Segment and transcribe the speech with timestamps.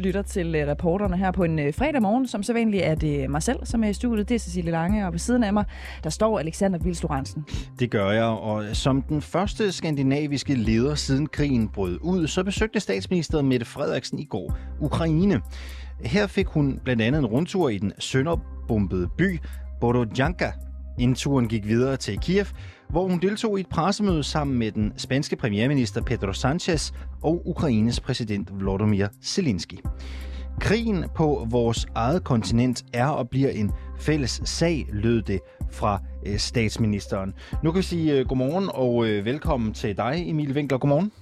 [0.00, 2.26] Lytter til øh, rapporterne her på en øh, fredag morgen.
[2.26, 4.28] Som så vanligt er det mig selv, som er i studiet.
[4.28, 5.64] Det er Cecilie Lange, og ved siden af mig,
[6.04, 7.44] der står Alexander Vilstorensen.
[7.78, 12.80] Det gør jeg, og som den første skandinaviske leder siden krigen brød ud, så besøgte
[12.80, 15.40] statsminister Mette Frederiksen i går Ukraine.
[16.04, 19.40] Her fik hun blandt andet en rundtur i den sønderbombede by
[19.80, 20.52] Borodjanka.
[20.98, 22.46] Inden turen gik videre til Kiev,
[22.90, 28.00] hvor hun deltog i et pressemøde sammen med den spanske premierminister Pedro Sanchez og Ukraines
[28.00, 29.78] præsident Volodymyr Zelensky.
[30.60, 35.40] Krigen på vores eget kontinent er og bliver en fælles sag, lød det
[35.70, 37.34] fra øh, statsministeren.
[37.62, 40.78] Nu kan vi sige øh, godmorgen og øh, velkommen til dig, Emil Winkler.
[40.78, 41.12] Godmorgen.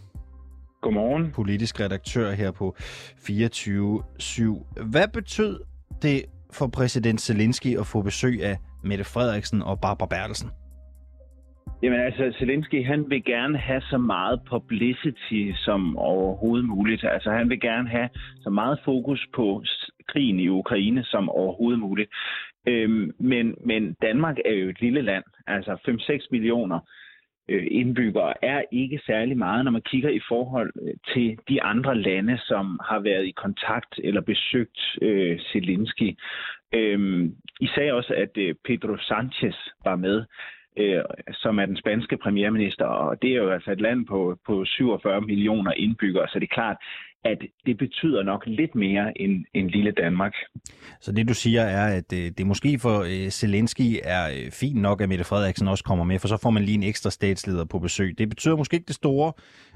[0.81, 1.33] Godmorgen.
[1.33, 4.83] Politisk redaktør her på 24-7.
[4.85, 5.61] Hvad betød
[6.03, 10.51] det for præsident Zelensky at få besøg af Mette Frederiksen og Barbara Bertelsen?
[11.83, 17.05] Jamen altså, Zelensky, han vil gerne have så meget publicity som overhovedet muligt.
[17.05, 18.09] Altså, han vil gerne have
[18.41, 19.65] så meget fokus på
[20.09, 22.11] krigen i Ukraine som overhovedet muligt.
[22.69, 26.81] Øhm, men, men Danmark er jo et lille land, altså 5-6 millioner
[27.49, 31.99] øh, indbyggere er ikke særlig meget, når man kigger i forhold øh, til de andre
[31.99, 36.17] lande, som har været i kontakt eller besøgt øh, Zelensky.
[36.75, 40.25] Øhm, I sagde også, at øh, Pedro Sanchez var med
[40.79, 44.65] øh, som er den spanske premierminister, og det er jo altså et land på, på
[44.65, 46.77] 47 millioner indbyggere, så det er klart,
[47.25, 50.33] at det betyder nok lidt mere end, end lille Danmark.
[51.01, 54.81] Så det du siger er, at øh, det måske for øh, Zelensky er øh, fint
[54.83, 57.65] nok, at Mette Frederiksen også kommer med, for så får man lige en ekstra statsleder
[57.65, 58.19] på besøg.
[58.19, 59.33] Det betyder måske ikke det store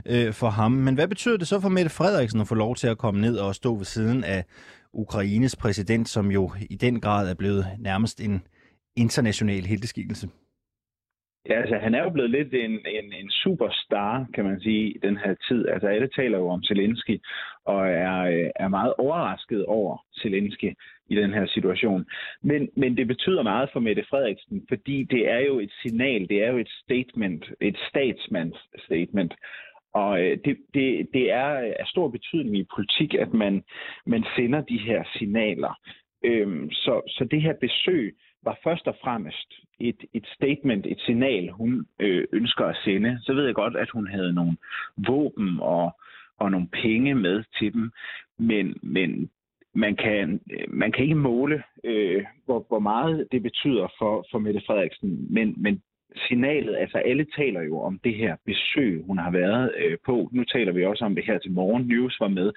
[0.07, 2.89] øh, for ham, men hvad betyder det så for Mette Frederiksen at få lov til
[2.89, 4.45] at komme ned og stå ved siden af
[4.93, 8.43] Ukraines præsident, som jo i den grad er blevet nærmest en
[8.97, 10.29] international helteskikkelse?
[11.49, 14.99] Ja, altså han er jo blevet lidt en, en, en superstar, kan man sige, i
[15.03, 15.69] den her tid.
[15.69, 17.21] Altså alle taler jo om Zelensky,
[17.65, 20.73] og er, er meget overrasket over Zelensky
[21.09, 22.05] i den her situation.
[22.43, 26.45] Men, men det betyder meget for Mette Frederiksen, fordi det er jo et signal, det
[26.45, 29.35] er jo et statement, et statsmands statement.
[29.95, 33.63] Og øh, det, det, det er af stor betydning i politik, at man,
[34.07, 35.75] man sender de her signaler.
[36.25, 41.49] Øhm, så, så det her besøg var først og fremmest et, et statement, et signal,
[41.51, 43.19] hun øh, ønsker at sende.
[43.23, 44.57] Så ved jeg godt, at hun havde nogle
[44.97, 46.01] våben og,
[46.39, 47.91] og nogle penge med til dem,
[48.39, 49.31] men, men
[49.75, 54.63] man, kan, man kan ikke måle, øh, hvor, hvor meget det betyder for, for Mette
[54.67, 55.83] Frederiksen, men, men
[56.17, 60.29] signalet, altså alle taler jo om det her besøg, hun har været øh, på.
[60.33, 61.87] Nu taler vi også om det her til morgen.
[61.87, 62.53] News var med.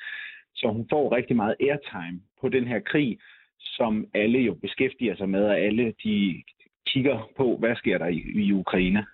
[0.55, 3.19] Så hun får rigtig meget airtime på den her krig,
[3.65, 6.43] som alle jo beskæftiger sig med, og alle de
[6.87, 9.05] kigger på, hvad sker der i, i Ukraine.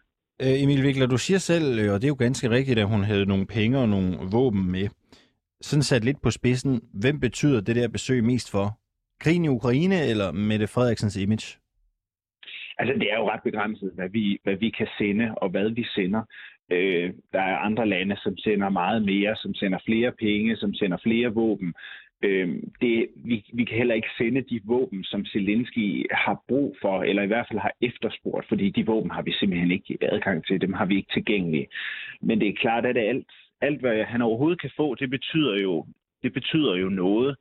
[0.41, 3.03] Øh, Emil Vikler, du siger selv, øh, og det er jo ganske rigtigt, at hun
[3.03, 4.87] havde nogle penge og nogle våben med.
[5.61, 8.67] Sådan sat lidt på spidsen, hvem betyder det der besøg mest for?
[9.19, 11.57] Krigen i Ukraine eller Mette Frederiksens image?
[12.77, 15.83] Altså, det er jo ret begrænset, hvad vi, hvad vi kan sende og hvad vi
[15.83, 16.21] sender.
[16.71, 20.97] Øh, der er andre lande, som sender meget mere, som sender flere penge, som sender
[21.03, 21.73] flere våben.
[22.23, 22.49] Øh,
[22.81, 27.23] det, vi, vi kan heller ikke sende de våben, som Zelensky har brug for, eller
[27.23, 30.73] i hvert fald har efterspurgt, fordi de våben har vi simpelthen ikke adgang til, dem
[30.73, 31.67] har vi ikke tilgængelige.
[32.21, 35.85] Men det er klart, at alt, alt hvad han overhovedet kan få, det betyder jo,
[36.23, 37.35] det betyder jo noget.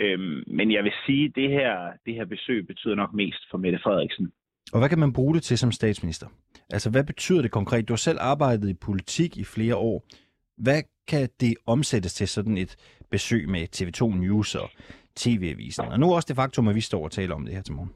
[0.00, 3.58] Øhm, men jeg vil sige, at det her, det her besøg betyder nok mest for
[3.58, 4.32] Mette Frederiksen.
[4.72, 6.26] Og hvad kan man bruge det til som statsminister?
[6.70, 7.88] Altså, hvad betyder det konkret?
[7.88, 10.04] Du har selv arbejdet i politik i flere år.
[10.56, 12.76] Hvad kan det omsættes til sådan et
[13.16, 14.68] besøg med TV2 News og
[15.16, 15.84] TV-avisen?
[15.92, 17.92] Og nu også det faktum, at vi står og taler om det her til morgen.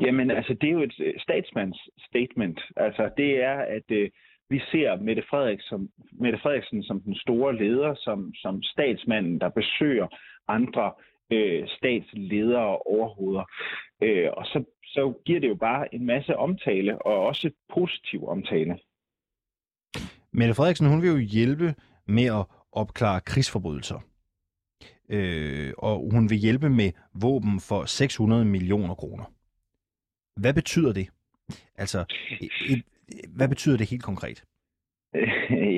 [0.00, 2.60] Jamen, altså, det er jo et øh, statsmands statement.
[2.76, 4.10] Altså, det er, at øh,
[4.50, 9.48] vi ser Mette, Frederiksen som, Mette Frederiksen som den store leder, som, som statsmanden, der
[9.48, 10.06] besøger
[10.48, 10.92] andre
[11.32, 13.44] øh, statsledere og overhoveder.
[14.02, 18.78] Øh, og så, så giver det jo bare en masse omtale, og også positiv omtale.
[20.32, 21.74] Mette Frederiksen, hun vil jo hjælpe
[22.06, 24.00] med at opklare krigsforbrydelser.
[25.08, 29.24] Øh, og hun vil hjælpe med våben for 600 millioner kroner.
[30.40, 31.08] Hvad betyder det?
[31.76, 32.04] Altså,
[32.40, 32.82] et,
[33.36, 34.44] hvad betyder det helt konkret?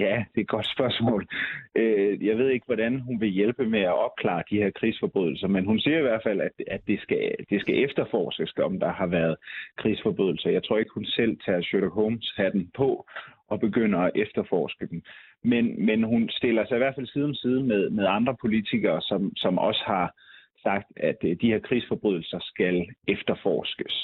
[0.05, 1.27] Ja, det er et godt spørgsmål.
[1.75, 5.65] Øh, jeg ved ikke, hvordan hun vil hjælpe med at opklare de her krigsforbrydelser, men
[5.65, 9.07] hun siger i hvert fald, at, at det, skal, det skal efterforskes, om der har
[9.07, 9.37] været
[9.77, 10.51] krigsforbrydelser.
[10.51, 13.07] Jeg tror ikke, hun selv tager Sherlock Holmes-hatten på
[13.49, 15.03] og begynder at efterforske dem.
[15.45, 19.01] Men, men hun stiller sig i hvert fald side om side med, med andre politikere,
[19.03, 20.15] som, som også har
[20.63, 23.95] sagt, at øh, de her krigsforbrydelser skal efterforskes.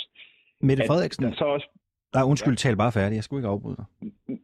[0.61, 1.69] Mette Frederiksen, så også
[2.15, 2.57] Nej, undskyld, ja.
[2.57, 3.17] tal bare færdig.
[3.17, 3.87] Jeg skulle ikke afbryde dig.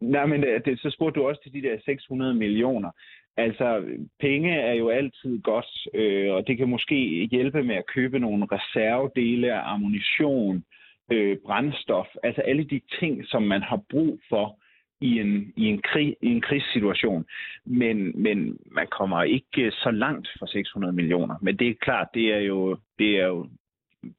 [0.01, 2.91] Nej, men øh, det, så spurgte du også til de der 600 millioner.
[3.37, 3.85] Altså,
[4.21, 6.97] penge er jo altid godt, øh, og det kan måske
[7.31, 10.65] hjælpe med at købe nogle reservedele ammunition,
[11.13, 14.59] øh, brændstof, altså alle de ting, som man har brug for
[15.01, 17.25] i en, i en, krig, i en krigssituation.
[17.67, 21.35] Men, men man kommer ikke så langt for 600 millioner.
[21.43, 23.47] Men det er klart, det er jo, det er jo,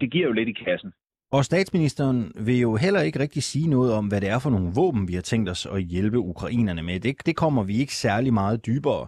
[0.01, 0.91] det giver jo lidt i kassen.
[1.31, 4.71] Og statsministeren vil jo heller ikke rigtig sige noget om, hvad det er for nogle
[4.75, 6.99] våben, vi har tænkt os at hjælpe ukrainerne med.
[6.99, 9.07] Det, det kommer vi ikke særlig meget dybere.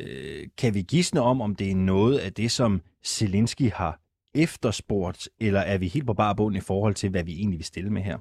[0.00, 4.00] Øh, kan vi gisne om, om det er noget af det, som Zelensky har
[4.34, 7.64] efterspurgt, eller er vi helt på bare bund i forhold til, hvad vi egentlig vil
[7.64, 8.18] stille med her?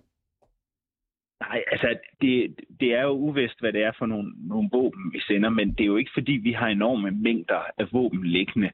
[1.40, 5.20] Nej, altså det, det er jo uvist, hvad det er for nogle, nogle våben, vi
[5.20, 8.72] sender, men det er jo ikke fordi, vi har enorme mængder af våben liggende.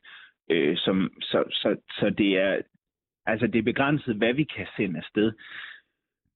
[0.50, 2.62] Øh, som, så, så, så det er
[3.25, 5.31] altså det er begrænset, hvad vi kan sende afsted.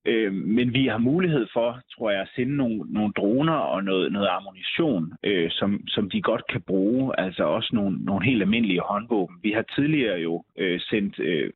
[0.04, 4.12] Øh, men vi har mulighed for, tror jeg, at sende nogle, nogle droner og noget,
[4.12, 7.20] noget ammunition, øh, som, som de godt kan bruge.
[7.20, 9.38] Altså også nogle, nogle helt almindelige håndvåben.
[9.42, 11.52] Vi har tidligere jo øh, sendt, øh,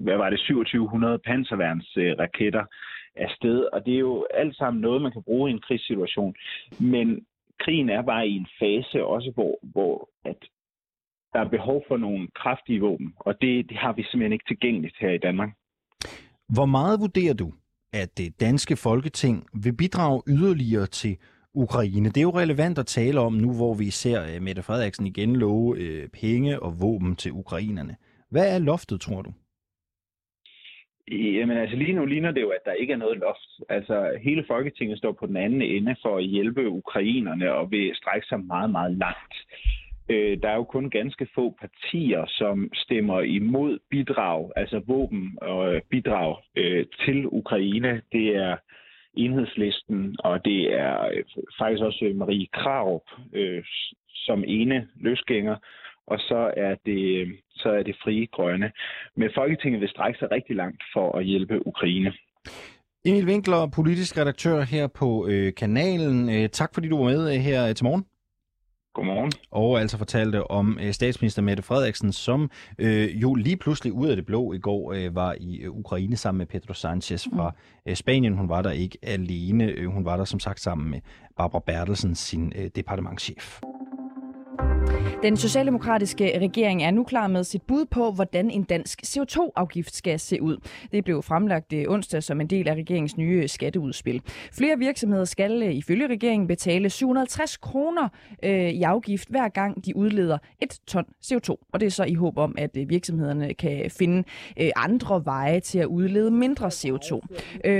[0.00, 2.66] hvad var det, 2700 panserværnsraketter øh,
[3.26, 6.34] afsted, og det er jo alt sammen noget, man kan bruge i en krigssituation.
[6.78, 7.26] Men
[7.62, 10.36] krigen er bare i en fase også, hvor, hvor at
[11.32, 14.96] der er behov for nogle kraftige våben, og det, det har vi simpelthen ikke tilgængeligt
[15.00, 15.50] her i Danmark.
[16.48, 17.52] Hvor meget vurderer du,
[17.92, 21.16] at det danske folketing vil bidrage yderligere til
[21.54, 22.08] Ukraine?
[22.08, 25.36] Det er jo relevant at tale om nu, hvor vi ser øh, Mette Frederiksen igen
[25.36, 27.96] love øh, penge og våben til ukrainerne.
[28.30, 29.32] Hvad er loftet, tror du?
[31.10, 33.50] Jamen altså lige nu ligner det jo, at der ikke er noget loft.
[33.68, 38.26] Altså hele Folketinget står på den anden ende for at hjælpe ukrainerne og vil strække
[38.26, 39.34] sig meget, meget langt.
[40.10, 45.74] Øh, der er jo kun ganske få partier, som stemmer imod bidrag, altså våben og
[45.74, 48.02] øh, bidrag øh, til Ukraine.
[48.12, 48.56] Det er
[49.14, 51.24] enhedslisten, og det er øh,
[51.58, 53.02] faktisk også øh, Marie Krarup
[53.32, 53.64] øh,
[54.14, 55.56] som ene løsgænger,
[56.06, 58.72] og så er det så er det frie grønne.
[59.16, 62.12] Men Folketinget vil strække sig rigtig langt for at hjælpe Ukraine.
[63.04, 66.30] Emil Winkler, politisk redaktør her på øh, kanalen.
[66.30, 68.04] Øh, tak fordi du var med øh, her til morgen.
[68.94, 69.32] Godmorgen.
[69.50, 74.16] Og altså fortalte om øh, statsminister Mette Frederiksen, som øh, jo lige pludselig ud af
[74.16, 77.90] det blå i går øh, var i øh, Ukraine sammen med Pedro Sanchez fra mm.
[77.90, 78.34] øh, Spanien.
[78.34, 79.64] Hun var der ikke alene.
[79.64, 81.00] Øh, hun var der som sagt sammen med
[81.36, 83.60] Barbara Bertelsen, sin øh, departementchef.
[85.22, 90.20] Den socialdemokratiske regering er nu klar med sit bud på, hvordan en dansk CO2-afgift skal
[90.20, 90.56] se ud.
[90.92, 94.22] Det blev fremlagt øh, onsdag som en del af regeringens nye skatteudspil.
[94.52, 98.08] Flere virksomheder skal øh, ifølge regeringen betale 750 kroner
[98.42, 101.68] øh, i afgift hver gang de udleder et ton CO2.
[101.72, 104.24] Og det er så i håb om, at virksomhederne kan finde
[104.76, 107.20] andre veje til at udlede mindre CO2.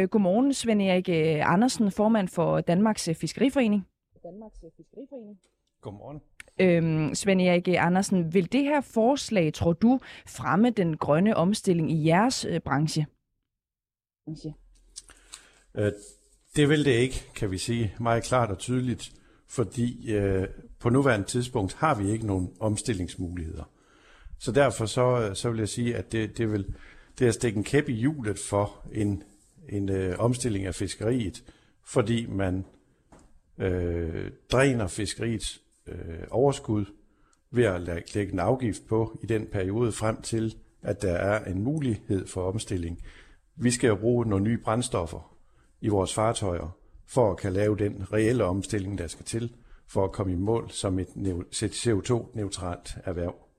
[0.06, 1.08] Godmorgen, Svend Erik
[1.42, 3.86] Andersen, formand for Danmarks Fiskeriforening.
[4.22, 5.38] Danmarks Fiskeriforening.
[5.80, 6.20] Godmorgen.
[6.60, 12.06] Øhm, Svend Erik Andersen, vil det her forslag, tror du, fremme den grønne omstilling i
[12.06, 13.06] jeres øh, branche?
[15.74, 15.92] Øh,
[16.56, 19.12] det vil det ikke, kan vi sige meget klart og tydeligt,
[19.48, 20.48] fordi øh,
[20.78, 23.64] på nuværende tidspunkt har vi ikke nogen omstillingsmuligheder.
[24.38, 26.74] Så derfor så, øh, så vil jeg sige, at det, det vil
[27.18, 29.22] det er at stikke en kæp i hjulet for en,
[29.68, 31.44] en øh, omstilling af fiskeriet,
[31.84, 32.64] fordi man
[33.58, 36.84] øh, dræner fiskeriets øh, overskud
[37.50, 41.62] ved at lægge en afgift på i den periode frem til, at der er en
[41.62, 43.02] mulighed for omstilling.
[43.56, 45.36] Vi skal jo bruge nogle nye brændstoffer
[45.80, 49.52] i vores fartøjer, for at kan lave den reelle omstilling, der skal til,
[49.88, 51.08] for at komme i mål som et
[51.52, 53.49] CO2-neutralt erhverv.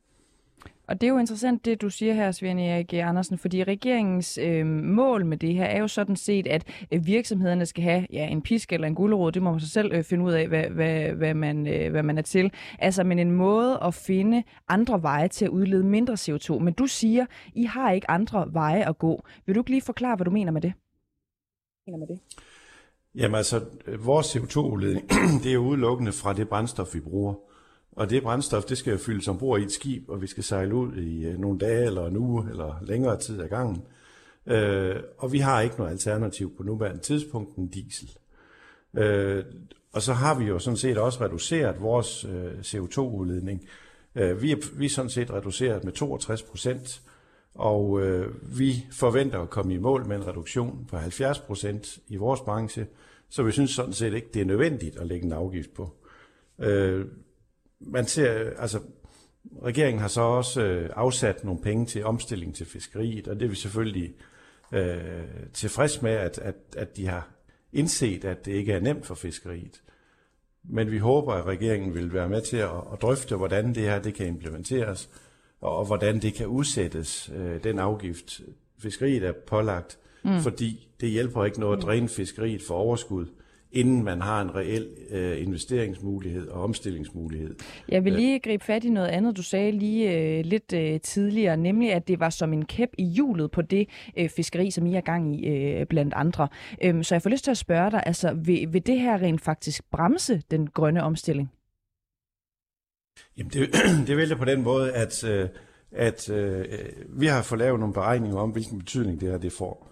[0.92, 4.66] Og det er jo interessant, det du siger her, Svend Erik Andersen, fordi regeringens øh,
[4.66, 8.42] mål med det her er jo sådan set, at øh, virksomhederne skal have ja, en
[8.42, 9.32] pisk eller en gulerod.
[9.32, 12.04] Det må man sig selv øh, finde ud af, hvad, hvad, hvad, man, øh, hvad
[12.04, 12.52] man er til.
[12.80, 16.60] Altså, men en måde at finde andre veje til at udlede mindre CO2.
[16.60, 19.24] Men du siger, I har ikke andre veje at gå.
[19.46, 20.74] Vil du ikke lige forklare, hvad du mener med det?
[21.88, 22.20] Mener med det?
[23.16, 23.62] Jamen altså,
[24.00, 25.10] vores CO2-udledning,
[25.44, 27.34] det er udelukkende fra det brændstof, vi bruger.
[27.92, 30.96] Og det brændstof, det skal fyldes ombord i et skib, og vi skal sejle ud
[30.96, 33.84] i øh, nogle dage eller en uge eller længere tid ad gangen.
[34.46, 38.10] Øh, og vi har ikke noget alternativ på nuværende tidspunkt end diesel.
[38.94, 39.44] Øh,
[39.94, 43.68] og så har vi jo sådan set også reduceret vores øh, CO2-udledning.
[44.16, 47.02] Øh, vi, er, vi er sådan set reduceret med 62 procent,
[47.56, 52.16] og øh, vi forventer at komme i mål med en reduktion på 70 procent i
[52.16, 52.88] vores branche,
[53.30, 55.96] så vi synes sådan set ikke, det er nødvendigt at lægge en afgift på.
[56.60, 57.06] Øh,
[57.82, 58.80] man ser, altså,
[59.64, 63.50] regeringen har så også øh, afsat nogle penge til omstilling til fiskeriet, og det er
[63.50, 64.14] vi selvfølgelig
[64.72, 65.24] øh,
[65.54, 67.30] tilfreds med, at, at, at de har
[67.74, 69.82] indset, at det ikke er nemt for fiskeriet.
[70.64, 74.02] Men vi håber, at regeringen vil være med til at, at drøfte, hvordan det her
[74.02, 75.10] det kan implementeres,
[75.62, 78.42] og, og hvordan det kan udsættes, øh, den afgift,
[78.80, 80.40] fiskeriet er pålagt, mm.
[80.40, 83.26] fordi det hjælper ikke noget at dræne fiskeriet for overskud,
[83.72, 87.56] inden man har en reel øh, investeringsmulighed og omstillingsmulighed.
[87.90, 91.58] Jeg vil lige gribe fat i noget andet, du sagde lige øh, lidt øh, tidligere,
[91.58, 94.96] nemlig at det var som en kæp i hjulet på det øh, fiskeri, som I
[94.96, 96.48] er gang i øh, blandt andre.
[96.84, 99.42] Øhm, så jeg får lyst til at spørge dig, altså vil, vil det her rent
[99.42, 101.52] faktisk bremse den grønne omstilling?
[103.38, 103.70] Jamen det,
[104.08, 105.50] det vil det på den måde, at, øh,
[105.92, 106.66] at øh,
[107.10, 109.91] vi har fået lavet nogle beregninger om, hvilken betydning det her det får.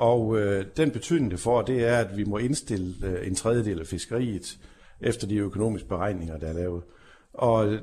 [0.00, 3.80] Og øh, den betydning, det får, det er, at vi må indstille øh, en tredjedel
[3.80, 4.58] af fiskeriet
[5.00, 6.82] efter de økonomiske beregninger, der er lavet.
[7.32, 7.80] Og øh,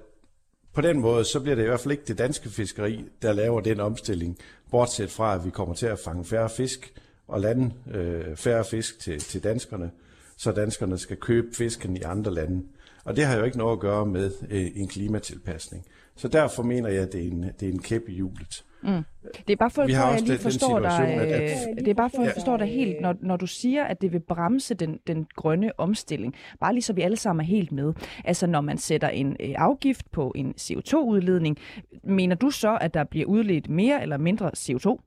[0.73, 3.61] på den måde, så bliver det i hvert fald ikke det danske fiskeri, der laver
[3.61, 4.37] den omstilling,
[4.71, 6.93] bortset fra, at vi kommer til at fange færre fisk
[7.27, 9.91] og lande øh, færre fisk til, til danskerne,
[10.37, 12.63] så danskerne skal købe fisken i andre lande.
[13.03, 15.85] Og det har jo ikke noget at gøre med øh, en klimatilpasning.
[16.15, 18.63] Så derfor mener jeg, at det er en, det er en kæp i hjulet.
[18.83, 19.03] Mm.
[19.47, 22.25] Det er bare for, at jeg lige forstår dig, at, det er bare for, at
[22.25, 25.79] jeg forstår dig helt, når, når du siger, at det vil bremse den, den grønne
[25.79, 26.35] omstilling.
[26.59, 27.93] Bare lige så vi alle sammen er helt med.
[28.25, 31.57] Altså når man sætter en øh, afgift på en CO2-udledning,
[32.03, 35.03] mener du så, at der bliver udledt mere eller mindre CO2?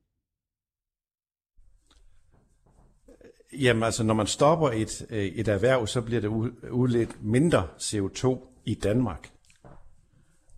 [3.52, 6.28] Jamen altså, når man stopper et, øh, et erhverv, så bliver det
[6.70, 9.30] udledt mindre CO2 i Danmark.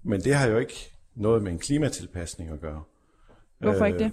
[0.02, 2.83] Men det har jo ikke noget med en klimatilpasning at gøre.
[3.62, 4.04] Hvorfor ikke det?
[4.04, 4.12] Øh,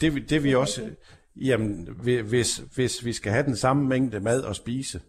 [0.00, 0.90] det, det vi også,
[1.36, 1.88] jamen,
[2.24, 5.00] hvis, hvis vi skal have den samme mængde mad at spise,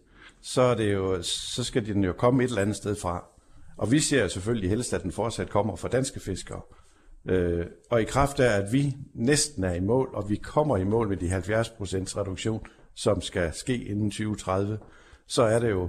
[0.42, 3.24] så, er det jo, så skal den jo komme et eller andet sted fra.
[3.76, 6.60] Og vi ser selvfølgelig helst, at den fortsat kommer fra danske fiskere.
[7.28, 10.84] Øh, og i kraft af, at vi næsten er i mål, og vi kommer i
[10.84, 11.40] mål med de 70%
[12.16, 14.78] reduktion, som skal ske inden 2030,
[15.26, 15.88] så er det jo,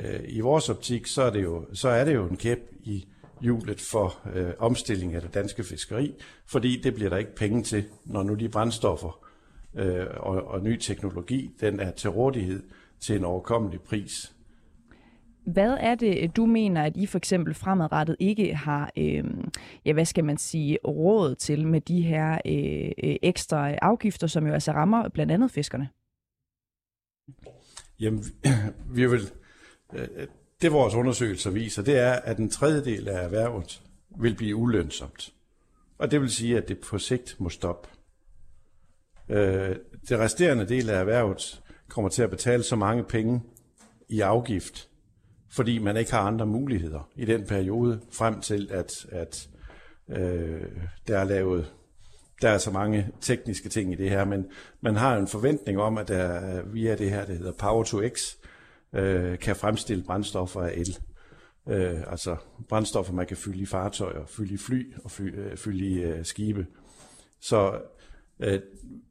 [0.00, 3.08] øh, i vores optik, så er det jo, så er det jo en kæp i
[3.40, 6.14] hjulet for øh, omstilling af det danske fiskeri,
[6.46, 9.26] fordi det bliver der ikke penge til, når nu de brændstoffer
[9.74, 12.62] øh, og, og ny teknologi, den er til rådighed
[13.00, 14.34] til en overkommelig pris.
[15.46, 19.24] Hvad er det, du mener, at I for eksempel fremadrettet ikke har, øh,
[19.84, 24.52] ja, hvad skal man sige, råd til med de her øh, ekstra afgifter, som jo
[24.52, 25.88] altså rammer blandt andet fiskerne?
[28.00, 28.24] Jamen,
[28.96, 29.20] vi vil,
[29.94, 30.26] øh,
[30.62, 33.82] det vores undersøgelser viser, det er, at en tredjedel af erhvervet
[34.20, 35.32] vil blive ulønsomt.
[35.98, 37.88] Og det vil sige, at det på sigt må stoppe.
[39.28, 39.76] Øh,
[40.08, 43.42] det resterende del af erhvervet kommer til at betale så mange penge
[44.08, 44.88] i afgift,
[45.50, 49.48] fordi man ikke har andre muligheder i den periode, frem til at, at
[50.08, 50.66] øh,
[51.08, 51.72] der er lavet
[52.42, 54.46] der er så mange tekniske ting i det her, men
[54.80, 58.36] man har en forventning om, at der via det her, det hedder Power to X,
[58.92, 60.98] øh, kan fremstille brændstoffer af el.
[61.68, 62.36] Øh, altså
[62.68, 66.24] brændstoffer, man kan fylde i fartøjer, fylde i fly og fylde, øh, fylde i øh,
[66.24, 66.66] skibe.
[67.40, 67.80] Så
[68.40, 68.60] øh,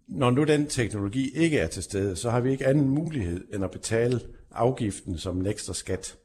[0.07, 3.63] når nu den teknologi ikke er til stede, så har vi ikke anden mulighed end
[3.63, 4.21] at betale
[4.51, 6.17] afgiften som en ekstra skat.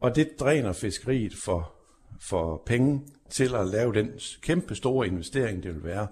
[0.00, 1.72] Og det dræner fiskeriet for,
[2.20, 4.10] for penge til at lave den
[4.42, 6.06] kæmpe store investering, det vil være,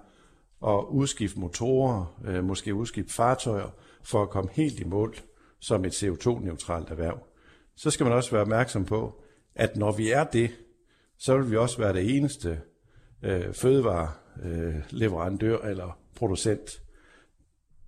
[0.61, 5.15] og udskifte motorer, øh, måske udskifte fartøjer, for at komme helt i mål
[5.63, 7.19] som et CO2-neutralt erhverv.
[7.75, 9.23] Så skal man også være opmærksom på,
[9.55, 10.51] at når vi er det,
[11.17, 12.61] så vil vi også være det eneste
[13.23, 16.81] øh, fødevareleverandør øh, eller producent,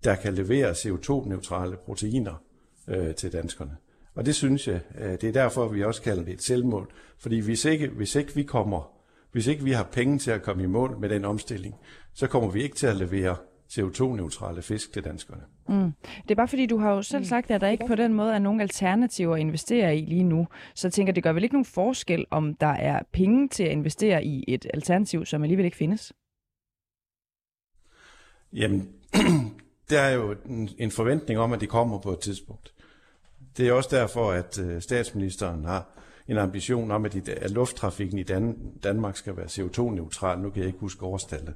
[0.03, 2.43] der kan levere CO2-neutrale proteiner
[2.87, 3.77] øh, til danskerne.
[4.15, 6.91] Og det synes jeg, øh, det er derfor, vi også kalder det et selvmål.
[7.17, 8.91] Fordi hvis ikke, hvis ikke vi kommer,
[9.31, 11.75] hvis ikke vi har penge til at komme i mål med den omstilling,
[12.13, 13.35] så kommer vi ikke til at levere
[13.77, 15.41] CO2-neutrale fisk til danskerne.
[15.69, 15.91] Mm.
[16.23, 17.25] Det er bare fordi, du har jo selv mm.
[17.25, 20.47] sagt, at der ikke på den måde er nogen alternativer at investere i lige nu.
[20.75, 23.71] Så jeg tænker, det gør vel ikke nogen forskel, om der er penge til at
[23.71, 26.13] investere i et alternativ, som alligevel ikke findes?
[28.53, 28.89] Jamen,
[29.89, 30.35] der er jo
[30.77, 32.73] en forventning om, at de kommer på et tidspunkt.
[33.57, 35.85] Det er også derfor, at øh, statsministeren har
[36.27, 38.23] en ambition om, at lufttrafikken i
[38.83, 40.39] Danmark skal være CO2-neutral.
[40.39, 41.53] Nu kan jeg ikke huske årstallet.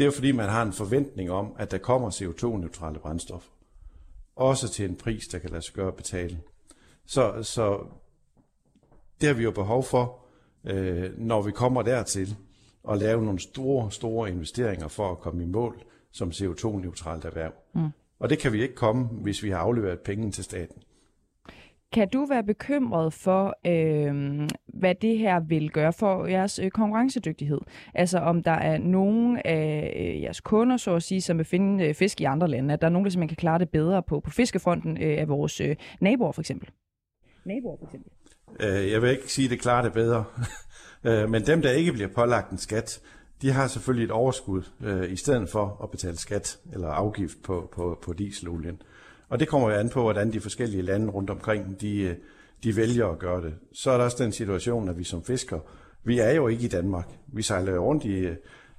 [0.00, 3.50] Det er jo fordi, man har en forventning om, at der kommer CO2-neutrale brændstoffer.
[4.36, 6.40] Også til en pris, der kan lade sig gøre at betale.
[7.06, 7.86] Så, så
[9.20, 10.18] det har vi jo behov for,
[10.64, 12.36] øh, når vi kommer dertil,
[12.90, 17.52] at lave nogle store, store investeringer for at komme i mål som CO2-neutralt erhverv.
[17.74, 17.88] Mm.
[18.18, 20.82] Og det kan vi ikke komme, hvis vi har afleveret penge til staten.
[21.92, 27.60] Kan du være bekymret for, øh, hvad det her vil gøre for jeres øh, konkurrencedygtighed?
[27.94, 31.84] Altså om der er nogen af øh, jeres kunder, så at sige, som vil finde
[31.84, 34.02] øh, fisk i andre lande, at der er nogen, der simpelthen kan klare det bedre
[34.02, 36.70] på, på fiskefronten øh, af vores øh, naboer for eksempel?
[37.44, 38.12] Naboer for eksempel.
[38.60, 40.24] Øh, jeg vil ikke sige, at det klarer det bedre.
[41.04, 43.00] Øh, men dem, der ikke bliver pålagt en skat,
[43.42, 47.68] de har selvfølgelig et overskud, øh, i stedet for at betale skat eller afgift på,
[47.72, 48.82] på, på dieselolien.
[49.30, 52.14] Og det kommer jo an på, hvordan de forskellige lande rundt omkring, de, øh,
[52.64, 53.54] de vælger at gøre det.
[53.72, 55.60] Så er der også den situation, at vi som fisker,
[56.04, 57.08] vi er jo ikke i Danmark.
[57.26, 58.36] Vi sejler jo rundt i, øh,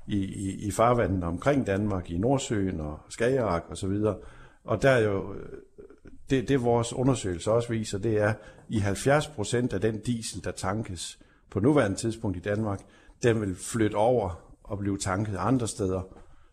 [0.07, 4.17] i, i, i farvandene omkring Danmark, i Nordsøen og Skagerrak og så videre.
[4.63, 5.49] Og der er jo, øh,
[6.29, 8.33] det, det vores undersøgelse også viser, det er,
[8.69, 12.79] i 70 procent af den diesel, der tankes på nuværende tidspunkt i Danmark,
[13.23, 16.01] den vil flytte over og blive tanket andre steder,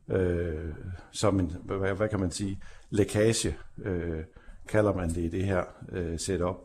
[0.09, 0.75] øh,
[1.13, 4.25] som en, hvad, hvad kan man sige, lækage, øh,
[4.69, 6.57] kalder man det i det her øh, setup.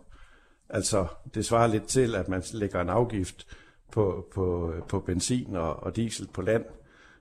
[0.69, 3.47] Altså, det svarer lidt til, at man lægger en afgift
[3.91, 6.65] på, på, på benzin og, og diesel på land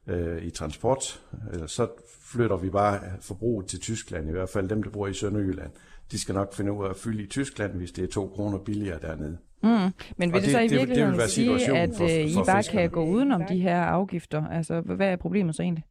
[0.06, 1.20] øh, i transport.
[1.52, 1.88] Eller så
[2.32, 5.70] flytter vi bare forbruget til Tyskland, i hvert fald dem, der bor i Sønderjylland.
[6.10, 8.58] De skal nok finde ud af at fylde i Tyskland, hvis det er to kroner
[8.58, 9.38] billigere dernede.
[9.62, 9.68] Mm.
[10.16, 12.44] Men vil det, det så i virkeligheden det, det sige, at for, øh, for I
[12.46, 12.80] bare fiskerne.
[12.80, 14.46] kan gå udenom de her afgifter?
[14.46, 15.84] Altså, hvad er problemet så egentlig?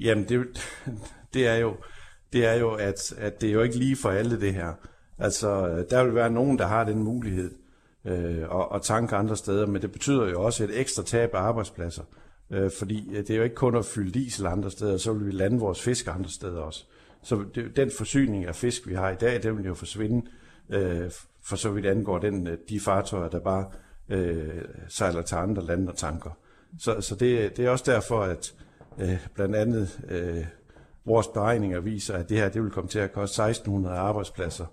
[0.00, 0.46] Jamen, det,
[1.34, 1.76] det er jo,
[2.32, 4.72] det er jo at, at det er jo ikke lige for alle det her.
[5.18, 7.50] Altså, der vil være nogen, der har den mulighed
[8.04, 11.38] øh, og, og tanke andre steder, men det betyder jo også et ekstra tab af
[11.38, 12.02] arbejdspladser.
[12.50, 15.26] Øh, fordi øh, det er jo ikke kun at fylde diesel andre steder, så vil
[15.26, 16.84] vi lande vores fisk andre steder også.
[17.22, 20.26] Så det, den forsyning af fisk, vi har i dag, den vil jo forsvinde
[20.70, 21.10] øh,
[21.44, 23.66] for så vidt angår den, øh, de fartøjer, der bare
[24.08, 26.30] øh, sejler til andre lande og tanker.
[26.78, 28.54] Så, så det, det er også derfor, at
[29.00, 30.44] øh, blandt andet øh,
[31.04, 34.64] vores beregninger viser, at det her det vil komme til at koste 1600 arbejdspladser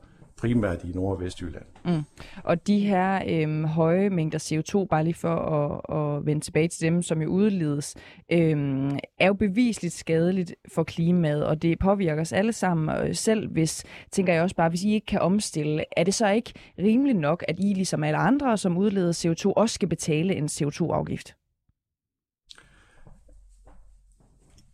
[0.44, 1.66] primært i Nord- og Vestjylland.
[1.86, 2.04] Mm.
[2.44, 6.82] Og de her øhm, høje mængder CO2, bare lige for at, at vende tilbage til
[6.82, 7.96] dem, som jo udledes,
[8.32, 13.52] øhm, er jo bevisligt skadeligt for klimaet, og det påvirker os alle sammen og selv,
[13.52, 17.20] hvis, tænker jeg også bare, hvis I ikke kan omstille, er det så ikke rimeligt
[17.20, 21.36] nok, at I ligesom alle andre, som udleder CO2, også skal betale en CO2-afgift?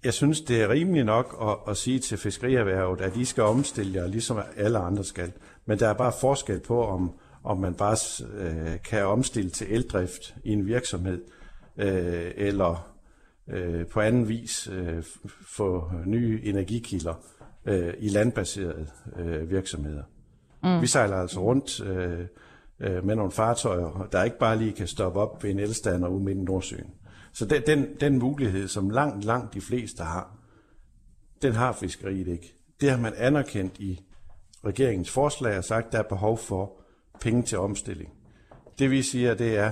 [0.04, 3.96] Jeg synes, det er rimeligt nok at, at sige til fiskerierhvervet, at de skal omstille
[3.96, 5.32] jer, ligesom alle andre skal.
[5.66, 7.12] Men der er bare forskel på, om,
[7.44, 7.98] om man bare
[8.34, 11.22] øh, kan omstille til eldrift i en virksomhed,
[11.78, 12.96] øh, eller
[13.48, 15.04] øh, på anden vis øh,
[15.48, 17.14] få nye energikilder
[17.66, 18.88] øh, i landbaserede
[19.20, 20.04] øh, virksomheder.
[20.64, 20.82] Mm.
[20.82, 22.26] Vi sejler altså rundt øh,
[22.80, 26.24] øh, med nogle fartøjer, der ikke bare lige kan stoppe op ved en elstander ude
[26.24, 26.94] midt i Nordsøen.
[27.34, 30.38] Så den, den, den mulighed, som langt, langt de fleste har,
[31.42, 32.54] den har fiskeriet ikke.
[32.82, 34.00] Det har man anerkendt i
[34.66, 36.82] regeringens forslag og sagt, der er behov for
[37.22, 38.14] penge til omstilling.
[38.80, 39.72] Det vi siger, det er,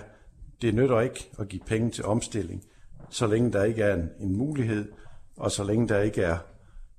[0.62, 2.64] det nytter ikke at give penge til omstilling,
[3.10, 4.92] så længe der ikke er en, en mulighed,
[5.38, 6.38] og så længe der ikke er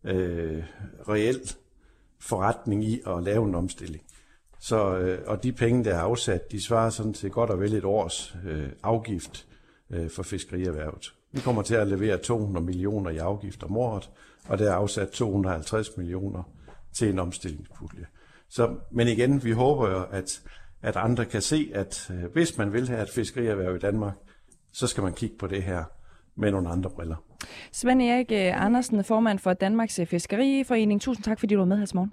[0.05, 0.65] øh,
[1.09, 1.59] reelt
[2.21, 4.03] forretning i at lave en omstilling.
[4.61, 7.75] Så, øh, og de penge, der er afsat, de svarer sådan til godt og vel
[7.75, 9.48] et års øh, afgift
[9.91, 11.15] øh, for fiskerierhvervet.
[11.33, 14.11] Vi kommer til at levere 200 millioner i afgift om året,
[14.49, 16.43] og der er afsat 250 millioner
[16.93, 18.07] til en omstillingspulje.
[18.49, 20.43] Så, men igen, vi håber jo, at,
[20.83, 24.15] at andre kan se, at øh, hvis man vil have et fiskerierhverv i Danmark,
[24.73, 25.85] så skal man kigge på det her
[26.37, 27.17] med nogle andre briller.
[27.73, 31.01] Svend Erik øh, Andersen, formand for Danmarks Fiskeriforening.
[31.01, 32.13] Tusind tak, fordi du var med her morgen.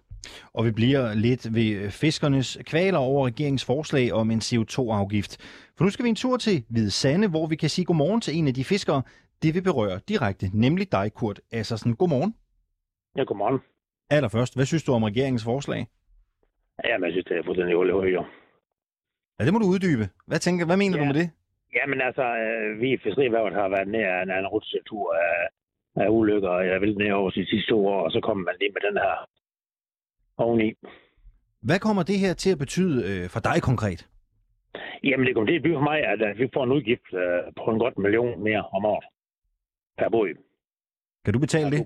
[0.53, 5.37] Og vi bliver lidt ved fiskernes kvaler over regeringens forslag om en CO2-afgift.
[5.77, 8.37] For nu skal vi en tur til Hvide Sande, hvor vi kan sige godmorgen til
[8.37, 9.01] en af de fiskere,
[9.43, 11.95] det vil berøre direkte, nemlig dig, Kurt Assersen.
[11.95, 12.35] Godmorgen.
[13.17, 13.59] Ja, godmorgen.
[14.09, 15.87] Allerførst, hvad synes du om regeringens forslag?
[16.83, 18.25] Ja, men jeg synes, det er fuldstændig højere.
[19.39, 20.05] Ja, det må du uddybe.
[20.27, 21.01] Hvad, tænker, hvad mener ja.
[21.01, 21.29] du med det?
[21.77, 25.39] Jamen altså, øh, vi i Fiskeriværvet har været nær en, en rutsjetur af,
[26.03, 28.55] af ulykker, og jeg vil ned over de sidste to år, og så kommer man
[28.59, 29.15] lige med den her
[30.37, 30.73] oveni.
[31.61, 34.01] Hvad kommer det her til at betyde øh, for dig konkret?
[35.03, 37.43] Jamen, det kommer til at betyde for mig, at, at vi får en udgift øh,
[37.57, 39.05] på en godt million mere om året
[39.97, 40.33] per båd.
[41.25, 41.79] Kan du betale det?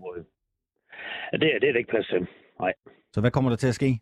[1.32, 2.28] Det, det er det ikke plads til.
[2.60, 2.74] Nej.
[3.14, 4.00] Så hvad kommer der til at ske?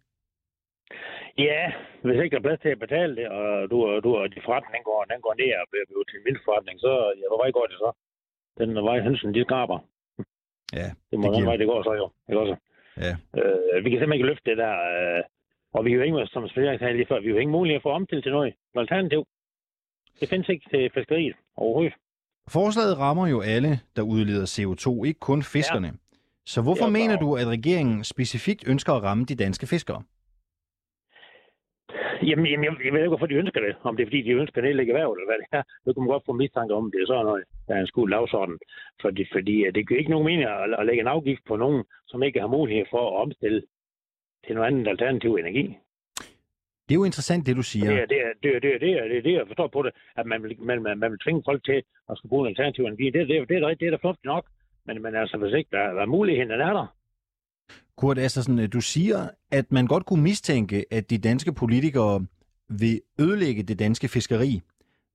[1.37, 1.71] Ja,
[2.03, 4.83] hvis ikke der er plads til at betale det, og du, du og de forretning
[4.83, 7.65] går, den går ned og bliver til en mindre forretning, så ja, hvor vej går
[7.71, 7.91] det så?
[8.59, 9.79] Den vej Hansen, de skraber.
[10.79, 12.07] Ja, det må det den vej, det går så jo.
[12.29, 12.55] Ikke også?
[13.05, 13.13] Ja.
[13.39, 14.75] Øh, vi kan simpelthen ikke løfte det der.
[14.93, 15.23] Øh,
[15.77, 17.81] og vi har jo ingen, som jeg sagde lige før, vi har jo ingen mulighed
[17.81, 18.53] for at omstille til noget.
[18.75, 19.21] Alternativ.
[20.19, 21.93] Det findes ikke til fiskeriet overhovedet.
[22.49, 25.87] Forslaget rammer jo alle, der udleder CO2, ikke kun fiskerne.
[25.87, 25.93] Ja.
[26.45, 30.03] Så hvorfor mener du, at regeringen specifikt ønsker at ramme de danske fiskere?
[32.29, 33.75] Jamen, jamen jeg, jeg ved ikke, hvorfor de ønsker det.
[33.83, 35.63] Om det er, fordi de ønsker at nedlægge erhverv, eller hvad det er.
[35.85, 38.09] Nu kan man godt få mistanke om, det er sådan noget, der er en skuld
[38.11, 38.57] lavsorden.
[39.01, 42.23] Fordi, fordi det giver ikke nogen mening at, at lægge en afgift på nogen, som
[42.23, 43.61] ikke har mulighed for at omstille
[44.47, 45.77] til noget andet alternativ energi.
[46.85, 47.89] Det er jo interessant, det du siger.
[47.91, 49.67] Det er det, er, det, er, det, er, det, er, det, er, det jeg forstår
[49.67, 52.43] på det, at man vil, man, man, man vil tvinge folk til at skulle bruge
[52.43, 53.05] en alternativ energi.
[53.05, 54.45] Det, det, det, det, er, det er da flot nok,
[54.85, 56.87] men, men altså, hvis ikke der, der er muligheden, er der.
[57.97, 62.25] Kurt Assersen, du siger, at man godt kunne mistænke, at de danske politikere
[62.69, 64.61] vil ødelægge det danske fiskeri.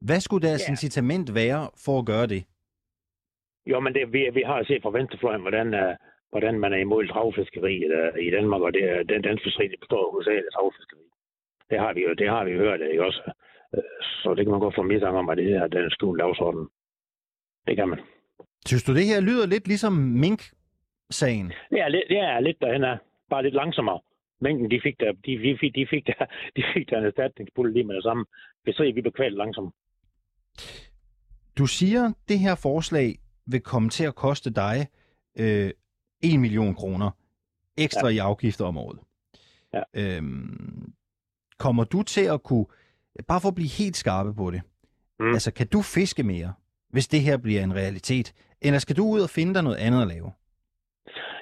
[0.00, 0.72] Hvad skulle deres ja.
[0.72, 2.44] incitament være for at gøre det?
[3.66, 5.94] Jo, men det, vi, vi har set fra venstrefløjen, hvordan, uh,
[6.32, 10.10] hvordan man er imod travfiskeri uh, i Danmark, og det, den danske fiskeri det består
[10.10, 11.04] hovedsageligt af travfiskeri.
[11.70, 13.20] Det har vi jo det har vi hørt, ikke også?
[13.76, 13.82] Uh,
[14.20, 16.64] så det kan man godt få mistanke om, at det her den skjult dagsorden.
[17.66, 18.00] Det kan man.
[18.66, 21.52] Synes du, det her lyder lidt ligesom mink-sagen?
[21.70, 22.96] Det er lidt, det er lidt derhen er.
[23.30, 24.00] Bare lidt langsommere.
[24.40, 27.72] Mængden, de fik der, de, de, fik, de fik der, de fik der en erstatningspulle
[27.72, 28.24] lige med det samme.
[28.62, 29.74] Hvis så vi blev kvalt langsomt.
[31.58, 34.76] Du siger, det her forslag vil komme til at koste dig
[35.38, 35.70] øh,
[36.22, 37.10] 1 million kroner
[37.76, 38.14] ekstra ja.
[38.14, 38.98] i afgifter om året.
[39.74, 39.82] Ja.
[39.94, 40.92] Øhm,
[41.58, 42.66] kommer du til at kunne,
[43.28, 44.62] bare for at blive helt skarpe på det,
[45.20, 45.34] mm.
[45.36, 46.52] altså kan du fiske mere,
[46.90, 48.34] hvis det her bliver en realitet?
[48.62, 50.32] Eller skal du ud og finde dig noget andet at lave?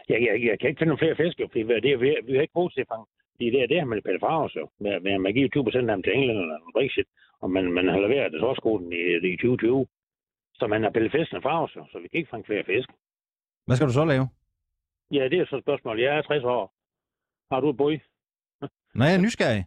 [0.09, 2.43] Jeg, jeg, jeg kan ikke finde nogle flere fisk, fordi det er, vi, vi har
[2.43, 3.07] ikke brug til at fange.
[3.39, 4.65] Det er det, det har man Pelle Favres jo.
[4.85, 7.09] Med, med, man giver 20 procent af dem til England eller Brexit,
[7.43, 9.87] og man, man har leveret det torskoden i, i 2020.
[10.59, 12.89] Så man har pillet fiskene fra os, så vi kan ikke fange flere fisk.
[13.67, 14.27] Hvad skal du så lave?
[15.11, 16.01] Ja, det er så et spørgsmål.
[16.01, 16.75] Jeg er 60 år.
[17.51, 17.93] Har du et bøj?
[18.99, 19.65] Nej, jeg er nysgerrig.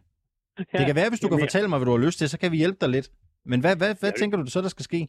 [0.58, 2.38] Ja, det kan være, hvis du kan fortælle mig, hvad du har lyst til, så
[2.38, 3.08] kan vi hjælpe dig lidt.
[3.44, 5.08] Men hvad, hvad, hvad ja, tænker du så, der skal ske?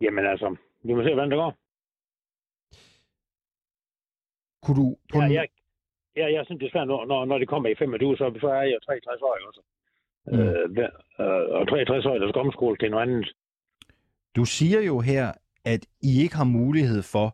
[0.00, 1.52] Jamen altså, vi må se, hvordan det går.
[4.62, 4.96] Kunne du...
[5.12, 5.48] På ja, jeg,
[6.16, 8.48] ja, jeg synes, det er svært, når, når, når det kommer i 25, så, så
[8.48, 9.62] er jeg 63 år også.
[10.26, 10.38] Mm.
[10.38, 10.88] Øh,
[11.20, 13.32] øh, og 63 år, der skal omskole til noget andet.
[14.36, 15.32] Du siger jo her,
[15.72, 17.28] at I ikke har mulighed for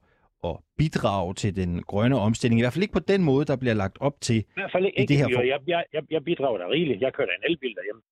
[0.48, 2.58] at bidrage til den grønne omstilling.
[2.60, 4.84] I hvert fald ikke på den måde, der bliver lagt op til I hvert fald
[4.86, 5.02] ikke.
[5.02, 5.42] I det her for...
[5.42, 7.00] jeg, jeg, jeg, jeg bidrager da rigeligt.
[7.00, 8.02] Jeg kører da en elbil derhjemme.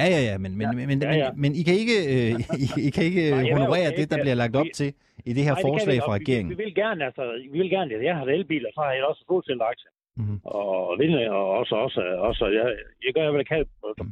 [0.00, 1.32] Ja, ja, ja, men, men, ja, men, ja, ja.
[1.32, 2.30] men, men I kan ikke, øh,
[2.64, 4.88] I, I kan ikke Nej, honorere det, der bliver lagt op til
[5.30, 6.50] i det her Nej, forslag fra regeringen.
[6.50, 9.04] Vi, vi, vil gerne, altså, vi vil gerne, jeg har elbil, og så har jeg
[9.10, 9.90] også solcelleaktier.
[10.16, 10.38] Mm-hmm.
[10.44, 12.66] Og vinde, og også, også, også jeg,
[13.04, 13.66] jeg gør, hvad jeg kan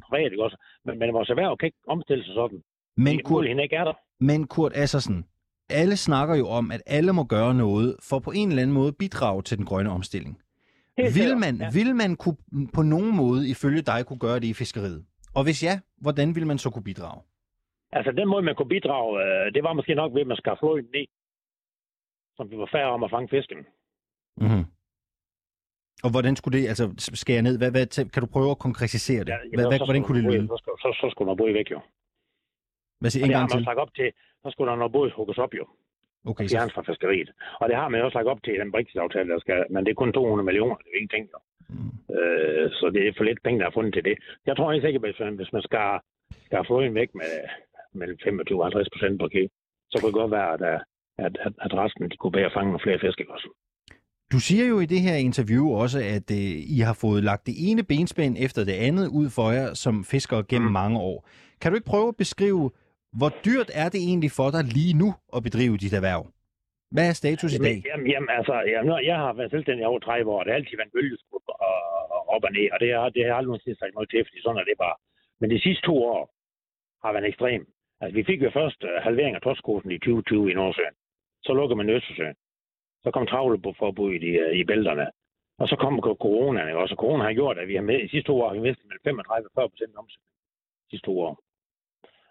[0.08, 0.58] privat, ikke også?
[0.84, 2.60] Men, men vores erhverv kan ikke omstille sig sådan.
[2.96, 3.96] Men Kurt, ikke er der.
[4.20, 5.24] men Kurt Assersen,
[5.70, 8.92] alle snakker jo om, at alle må gøre noget for på en eller anden måde
[8.92, 10.40] bidrage til den grønne omstilling.
[10.96, 11.70] Vil man, ja.
[11.72, 12.36] vil man kunne,
[12.74, 15.04] på nogen måde ifølge dig kunne gøre det i fiskeriet?
[15.34, 17.22] Og hvis ja, hvordan vil man så kunne bidrage?
[17.92, 20.56] Altså den måde, man kunne bidrage, øh, det var måske nok ved, at man skal
[20.60, 21.06] flå ned,
[22.36, 23.58] som vi var færre om at fange fisken.
[24.36, 24.64] Mm-hmm.
[26.04, 26.84] Og hvordan skulle det altså
[27.22, 27.58] skære ned?
[27.58, 29.32] Hvad, hvad, kan du prøve at konkretisere det?
[29.32, 30.46] Ja, hvad, hvad, hvordan kunne det lyde?
[30.48, 31.80] Så, så, så skulle der både væk jo.
[33.04, 33.60] Hvad siger en gang til?
[33.70, 34.08] Lagt op til,
[34.42, 35.64] så skulle der noget både hugges op jo.
[36.30, 36.70] Okay, så...
[36.74, 37.30] fra fiskeriet.
[37.60, 39.90] Og det har man også lagt op til i den Brexit-aftale, der skal, men det
[39.90, 41.38] er kun 200 millioner, det er ingenting jo.
[41.74, 42.16] Mm.
[42.16, 44.16] Øh, så det er for lidt penge, der er fundet til det.
[44.48, 45.88] Jeg tror ikke sikkert, hvis hvis man skal,
[46.46, 47.32] skal få en væk med
[48.00, 49.48] mellem 25 og 50 procent på kilo,
[49.90, 50.62] så kunne det godt være, at,
[51.26, 53.48] at, at, at resten de kunne bære fange nogle flere fisk også.
[54.32, 57.54] Du siger jo i det her interview også, at øh, I har fået lagt det
[57.58, 60.72] ene benspænd efter det andet ud for jer som fiskere gennem mm.
[60.72, 61.28] mange år.
[61.60, 62.70] Kan du ikke prøve at beskrive,
[63.18, 66.22] hvor dyrt er det egentlig for dig lige nu at bedrive dit erhverv?
[66.94, 67.76] Hvad er status jamen, i dag?
[67.90, 70.76] Jamen, jamen altså, jamen, jeg har været selvstændig over 30 år, og det har altid
[70.76, 71.58] været en bølgeskub og,
[72.14, 74.24] og op og ned, og det har, det har jeg aldrig nogensinde sagt noget til,
[74.26, 74.96] fordi sådan er det bare.
[75.40, 76.20] Men de sidste to år
[77.04, 77.62] har været ekstrem.
[78.00, 80.96] Altså, vi fik jo først uh, halvering af torskosen i 2020 i Nordsjøen.
[81.46, 82.36] Så lukker man Østersøen.
[83.04, 85.06] Så kom travleforbuddet i, uh, i bælterne.
[85.60, 86.82] Og så kom corona, ikke?
[86.84, 88.86] også corona har gjort, at vi har med, i sidste to år har vi mistet
[88.86, 90.30] mellem 35 og 40 procent omsætning.
[90.90, 91.34] sidste to år.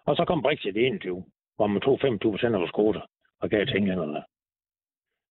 [0.06, 1.24] Og så kom Brexit i 21,
[1.56, 3.04] hvor man tog 25 procent af vores kvoter
[3.40, 4.22] og gav til englænderne.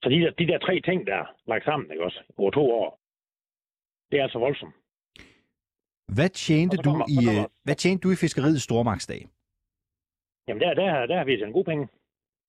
[0.04, 2.72] Så de der, de der tre ting, der er lagt sammen, ikke også, over to
[2.72, 3.00] år,
[4.12, 4.76] det er altså voldsomt.
[6.16, 9.22] Hvad tjente, kommer, du i, kommer, hvad tjente du i fiskeriets stormagtsdag?
[10.48, 11.88] Jamen, der, der, der har vi en god penge.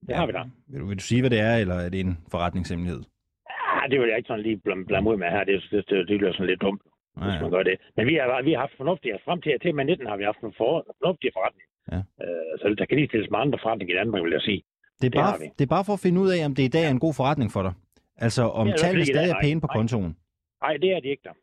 [0.00, 0.42] Det ja, har vi da.
[0.66, 3.02] Vil du, vil du sige, hvad det er, eller er det en forretningshemmelighed?
[3.50, 5.44] Ja, det vil jeg ikke sådan lige blame ud med her.
[5.44, 6.82] Det, det, det, det bliver sådan lidt dumt,
[7.16, 7.76] ja, hvis man gør det.
[7.96, 10.40] Men vi har, vi har haft fornuftige, frem til, til med 19 har vi haft
[10.40, 11.66] en for, fornuftig forretning.
[11.92, 12.00] Ja.
[12.24, 14.62] Øh, så der kan lige stilles med andre forretninger i Danmark, vil jeg sige.
[15.00, 16.84] Det er, bare, det, er bare for at finde ud af, om det i dag
[16.84, 17.72] er en god forretning for dig.
[18.16, 19.76] Altså, om tallene stadig er pæne på nej.
[19.76, 20.16] kontoen.
[20.64, 21.36] Nej, det er det ikke der.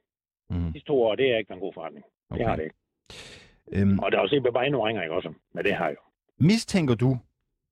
[0.49, 0.73] Mm.
[0.73, 2.05] De to år, det er ikke en god forretning.
[2.29, 2.39] Okay.
[2.39, 2.75] Det har det ikke.
[3.71, 5.34] Øhm, og der er også ikke bare endnu ringer, ikke også?
[5.53, 5.95] Men det har jo.
[6.38, 7.17] Mistænker du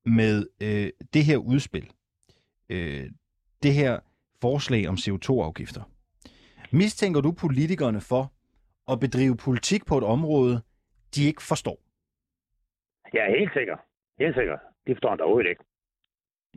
[0.04, 1.90] med øh, det her udspil,
[2.68, 3.06] øh,
[3.62, 3.98] det her
[4.40, 5.82] forslag om CO2-afgifter,
[6.72, 8.32] mistænker du politikerne for
[8.92, 10.60] at bedrive politik på et område,
[11.14, 11.78] de ikke forstår?
[13.12, 13.76] Jeg er helt sikker.
[14.18, 14.56] Helt sikker.
[14.86, 15.64] De forstår han overhovedet ikke.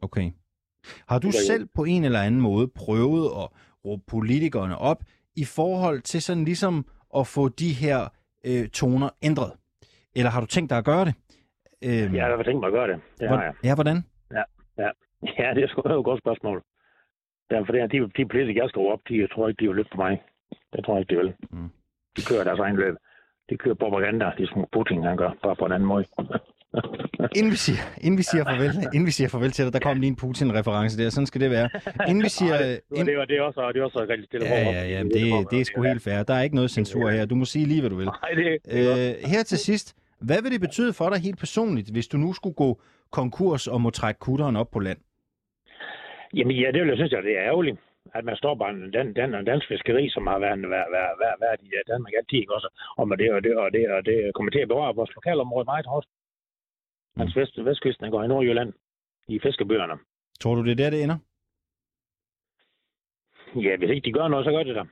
[0.02, 0.32] Okay.
[1.10, 3.48] Har du selv på en eller anden måde prøvet at
[3.86, 5.04] råbe politikerne op
[5.36, 8.08] i forhold til sådan ligesom at få de her
[8.46, 9.52] øh, toner ændret?
[10.16, 11.16] Eller har du tænkt dig at gøre det?
[11.84, 13.02] Øhm, Jeg har tænkt mig at gøre det.
[13.20, 13.54] Det har jeg.
[13.64, 13.98] Ja, hvordan?
[14.32, 14.44] Ja,
[15.56, 16.64] det er sgu et godt spørgsmål.
[17.50, 19.92] Det er, de, de politikere, jeg skal op, de jeg tror ikke, de vil lytte
[19.96, 20.22] på mig.
[20.74, 21.34] Det tror jeg ikke, de vil.
[21.52, 21.70] Mm.
[22.18, 22.96] De kører deres egen løb.
[23.50, 26.06] De kører propaganda, de som Putin han gør, bare på en anden måde.
[27.36, 30.00] Inden vi siger, inden vi siger, farvel, inden vi siger farvel til dig, der kom
[30.00, 31.10] lige en Putin-reference der.
[31.10, 31.70] Sådan skal det være.
[32.10, 32.58] Inden vi siger...
[32.64, 35.04] det, ind- det, var, det, er også, det er også rigtig stille Ja, ja, ja,
[35.04, 36.24] det, det er sgu helt fair.
[36.24, 37.26] Der er ikke noget censur her.
[37.26, 38.06] Du må sige lige, hvad du vil.
[38.06, 39.10] Nej, det, det.
[39.24, 42.34] Øh, her til sidst, hvad vil det betyde for dig helt personligt, hvis du nu
[42.34, 44.98] skulle gå konkurs og må trække kutteren op på land?
[46.34, 47.80] Jamen ja, det vil jeg synes, jeg, det er ærgerligt,
[48.14, 51.38] at man står bare den, den, den dansk fiskeri, som har været, været, været, været,
[51.40, 52.70] været i øh, Danmark altid, ikke også?
[52.98, 55.66] Om at det, og det, og det, og det kommer til at berøre vores lokalområde
[55.66, 56.08] meget hårdt.
[57.18, 58.74] Hans vest, vestkysten går i Nordjylland
[59.28, 59.94] i fiskebøgerne.
[60.40, 61.18] Tror du, det er der, det ender?
[63.56, 64.86] Ja, hvis ikke de gør noget, så gør det der.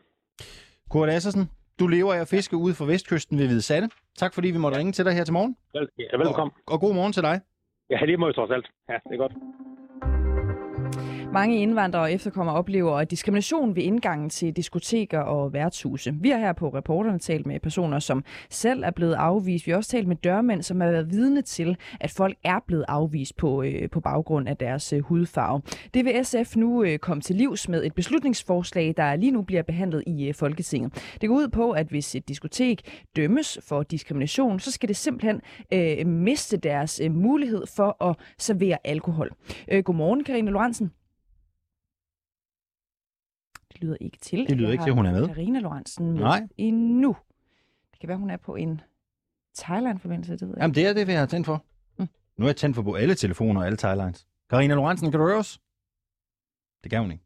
[0.89, 1.49] Kurt Assersen,
[1.79, 3.89] du lever af at fiske ude for vestkysten ved Hvide Sande.
[4.17, 5.57] Tak fordi vi måtte ringe til dig her til morgen.
[5.73, 6.53] Vel, ja, velkommen.
[6.67, 7.41] Og, og god morgen til dig.
[7.89, 8.67] Ja, det må jo trods alt.
[8.89, 9.33] Ja, det er godt.
[11.33, 16.13] Mange indvandrere og efterkommere oplever diskrimination ved indgangen til diskoteker og værtshuse.
[16.21, 19.65] Vi har her på reporterne talt med personer, som selv er blevet afvist.
[19.65, 22.85] Vi har også talt med dørmænd, som har været vidne til, at folk er blevet
[22.87, 25.61] afvist på, øh, på baggrund af deres øh, hudfarve.
[25.93, 29.61] Det vil SF nu øh, komme til livs med et beslutningsforslag, der lige nu bliver
[29.61, 31.15] behandlet i øh, Folketinget.
[31.21, 35.41] Det går ud på, at hvis et diskotek dømmes for diskrimination, så skal det simpelthen
[35.73, 39.29] øh, miste deres øh, mulighed for at servere alkohol.
[39.71, 40.91] Øh, godmorgen, Karine Lorentzen.
[43.81, 44.47] Det lyder ikke til.
[44.49, 45.27] Det lyder ikke til, hun er med.
[45.27, 46.47] Karina Lorentzen med Nej.
[46.57, 47.15] endnu.
[47.91, 48.81] Det kan være, hun er på en
[49.57, 50.61] Thailand-forbindelse, det ved jeg.
[50.61, 51.65] Jamen, det er det, vi har tændt for.
[51.99, 52.07] Mm.
[52.37, 54.27] Nu er jeg tændt for på alle telefoner og alle timelines.
[54.49, 55.61] Karina Lorentzen, kan du høre os?
[56.83, 57.23] Det kan hun ikke.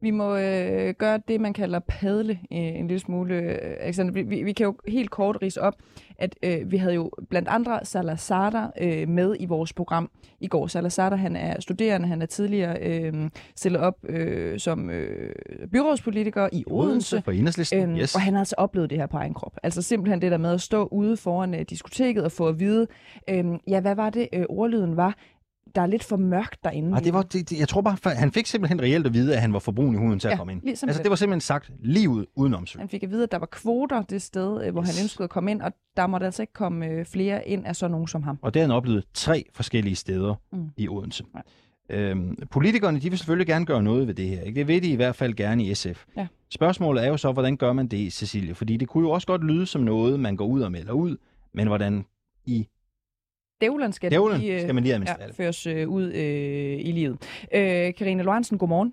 [0.00, 3.34] Vi må øh, gøre det, man kalder padle øh, en lille smule.
[3.34, 4.12] Øh, Alexander.
[4.12, 5.74] Vi, vi, vi kan jo helt kort rise op,
[6.18, 10.66] at øh, vi havde jo blandt andre Salazar øh, med i vores program i går.
[10.66, 15.34] Salazar, han er studerende, han er tidligere øh, stillet op øh, som øh,
[15.72, 17.22] byrådspolitiker i Odense.
[17.22, 18.14] For enhedslisten, Øhm, yes.
[18.14, 19.56] Og han har altså oplevet det her på egen krop.
[19.62, 22.86] Altså simpelthen det der med at stå ude foran øh, diskoteket og få at vide,
[23.30, 25.14] øhm, ja, hvad var det, øh, ordlyden var?
[25.74, 26.96] Der er lidt for mørkt derinde.
[26.96, 29.40] Ah, det var, det, det, jeg tror bare, han fik simpelthen reelt at vide, at
[29.40, 30.62] han var for brun i huden til at Ja, komme ind.
[30.68, 32.80] Altså, det var simpelthen sagt lige ud, uden omsøg.
[32.80, 34.96] Han fik at vide, at der var kvoter det sted, øh, hvor Yes.
[34.96, 37.76] han ønskede at komme ind, og der måtte altså ikke komme øh, flere ind af
[37.76, 38.38] sådan nogen som ham.
[38.42, 40.70] Og det har han oplevet tre forskellige steder mm.
[40.76, 41.24] i Odense.
[41.34, 41.42] Nej.
[41.90, 44.40] Øhm, politikerne de vil selvfølgelig gerne gøre noget ved det her.
[44.40, 44.58] Ikke?
[44.60, 46.04] Det vil de i hvert fald gerne i SF.
[46.16, 46.26] Ja.
[46.50, 48.54] Spørgsmålet er jo så, hvordan gør man det, Cecilie?
[48.54, 51.16] Fordi det kunne jo også godt lyde som noget, man går ud og melder ud,
[51.54, 52.04] men hvordan
[52.46, 52.68] i
[53.60, 55.36] Dævlen skal, dævlen lige, øh, skal man lige administrere ja, det?
[55.36, 57.16] føres øh, ud øh, i livet.
[57.54, 58.92] Øh, Karina Lorentzen, godmorgen.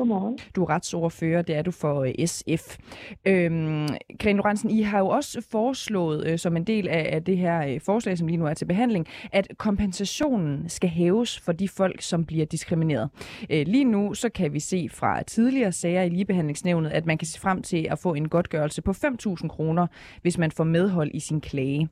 [0.00, 0.38] Godmorgen.
[0.56, 2.78] Du er retsordfører, det er du for øh, SF.
[3.24, 3.88] Øhm,
[4.20, 7.66] Karin Lorentzen, I har jo også foreslået, øh, som en del af, af det her
[7.66, 12.02] øh, forslag, som lige nu er til behandling, at kompensationen skal hæves for de folk,
[12.02, 13.10] som bliver diskrimineret.
[13.50, 17.26] Øh, lige nu så kan vi se fra tidligere sager i ligebehandlingsnævnet, at man kan
[17.26, 19.86] se frem til at få en godtgørelse på 5.000 kroner,
[20.22, 21.88] hvis man får medhold i sin klage.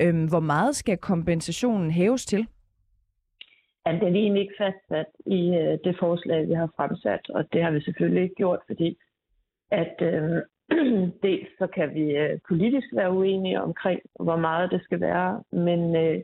[0.00, 2.46] Øhm, hvor meget skal kompensationen hæves til?
[3.88, 7.62] At den er egentlig ikke fastsat i øh, det forslag, vi har fremsat, og det
[7.62, 8.98] har vi selvfølgelig ikke gjort, fordi
[9.70, 10.42] at øh,
[11.26, 15.96] dels så kan vi øh, politisk være uenige omkring, hvor meget det skal være, men,
[15.96, 16.20] øh,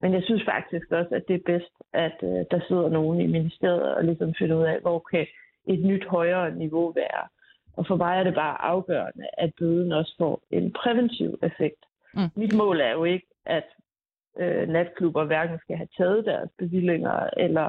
[0.00, 3.26] men jeg synes faktisk også, at det er bedst, at øh, der sidder nogen i
[3.26, 5.26] ministeriet og ligesom finder ud af, hvor kan
[5.66, 7.22] et nyt højere niveau være.
[7.76, 11.82] Og for mig er det bare afgørende, at bøden også får en præventiv effekt.
[12.14, 12.30] Mm.
[12.36, 13.64] Mit mål er jo ikke, at
[14.40, 17.68] øh, natklubber hverken skal have taget deres bevillinger eller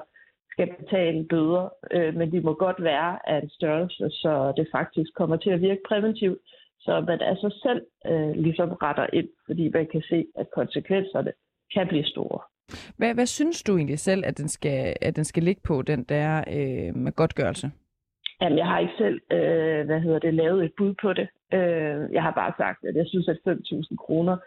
[0.51, 5.09] skal betale bøder, øh, men de må godt være af en størrelse, så det faktisk
[5.15, 6.39] kommer til at virke præventivt,
[6.79, 11.31] så man altså selv øh, ligesom retter ind, fordi man kan se, at konsekvenserne
[11.73, 12.39] kan blive store.
[12.97, 16.03] Hvad, hvad synes du egentlig selv, at den skal, at den skal ligge på, den
[16.03, 17.71] der øh, med godtgørelse?
[18.41, 21.27] Jamen, jeg har ikke selv, øh, hvad hedder det, lavet et bud på det.
[21.53, 24.37] Øh, jeg har bare sagt, at jeg synes, at 5.000 kroner,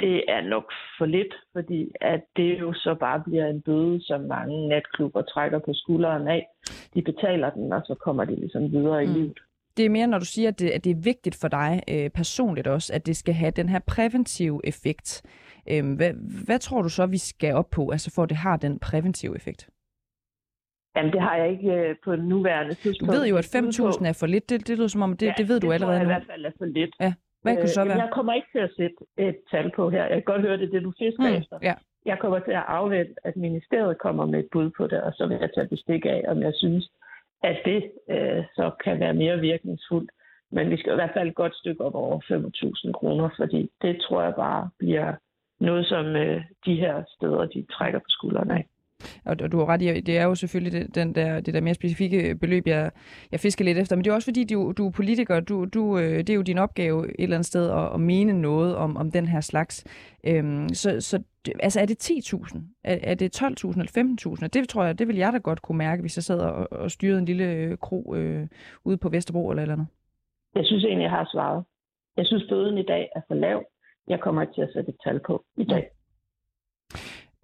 [0.00, 4.20] det er nok for lidt, fordi at det jo så bare bliver en bøde, som
[4.20, 6.46] mange natklubber trækker på skulderen af.
[6.94, 9.10] De betaler den, og så kommer de ligesom videre Mm.
[9.10, 9.38] i livet.
[9.76, 12.10] Det er mere, når du siger, at det, at det er vigtigt for dig øh,
[12.10, 15.22] personligt også, at det skal have den her præventive effekt.
[15.70, 16.12] Øh, hvad,
[16.46, 19.36] hvad tror du så, vi skal op på, altså for at det har den præventive
[19.36, 19.70] effekt?
[20.96, 23.12] Jamen, det har jeg ikke øh, på nuværende Du tidspunkt.
[23.14, 23.88] ved jo, at et bud på.
[23.88, 24.50] 5.000 er for lidt.
[24.50, 26.10] Det, det lyder som om, det, Ja, det ved du det allerede tror jeg nu.
[26.10, 26.90] i hvert fald er for lidt.
[27.00, 27.12] Ja.
[27.42, 28.02] Hvad kunne så være?
[28.02, 30.02] Jeg kommer ikke til at sætte et tal på her.
[30.02, 31.58] Jeg kan godt høre det, det du fisker mm, efter.
[31.62, 31.74] Ja.
[32.06, 35.26] Jeg kommer til at afvente, at ministeriet kommer med et bud på det, og så
[35.26, 36.90] vil jeg tage bestik af, om jeg synes,
[37.42, 40.10] at det øh, så kan være mere virkningsfuldt.
[40.52, 42.20] Men vi skal i hvert fald et godt stykke op over
[42.86, 45.14] 5.000 kroner, fordi det tror jeg bare bliver
[45.60, 48.66] noget, som øh, de her steder, de trækker på skuldrene af.
[49.24, 51.74] Og du har ret i, det er jo selvfølgelig det, den der, det der mere
[51.74, 52.90] specifikke beløb, jeg,
[53.32, 53.96] jeg fisker lidt efter.
[53.96, 55.40] Men det er også fordi, du, du er politiker.
[55.40, 58.32] Du, du, øh, det er jo din opgave et eller andet sted at, at mene
[58.32, 59.84] noget om, om den her slags.
[60.26, 61.22] Øhm, så, så
[61.60, 62.58] altså er det 10.000?
[62.84, 64.46] Er, er det 12.000 eller 15.000?
[64.46, 66.90] Det tror jeg, det vil jeg da godt kunne mærke, hvis jeg sad og, og
[66.90, 68.48] styrede en lille øh, kro øh,
[68.84, 69.86] ude på Vesterbro eller eller andet.
[70.54, 71.64] Jeg synes egentlig, jeg har svaret.
[72.16, 73.64] Jeg synes, bøden i dag er for lav.
[74.08, 75.90] Jeg kommer ikke til at sætte et tal på i dag.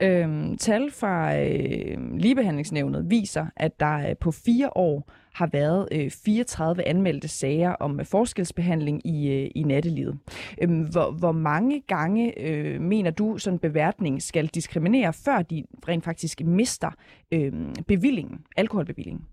[0.02, 6.10] Øhm, tal fra øh, ligebehandlingsnævnet viser, at der øh, på fire år har været øh,
[6.24, 10.18] 34 anmeldte sager om øh, forskelsbehandling i, øh, i nattelivet.
[10.62, 16.04] Øhm, hvor, hvor mange gange øh, mener du, sådan beværtning skal diskriminere, før de rent
[16.04, 16.90] faktisk mister
[17.32, 17.52] øh,
[17.88, 19.24] bevillingen, alkoholbevillingen?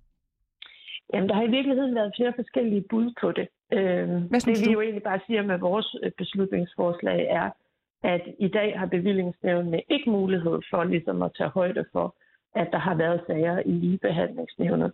[1.14, 3.48] Jamen, der har i virkeligheden været flere forskellige bud på det.
[3.74, 4.78] Øh, Hvad synes det vi du?
[4.78, 7.50] jo egentlig bare siger med vores øh, beslutningsforslag er,
[8.04, 12.16] at i dag har bevillingsnævnene ikke mulighed for ligesom at tage højde for,
[12.56, 14.92] at der har været sager i ligebehandlingsnævnet.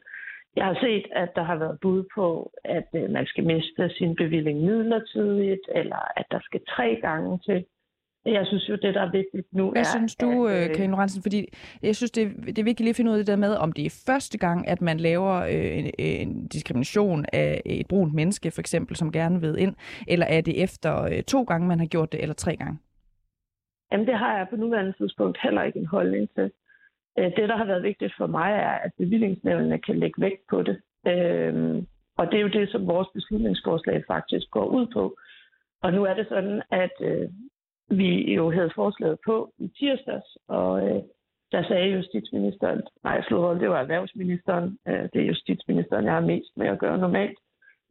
[0.55, 4.15] Jeg har set, at der har været bud på, at øh, man skal miste sin
[4.15, 7.65] bevilling midlertidigt, eller at der skal tre gange til.
[8.25, 9.85] Jeg synes jo, det der er vigtigt nu Hvad er...
[9.85, 11.21] synes du, at, øh, Karin Lorentzen?
[11.21, 11.47] Fordi
[11.83, 13.71] jeg synes, det, det er vigtigt lige at finde ud af det der med, om
[13.71, 18.51] det er første gang, at man laver øh, en, en diskrimination af et brunt menneske,
[18.51, 19.75] for eksempel, som gerne vil ind,
[20.07, 22.77] eller er det efter øh, to gange, man har gjort det, eller tre gange?
[23.91, 26.51] Jamen, det har jeg på nuværende tidspunkt heller ikke en holdning til.
[27.19, 30.63] Øh, det, der har været vigtigt for mig, er, at bevillingsnævnene kan lægge vægt på
[30.63, 30.81] det.
[31.07, 31.83] Øh,
[32.17, 35.17] og det er jo det, som vores beslutningsforslag faktisk går ud på.
[35.81, 37.29] Og nu er det sådan, at øh,
[37.89, 40.81] vi jo havde forslaget på i tirsdags, og
[41.51, 46.57] der sagde justitsministeren, nej, slog hold, det var erhvervsministeren, det er justitsministeren, jeg har mest
[46.57, 47.39] med at gøre normalt.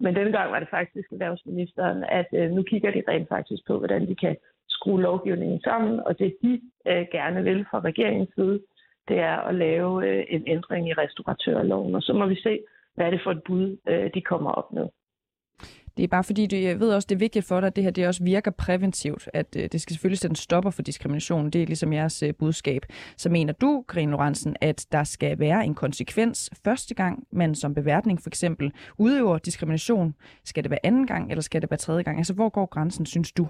[0.00, 4.08] Men denne gang var det faktisk erhvervsministeren, at nu kigger de rent faktisk på, hvordan
[4.08, 4.36] de kan
[4.78, 6.52] skrue lovgivningen sammen, og det de
[6.90, 8.60] øh, gerne vil fra regeringens side,
[9.08, 12.60] det er at lave øh, en ændring i restauratørloven, og så må vi se,
[12.94, 14.88] hvad er det for et bud, øh, de kommer op med.
[15.98, 17.84] Det er bare fordi, du, jeg ved også, det er vigtigt for dig, at det
[17.84, 21.50] her det også virker præventivt, at øh, det skal selvfølgelig sætte en stopper for diskrimination.
[21.50, 22.82] Det er ligesom jeres øh, budskab.
[23.16, 27.74] Så mener du, Grine Lorentzen, at der skal være en konsekvens første gang, man som
[27.74, 30.14] beværtning for eksempel udøver diskrimination?
[30.44, 32.18] Skal det være anden gang, eller skal det være tredje gang?
[32.18, 33.48] Altså, hvor går grænsen, synes du?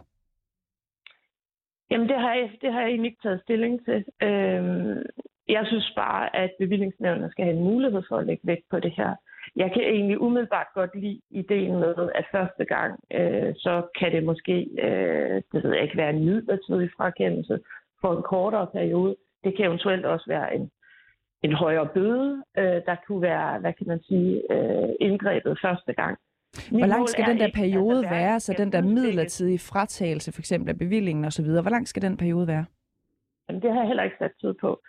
[1.91, 4.05] Jamen, det har jeg, det har jeg egentlig ikke taget stilling til.
[4.23, 5.03] Øhm,
[5.49, 8.93] jeg synes bare, at bevillingsnævnene skal have en mulighed for at lægge vægt på det
[8.97, 9.15] her.
[9.57, 14.25] Jeg kan egentlig umiddelbart godt lide ideen med, at første gang, øh, så kan det
[14.25, 17.59] måske, øh, det ved jeg ikke, være en midlertidig frakendelse
[18.01, 19.17] for en kortere periode.
[19.45, 20.71] Det kan eventuelt også være en,
[21.43, 22.43] en højere bøde.
[22.59, 26.19] Øh, der kunne være, hvad kan man sige, øh, indgrebet første gang.
[26.71, 30.79] Hvor lang skal den der periode være, så den der midlertidige fratagelse for eksempel af
[30.79, 32.65] bevillingen osv., hvor lang skal den periode være?
[33.49, 34.81] Jamen, det har jeg heller ikke sat tid på.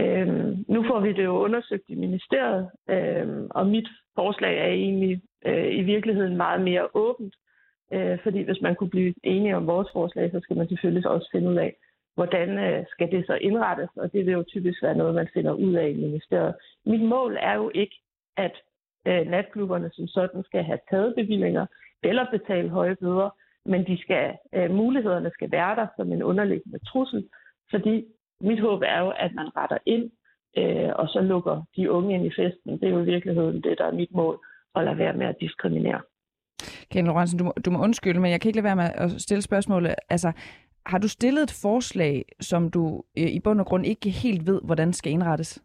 [0.00, 5.22] Øhm, nu får vi det jo undersøgt i ministeriet, øhm, og mit forslag er egentlig
[5.46, 7.34] øh, i virkeligheden meget mere åbent.
[7.92, 11.28] Øh, fordi hvis man kunne blive enige om vores forslag, så skal man selvfølgelig også
[11.32, 11.76] finde ud af,
[12.14, 15.52] hvordan øh, skal det så indrettes, og det vil jo typisk være noget, man finder
[15.52, 16.54] ud af i ministeriet.
[16.86, 17.96] Mit mål er jo ikke,
[18.36, 18.52] at
[19.06, 21.66] øh, natklubberne som sådan skal have taget bevillinger
[22.02, 23.30] eller betale høje bøder,
[23.66, 27.28] men de skal, øh, mulighederne skal være der som en underliggende trussel,
[27.70, 28.04] fordi
[28.40, 30.10] mit håb er jo, at man retter ind,
[30.58, 32.72] øh, og så lukker de unge ind i festen.
[32.80, 35.36] Det er jo i virkeligheden det, der er mit mål, at lade være med at
[35.40, 36.00] diskriminere.
[36.90, 39.10] Ken Lorentzen, du, må- du må undskylde, men jeg kan ikke lade være med at
[39.20, 39.94] stille spørgsmålet.
[40.10, 40.32] Altså,
[40.86, 44.60] har du stillet et forslag, som du øh, i bund og grund ikke helt ved,
[44.64, 45.62] hvordan skal indrettes?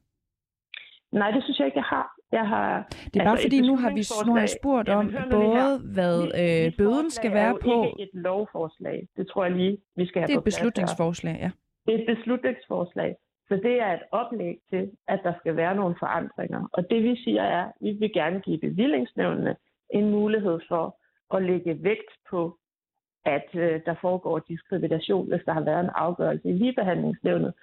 [1.12, 2.17] Nej, det synes jeg ikke, jeg har.
[2.32, 5.10] Jeg har Det er bare altså, fordi, nu har vi nu har jeg spurgt om
[5.10, 7.84] Jamen, både, hvad øh, bøden skal er være på.
[7.84, 9.08] ikke et lovforslag.
[9.18, 10.52] Det tror jeg lige, vi skal have Det er et her.
[10.52, 11.52] beslutningsforslag, ja.
[11.86, 13.16] Det er et beslutningsforslag.
[13.48, 16.70] Så det er et oplæg til, at der skal være nogle forandringer.
[16.74, 19.56] Og det vi siger er, at vi vil gerne give bevillingsnævnene
[19.94, 20.98] en mulighed for
[21.36, 22.58] at lægge vægt på,
[23.26, 27.54] at øh, der foregår diskrimination, hvis der har været en afgørelse i ligebehandlingsnævnet.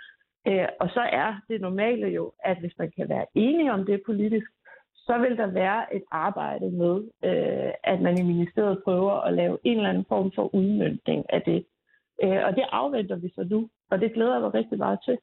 [0.49, 4.03] Øh, og så er det normale jo, at hvis man kan være enige om det
[4.07, 4.47] politisk,
[5.07, 9.59] så vil der være et arbejde med, øh, at man i ministeriet prøver at lave
[9.64, 11.66] en eller anden form for udmyndning af det.
[12.22, 15.18] Øh, og det afventer vi så nu, og det glæder jeg mig rigtig meget til.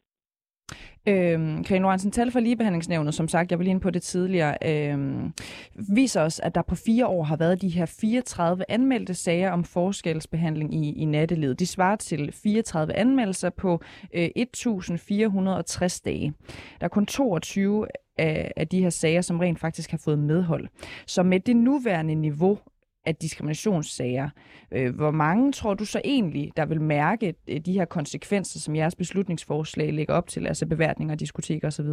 [1.08, 4.58] Øhm, Karin Lorentzen, tal for ligebehandlingsnævnet, som sagt, jeg var lige inde på det tidligere,
[4.66, 5.34] øhm,
[5.76, 9.64] viser os, at der på fire år har været de her 34 anmeldte sager om
[9.64, 11.60] forskelsbehandling i, i nattelivet.
[11.60, 13.82] De svarer til 34 anmeldelser på
[14.14, 16.34] øh, 1.460 dage.
[16.80, 17.88] Der er kun 22
[18.18, 20.68] af, af de her sager, som rent faktisk har fået medhold.
[21.08, 22.60] Så med det nuværende niveau
[23.06, 24.30] af diskriminationssager.
[24.72, 28.76] Øh, hvor mange tror du så egentlig, der vil mærke øh, de her konsekvenser, som
[28.76, 31.90] jeres beslutningsforslag lægger op til, altså beværtninger, diskoteker osv.?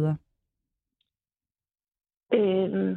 [2.33, 2.95] Øhm,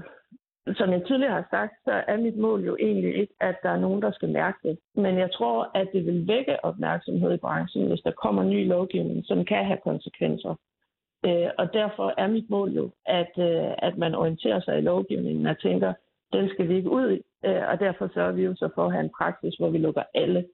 [0.77, 3.81] som jeg tidligere har sagt, så er mit mål jo egentlig ikke, at der er
[3.81, 4.79] nogen, der skal mærke det.
[4.95, 9.25] Men jeg tror, at det vil vække opmærksomhed i branchen, hvis der kommer ny lovgivning,
[9.25, 10.55] som kan have konsekvenser.
[11.27, 15.47] Øh, og derfor er mit mål jo, at, øh, at man orienterer sig i lovgivningen
[15.47, 15.93] og tænker,
[16.33, 18.93] den skal vi ikke ud i, øh, og derfor sørger vi jo så for at
[18.93, 20.47] have en praksis, hvor vi lukker alle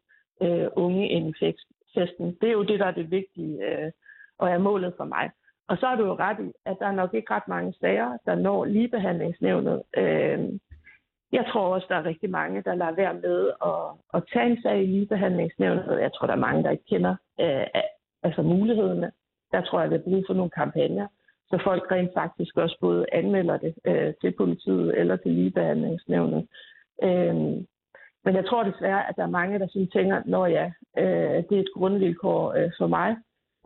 [0.42, 1.54] øh, unge ind i
[1.94, 2.36] festen.
[2.40, 3.92] Det er jo det, der er det vigtige, øh,
[4.38, 5.30] og er målet for mig.
[5.68, 8.18] Og så er du jo ret i, at der er nok ikke ret mange sager,
[8.26, 9.82] der når ligebehandlingsnævnet.
[9.96, 10.38] Øh,
[11.32, 14.62] jeg tror også, der er rigtig mange, der lader være med at, at tage en
[14.62, 16.00] sag i ligebehandlingsnævnet.
[16.00, 17.66] Jeg tror, der er mange, der ikke kender øh,
[18.22, 19.12] altså mulighederne.
[19.52, 21.06] Der tror jeg, der er brug for nogle kampagner
[21.50, 26.48] så folk rent faktisk også både anmelder det øh, til politiet eller til ligebehandlingsnævnet.
[27.02, 27.34] Øh,
[28.24, 31.56] men jeg tror desværre, at der er mange, der sådan tænker, at ja, øh, det
[31.56, 33.16] er et grundvilkår øh, for mig,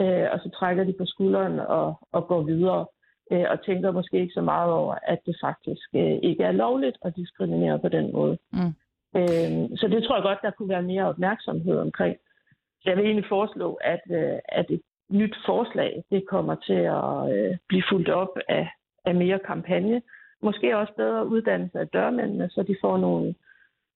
[0.01, 2.87] øh, og så trækker de på skulderen og, og går videre,
[3.33, 6.97] øh, og tænker måske ikke så meget over, at det faktisk øh, ikke er lovligt
[7.03, 8.39] at diskriminere på den måde.
[8.53, 8.73] Mm.
[9.17, 12.17] Øh, så det tror jeg godt, der kunne være mere opmærksomhed omkring.
[12.85, 17.57] Jeg vil egentlig foreslå, at, øh, at et nyt forslag, det kommer til at øh,
[17.69, 18.69] blive fuldt op af,
[19.05, 20.03] af mere kampagne.
[20.43, 23.35] Måske også bedre uddannelse af dørmændene, så de får nogle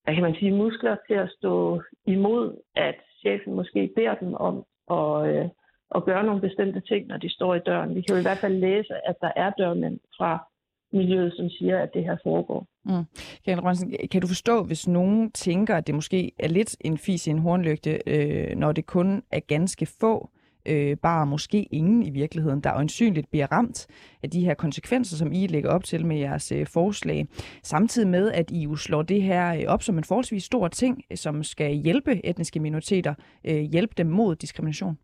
[0.06, 4.56] hvad kan man sige, muskler til at stå imod, at chefen måske beder dem om
[4.90, 5.48] at, øh,
[5.94, 7.94] at gøre nogle bestemte ting, når de står i døren.
[7.94, 10.46] Vi kan jo i hvert fald læse, at der er dørmænd fra
[10.92, 12.66] miljøet, som siger, at det her foregår.
[12.84, 13.04] Mm.
[13.44, 17.26] Karen Rønsen, kan du forstå, hvis nogen tænker, at det måske er lidt en fis
[17.26, 20.30] i en hornlygte, øh, når det kun er ganske få
[20.68, 23.86] øh, bare måske ingen i virkeligheden, der øjensynligt bliver ramt
[24.22, 27.26] af de her konsekvenser, som I lægger op til med jeres øh, forslag.
[27.62, 31.04] Samtidig med, at I jo slår det her øh, op som en forholdsvis stor ting,
[31.10, 33.14] øh, som skal hjælpe etniske minoriteter,
[33.44, 34.98] øh, hjælpe dem mod diskrimination.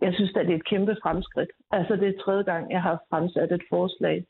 [0.00, 1.50] Jeg synes, at det er et kæmpe fremskridt.
[1.70, 4.24] Altså det er tredje gang, jeg har fremsat et forslag,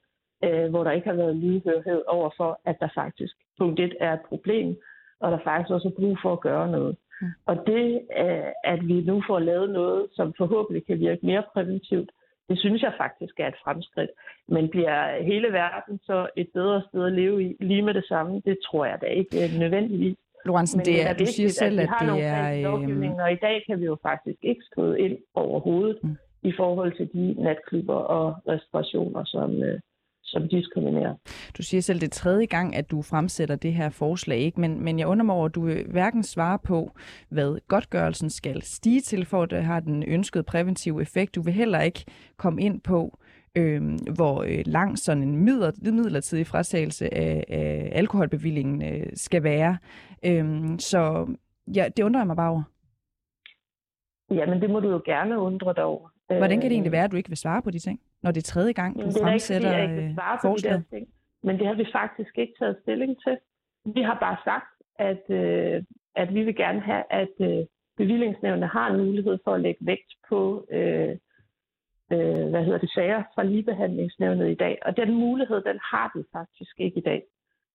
[0.45, 4.13] øh, hvor der ikke har været lydhørhed over for, at der faktisk punkt 1 er
[4.13, 4.77] et problem,
[5.21, 6.97] og der faktisk også er brug for at gøre noget.
[7.21, 7.29] Mm.
[7.47, 12.11] Og det, øh, at vi nu får lavet noget, som forhåbentlig kan virke mere præventivt,
[12.49, 14.11] det synes jeg faktisk er et fremskridt.
[14.49, 18.43] Men bliver hele verden så et bedre sted at leve i lige med det samme?
[18.45, 20.17] Det tror jeg da ikke øh, nødvendigvis.
[20.45, 22.73] Lorentzen, det er, du siger selv, at, at det er...
[22.73, 26.17] Øhm, og i dag kan vi jo faktisk ikke skrive ind overhovedet mm.
[26.43, 29.81] i forhold til de natklubber og restaurationer, som, øh,
[30.29, 31.15] som diskriminerer.
[31.59, 34.61] Du siger selv, det er tredje gang, at du fremsætter det her forslag, ikke?
[34.61, 36.91] Men, men jeg undrer mig over, at du hverken svarer på,
[37.29, 41.35] hvad godtgørelsen skal stige til, for at det har den ønskede præventive effekt.
[41.35, 42.05] Du vil heller ikke
[42.37, 43.19] komme ind på,
[43.57, 43.83] øh,
[44.15, 49.79] hvor øh, lang sådan en midler, midlertidig frasagelse af, af alkoholbevillingen øh, skal være.
[50.25, 51.27] Øh, så
[51.75, 52.63] ja, det undrer jeg mig bare over.
[54.31, 56.09] Jamen, det må du jo gerne undre dig over.
[56.27, 58.01] Hvordan kan det egentlig være, at du ikke vil svare på de ting?
[58.23, 60.83] Når det er tredje gang, du det fremsætter ikke, jeg ikke svare på de der
[60.91, 61.09] ting,
[61.43, 63.39] Men det har vi faktisk ikke taget stilling til.
[63.85, 65.83] Vi har bare sagt, at, øh,
[66.17, 67.67] at vi vil gerne have, at øh,
[67.97, 71.17] bevillingsnævnene har en mulighed for at lægge vægt på øh,
[72.13, 74.79] øh, hvad hedder det, sager fra ligebehandlingsnævnet i dag.
[74.83, 77.23] Og den mulighed, den har vi faktisk ikke i dag.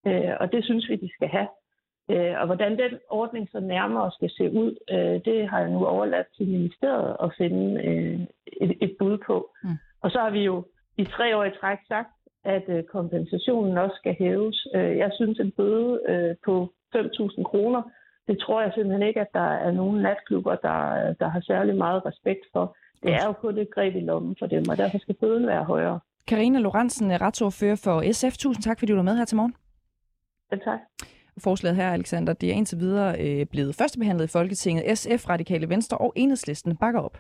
[0.07, 1.47] Øh, og det synes vi, de skal have.
[2.11, 5.85] Øh, og hvordan den ordning så nærmere skal se ud, øh, det har jeg nu
[5.85, 8.19] overladt til ministeriet at finde øh,
[8.61, 9.51] et, et bud på.
[9.63, 9.69] Mm.
[10.03, 10.65] Og så har vi jo
[10.97, 12.13] i tre år i træk sagt,
[12.45, 14.67] at øh, kompensationen også skal hæves.
[14.75, 17.81] Øh, jeg synes, en bøde øh, på 5.000 kroner,
[18.27, 22.05] det tror jeg simpelthen ikke, at der er nogen natklubber, der, der har særlig meget
[22.05, 22.77] respekt for.
[23.03, 25.63] Det er jo kun et greb i lommen for dem, og derfor skal bøden være
[25.63, 25.99] højere.
[26.27, 28.37] Karina Lorentzen, retsordfører for SF.
[28.37, 29.55] Tusind tak, fordi du var med her til morgen.
[30.51, 30.79] Ja, tak.
[31.43, 34.97] Forslaget her, Alexander, det er indtil videre øh, blevet førstebehandlet i Folketinget.
[34.97, 37.17] SF, Radikale Venstre og Enhedslisten bakker op.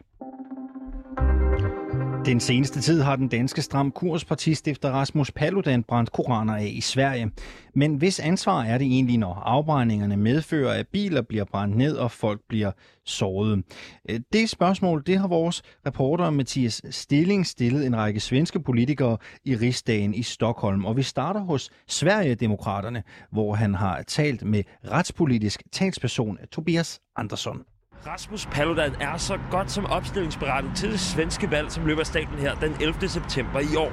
[2.25, 7.31] Den seneste tid har den danske stram kurspartistifter Rasmus Paludan brændt koraner af i Sverige.
[7.75, 12.11] Men hvis ansvar er det egentlig, når afbrændingerne medfører, at biler bliver brændt ned og
[12.11, 12.71] folk bliver
[13.05, 13.63] såret?
[14.09, 19.55] Øh, det spørgsmål, det har vores reporter Mathias Stilling stillet en række svenske politikere i
[19.55, 20.85] rigsdagen i Stockholm.
[20.85, 27.72] Og vi starter hos Sverigedemokraterne, hvor han har talt med retspolitisk talsperson Tobias Andersson.
[28.07, 32.39] Rasmus Paludan er så godt som opstillingsberettet til det svenske valg, som løber af staten
[32.39, 33.09] her den 11.
[33.09, 33.91] september i år.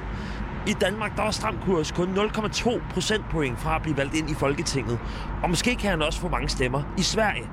[0.67, 4.33] I Danmark der er stram kurs kun 0,2 procentpoint fra at blive valgt ind i
[4.33, 4.99] Folketinget.
[5.43, 7.49] Og måske kan han også få mange stemmer i Sverige.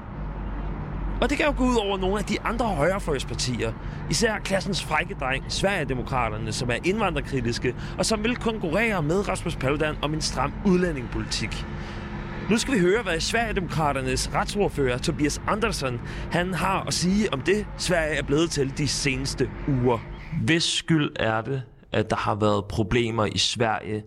[1.20, 3.72] Og det kan jo gå ud over nogle af de andre højrefløjspartier.
[4.11, 9.96] Især klassens frække dreng, Sverigedemokraterne, som er indvandrerkritiske, og som vil konkurrere med Rasmus Paludan
[10.02, 11.66] om en stram udlændingepolitik.
[12.51, 17.66] Nu skal vi høre, hvad Sverigedemokraternes retsordfører Tobias Andersson han har at sige om det,
[17.78, 19.99] Sverige er blevet til de seneste uger.
[20.44, 24.03] Hvis skyld er det, at der har været problemer i Sverige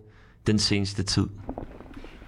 [0.46, 1.28] den seneste tid?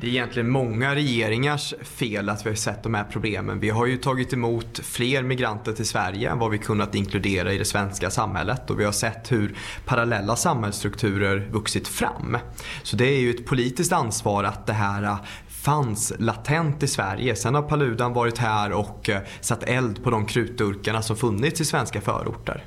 [0.01, 3.61] Det är egentligen många regeringars fel att vi har sett de här problemen.
[3.61, 7.59] Vi har ju tagit emot fler migranter till Sverige än vad vi kunnat inkludera i
[7.59, 12.39] det svenska samhället och vi har sett hur parallella samhällsstrukturer vuxit fram.
[12.83, 15.17] Så det är ju ett politiskt ansvar att det här
[15.65, 17.37] fanns latent i Sverige.
[17.37, 21.65] Sen har Paludan varit här och eh, satt eld på de krutdurkarna som funnits i
[21.65, 22.65] svenska förorter.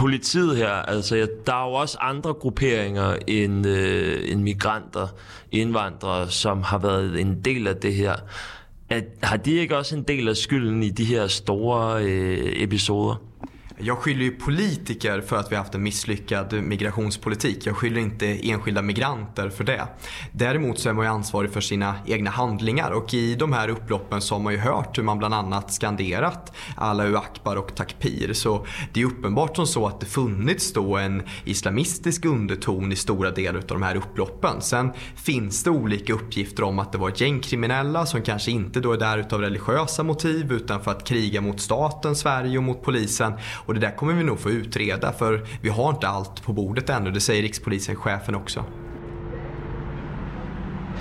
[0.00, 5.08] politiet her, altså der er jo også andre grupperinger end, øh, end migranter,
[5.52, 8.14] indvandrere, som har været en del af det her.
[8.88, 13.22] At, har de ikke også en del af skylden i de her store øh, episoder?
[13.82, 17.66] Jag skyller ju politiker för att vi har haft en misslyckad migrationspolitik.
[17.66, 19.88] Jag skyller inte enskilda migranter för det.
[20.32, 24.20] Däremot så är man ju ansvarig för sina egna handlingar och i de här upploppen
[24.20, 28.32] så har man ju hört hur man bland annat skanderat Allahu Akbar och Takpir.
[28.32, 33.30] Så det är uppenbart som så att det funnits då en islamistisk underton i stora
[33.30, 34.60] delar av de här upploppen.
[34.60, 38.98] Sen finns det olika uppgifter om att det var gängkriminella som kanske inte då är
[38.98, 43.32] där utav religiösa motiv utan för att kriga mot staten Sverige och mot polisen.
[43.70, 46.90] Och det där kommer vi nog få utreda för vi har inte allt på bordet
[46.90, 47.10] ännu.
[47.10, 48.64] Det säger rikspolischefen också.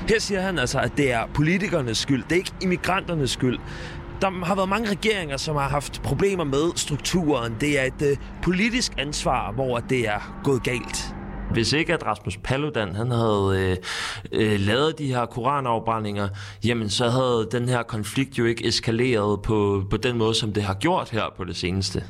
[0.07, 2.23] Her siger han altså, at det er politikernes skyld.
[2.23, 3.59] Det er ikke immigranternes skyld.
[4.21, 7.55] Der har været mange regeringer, som har haft problemer med strukturen.
[7.61, 11.15] Det er et uh, politisk ansvar, hvor det er gået galt.
[11.51, 13.77] Hvis ikke at Rasmus Paludan han havde
[14.31, 16.29] øh, øh, lavet de her koranafbrændinger,
[16.63, 20.63] jamen så havde den her konflikt jo ikke eskaleret på, på den måde, som det
[20.63, 22.03] har gjort her på det seneste.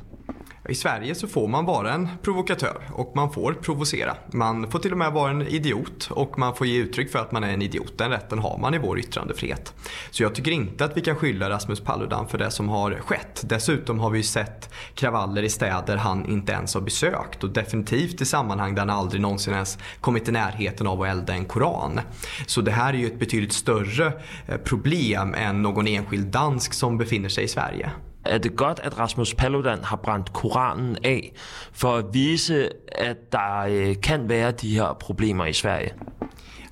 [0.70, 4.16] I Sverige så får man vara en provokatör och man får provocera.
[4.32, 7.32] Man får till och med vara en idiot och man får ge uttryck för att
[7.32, 7.98] man är en idiot.
[7.98, 9.74] Den rätten har man i vår yttrandefrihet.
[10.12, 13.44] Så jag tycker inte att vi kan skylla Rasmus Paludan för det som har skett.
[13.46, 18.26] Dessutom har vi sett kravaller i städer han inte ens har besökt och definitivt i
[18.26, 22.00] sammanhang där han aldrig någonsin ens kommit i närheten av att elda en koran.
[22.46, 24.14] Så det här är ju ett betydligt större
[24.48, 27.92] eh, problem än någon enskild dansk som befinner sig i Sverige
[28.26, 31.34] er det godt, at Rasmus Paludan har brændt Koranen af,
[31.72, 35.94] for at vise, at der øh, kan være de her problemer i Sverige?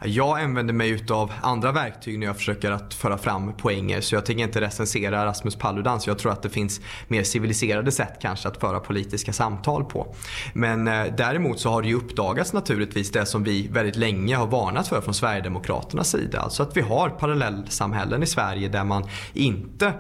[0.04, 4.26] Jag använder mig utav andra verktyg när jag försöker att föra fram poänger så jag
[4.26, 8.48] tänker inte recensera Rasmus Paludan så jag tror att det finns mer civiliserade sätt kanske
[8.48, 10.16] att föra politiska samtal på.
[10.54, 14.48] Men eh, däremot så har det ju uppdagats naturligtvis det som vi väldigt länge har
[14.48, 16.39] varnat för från Sverigedemokraternas sida.
[16.39, 19.93] Alltså att vi har parallellsamhällen i Sverige där man inte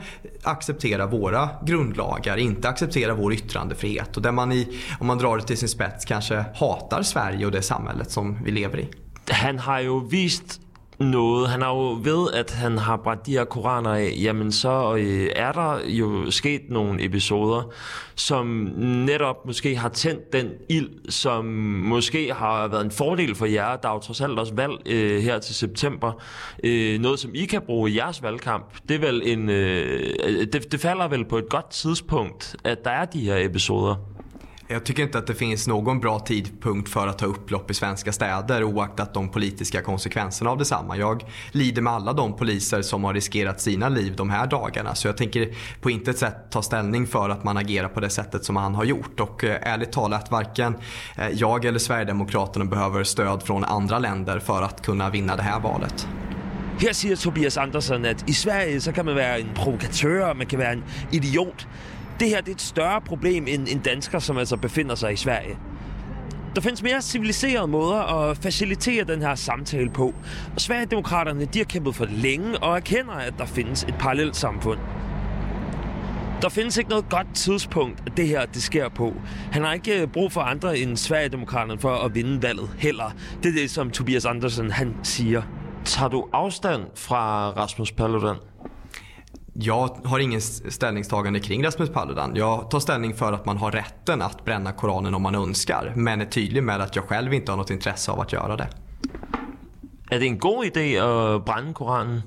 [0.43, 5.43] accepterar våra grundlagar, inte accepterar vår yttrandefrihet och där man i, om man drar det
[5.43, 8.87] till sin spets kanske hatar Sverige och det samhället som vi lever i
[9.29, 10.61] han har jo vist
[10.99, 11.49] noget.
[11.49, 15.29] Han har jo ved, at han har brændt de her koraner af, jamen så øh,
[15.35, 17.71] er der jo sket nogle episoder,
[18.15, 18.45] som
[18.77, 21.45] netop måske har tændt den ild, som
[21.83, 23.75] måske har været en fordel for jer.
[23.75, 26.11] Der er jo trods alt også valg øh, her til september.
[26.63, 28.65] Øh, noget, som I kan bruge i jeres valgkamp.
[28.89, 32.77] Det, er vel en, øh, øh det, det falder vel på et godt tidspunkt, at
[32.85, 34.16] der er de her episoder.
[34.69, 38.11] Jag tycker inte att det finns någon bra tidpunkt för att ta upplopp i svenska
[38.11, 40.97] städer oaktat de politiska konsekvenserna av detsamma.
[40.97, 45.07] Jag lider med alla de poliser som har riskerat sina liv de här dagarna så
[45.07, 48.55] jag tänker på intet sätt ta ställning för att man agerar på det sättet som
[48.55, 50.75] han har gjort och eh, ärligt talat varken
[51.17, 55.59] eh, jag eller Sverigedemokraterna behöver stöd från andra länder för att kunna vinna det här
[55.59, 56.07] valet.
[56.79, 60.59] Her siger Tobias Andersen, at i Sverige så kan man være en provokatør, man kan
[60.59, 61.67] være en idiot.
[62.19, 65.15] Det her det er et større problem end, end dansker, som altså befinder sig i
[65.15, 65.57] Sverige.
[66.55, 70.13] Der findes mere civiliserede måder at facilitere den her samtale på.
[70.55, 74.35] Og Sverigedemokraterne de har kæmpet for det længe og erkender, at der findes et parallelt
[74.35, 74.79] samfund.
[76.41, 79.13] Der findes ikke noget godt tidspunkt, at det her det sker på.
[79.51, 83.11] Han har ikke øh, brug for andre end Sverigedemokraterne for at vinde valget heller.
[83.43, 85.41] Det er det, som Tobias Andersen han siger.
[85.85, 88.35] Tager du afstand fra Rasmus Paludan?
[89.59, 92.35] Jag har ingen ställningstagande kring Rasmus Paludan.
[92.35, 95.93] Jag tar ställning för att man har rätten att bränna Koranen om man önskar.
[95.95, 98.67] Men är tydlig med att jag själv inte har något intresse av att göra det.
[100.09, 102.21] Är det en god idé att bränna Koranen?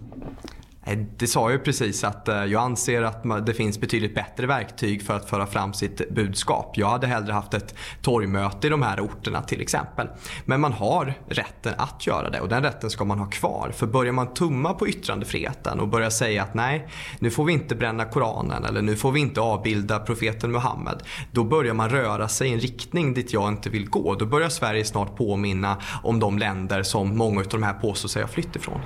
[0.84, 5.02] Eh, det sa jag precis att eh, jag anser att det finns betydligt bättre verktyg
[5.02, 6.72] för att föra fram sitt budskap.
[6.76, 10.08] Jag hade hellre haft ett torgmöte i de här orterna till exempel.
[10.44, 13.72] Men man har rätten att göra det och den rätten ska man ha kvar.
[13.76, 17.74] För börjar man tumma på yttrandefriheten och börjar säga att nej, nu får vi inte
[17.74, 21.02] bränna Koranen eller nu får vi inte avbilda profeten Muhammed.
[21.32, 24.14] Då börjar man röra sig i en riktning dit jag inte vill gå.
[24.14, 28.22] Då börjar Sverige snart påminna om de länder som många av de här påstår sig
[28.22, 28.80] ha flytt ifrån.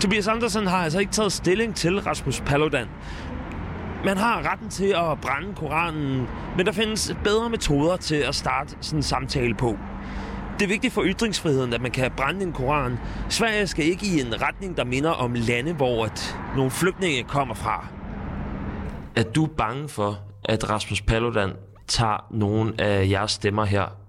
[0.00, 2.88] Tobias Andersen har altså ikke taget stilling til Rasmus Paludan.
[4.04, 8.76] Man har retten til at brænde Koranen, men der findes bedre metoder til at starte
[8.80, 9.76] sådan en samtale på.
[10.58, 12.98] Det er vigtigt for ytringsfriheden, at man kan brænde en koran.
[13.28, 17.54] Sverige skal ikke i en retning, der minder om lande, hvor at nogle flygtninge kommer
[17.54, 17.86] fra.
[19.16, 21.50] Er du bange for, at Rasmus Paludan
[21.88, 24.05] tager nogle af jeres stemmer her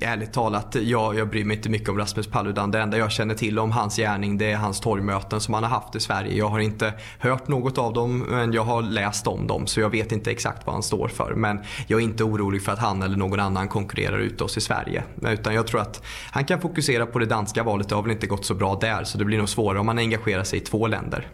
[0.00, 2.70] Ärligt talat, jag, jag bryr mig inte mycket om Rasmus Paludan.
[2.70, 5.70] Det enda jag känner till om hans gärning det är hans torgmöten som han har
[5.70, 6.36] haft i Sverige.
[6.36, 9.90] Jag har inte hört något av dem men jag har läst om dem så jag
[9.90, 11.34] vet inte exakt vad han står för.
[11.34, 14.60] Men jag är inte orolig för att han eller någon annan konkurrerar ut oss i
[14.60, 15.04] Sverige.
[15.22, 17.88] Utan jag tror att han kan fokusera på det danska valet.
[17.88, 19.98] Det har väl inte gått så bra där så det blir nog svårare om han
[19.98, 21.28] engagerar sig i två länder.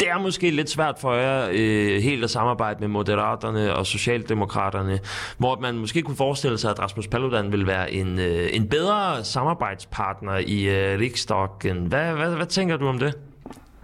[0.00, 5.00] Det er måske lidt svært for jer øh, helt at samarbejde med Moderaterne og Socialdemokraterne,
[5.38, 9.24] hvor man måske kunne forestille sig, at Rasmus Paludan vil være en, øh, en bedre
[9.24, 11.86] samarbejdspartner i øh, Riksdagen.
[11.86, 13.31] Hvad, hvad, hvad tænker du om det?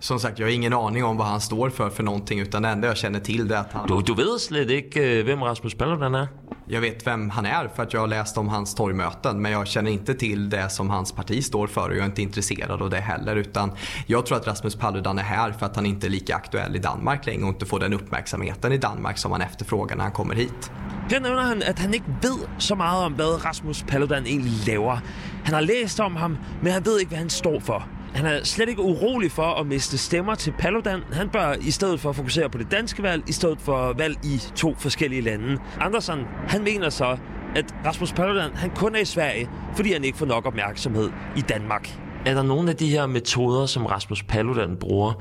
[0.00, 2.68] Som sagt, jag har ingen aning om vad han står för för någonting utan det
[2.68, 3.88] enda jag känner till det är att han...
[3.88, 6.28] Du, du vet slet ikke, vem Rasmus Paludan är?
[6.66, 9.66] Jag vet vem han är för att jag har läst om hans torgmöten men jag
[9.66, 12.90] känner inte till det som hans parti står för och jag är inte intresserad av
[12.90, 13.72] det heller utan
[14.06, 16.78] jag tror att Rasmus Paludan är här för att han inte är lika aktuell i
[16.78, 20.34] Danmark längre och inte får den uppmärksamheten i Danmark som han efterfrågar när han kommer
[20.34, 20.70] hit.
[21.10, 25.00] Her nævner han, at han ikke ved så meget om, hvad Rasmus Paludan egentlig laver.
[25.44, 27.97] Han har læst om ham, men han ved ikke, hvad han står for.
[28.18, 31.00] Han er slet ikke urolig for at miste stemmer til Paludan.
[31.12, 34.42] Han bør i stedet for fokusere på det danske valg, i stedet for valg i
[34.56, 35.58] to forskellige lande.
[35.80, 37.16] Andersen, han mener så,
[37.56, 41.40] at Rasmus Paludan han kun er i Sverige, fordi han ikke får nok opmærksomhed i
[41.40, 41.90] Danmark.
[42.26, 45.12] Er der nogle af de her metoder, som Rasmus Paludan bruger,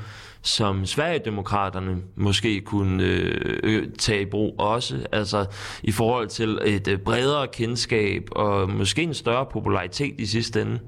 [0.42, 5.46] som Sverigedemokraterne måske kunne øh, tage i brug også, altså
[5.84, 10.80] i forhold til et øh, bredere kendskab og måske en større popularitet i sidste ende?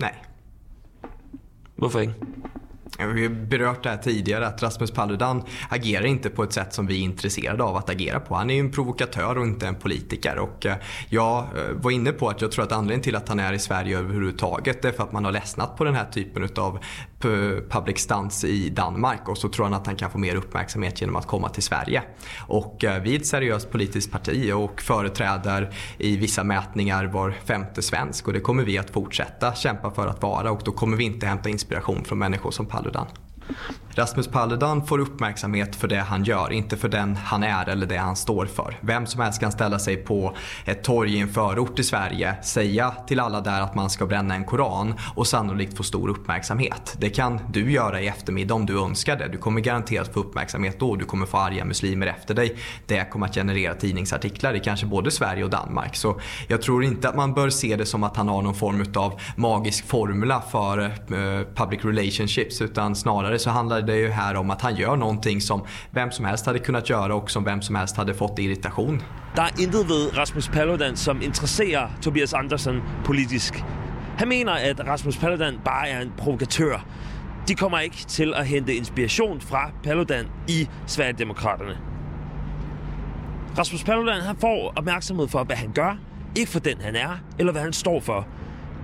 [0.00, 0.14] Nej,
[1.76, 2.26] Varför inte?
[2.98, 6.86] Vi har berört det här tidigare att Rasmus Paludan agerar inte på ett sätt som
[6.86, 8.34] vi är intresserade av att agera på.
[8.34, 10.38] Han är ju en provokatör och inte en politiker.
[10.38, 10.76] Och eh,
[11.08, 13.58] jag eh, var inne på att jag tror att anledningen till att han är i
[13.58, 16.78] Sverige överhuvudtaget är för att man har ledsnat på den här typen av
[17.24, 21.00] Eh, public stunts i Danmark och så tror han att han kan få mer uppmärksamhet
[21.00, 22.02] genom att komma till Sverige.
[22.46, 27.82] Och eh, vi är ett seriöst politiskt parti och företräder i vissa mätningar var femte
[27.82, 31.04] svensk och det kommer vi att fortsätta kämpa för att vara och då kommer vi
[31.04, 33.06] inte hämta inspiration från människor som Paludan.
[33.96, 37.96] Rasmus Paludan får uppmärksamhet för det han gör, inte för den han är eller det
[37.96, 38.78] han står för.
[38.80, 42.90] Vem som helst kan ställa sig på ett torg i en förort i Sverige, säga
[42.90, 46.96] till alla där att man ska bränna en koran och sannolikt få stor uppmärksamhet.
[46.98, 49.28] Det kan du göra i eftermiddag om du önskar det.
[49.28, 50.96] Du kommer garanterat få uppmärksamhet då.
[50.96, 52.56] Du kommer få arga muslimer efter dig.
[52.86, 55.96] Det kommer att generera tidningsartiklar i kanske både Sverige och Danmark.
[55.96, 58.84] Så jag tror inte att man bör se det som att han har någon form
[58.94, 64.50] av magisk formula för eh, public relationships utan snarare så handlar det ju här om
[64.50, 67.74] att han gör någonting som vem som helst hade kunnat göra och som vem som
[67.74, 69.02] helst hade fått irritation.
[69.36, 73.64] Der er intet ved Rasmus Paludan, som interesserer Tobias Andersen politisk.
[74.18, 76.86] Han mener, at Rasmus Paludan bare er en provokatør.
[77.48, 81.78] De kommer ikke til at hente inspiration fra Paludan i Sverigedemokraterne.
[83.58, 85.98] Rasmus Paludan han får opmærksomhed for, hvad han gør,
[86.36, 88.26] ikke for den han er, eller hvad han står for.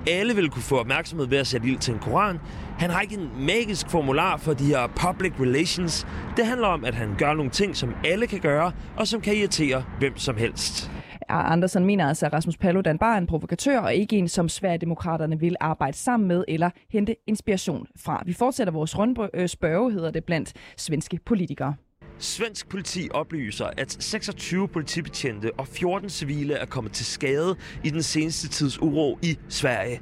[0.06, 2.38] Alle vil kunne få opmærksomhed ved at sætte ild til en koran.
[2.78, 6.06] Han har ikke en magisk formular for de her public relations.
[6.36, 9.36] Det handler om, at han gør nogle ting, som alle kan gøre, og som kan
[9.36, 10.90] irritere hvem som helst.
[11.28, 15.40] Andersen mener altså, at Rasmus Paludan bare er en provokatør, og ikke en, som Sverigedemokraterne
[15.40, 18.22] vil arbejde sammen med eller hente inspiration fra.
[18.26, 21.74] Vi fortsætter vores rundspørge, øh, hedder det, blandt svenske politikere.
[22.22, 28.02] Svensk politi oplyser, at 26 politibetjente og 14 civile er kommet til skade i den
[28.02, 30.00] seneste tids uro i Sverige.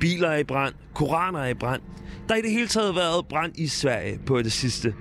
[0.00, 1.82] Biler er i brand, koraner er i brand.
[2.28, 4.94] Der er i det hele taget været brand i Sverige på det sidste.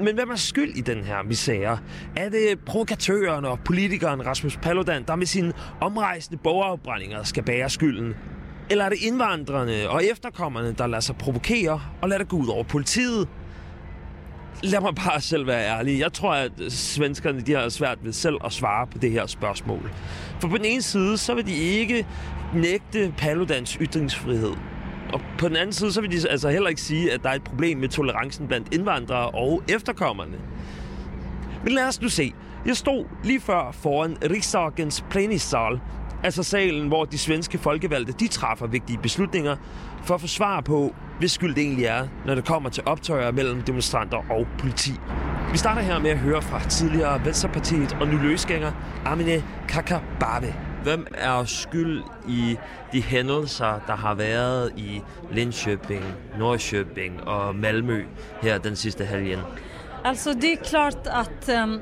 [0.00, 1.78] Men hvem er skyld i den her misære?
[2.16, 8.14] Er det provokatøren og politikeren Rasmus Paludan, der med sine omrejsende bogafbrændinger skal bære skylden?
[8.70, 12.48] Eller er det indvandrerne og efterkommerne, der lader sig provokere og lader det gå ud
[12.48, 13.28] over politiet?
[14.62, 16.00] Lad mig bare selv være ærlig.
[16.00, 19.90] Jeg tror, at svenskerne de har svært ved selv at svare på det her spørgsmål.
[20.40, 22.06] For på den ene side, så vil de ikke
[22.54, 24.52] nægte Paludans ytringsfrihed.
[25.12, 27.34] Og på den anden side, så vil de altså heller ikke sige, at der er
[27.34, 30.36] et problem med tolerancen blandt indvandrere og efterkommerne.
[31.64, 32.32] Men lad os nu se.
[32.66, 35.80] Jeg stod lige før foran Riksdagens plenisal,
[36.24, 39.56] altså salen, hvor de svenske folkevalgte de træffer vigtige beslutninger
[40.04, 43.30] for at få svar på, hvis skyld det egentlig er, når det kommer til optøjer
[43.32, 44.92] mellem demonstranter og politi.
[45.52, 48.72] Vi starter her med at høre fra tidligere Venstrepartiet og nu løsgænger
[49.06, 50.54] Amine Kakabave.
[50.82, 52.56] Hvem er skyld i
[52.92, 56.04] de hændelser, der har været i Linköping,
[56.38, 58.04] Norrköping og Malmø
[58.42, 59.38] her den sidste helgen?
[60.04, 61.80] Alltså det är klart att um,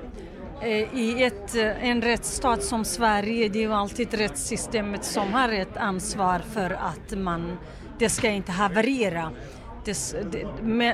[0.95, 6.39] i ett, en rättsstat som Sverige, det är ju alltid rättssystemet som har ett ansvar
[6.39, 7.59] för att man,
[7.99, 9.31] det ska inte haverera.
[9.85, 10.47] Det, det,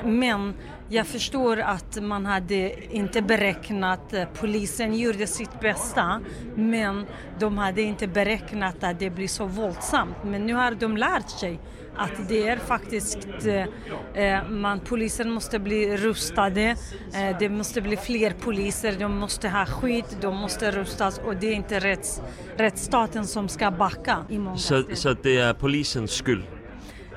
[0.03, 0.53] men
[0.89, 6.21] jag förstår att man hade inte beräknat, polisen gjorde sitt bästa,
[6.55, 7.05] men
[7.39, 10.15] de hade inte beräknat att det blir så våldsamt.
[10.23, 11.59] Men nu har de lärt sig
[11.95, 13.27] att det är faktiskt,
[14.13, 16.75] eh, man, polisen måste bli rustade,
[17.13, 21.47] eh, det måste bli fler poliser, de måste ha skydd, de måste rustas och det
[21.47, 22.21] är inte rätts,
[22.57, 26.43] rättsstaten som ska backa i många så, så det är polisens skuld?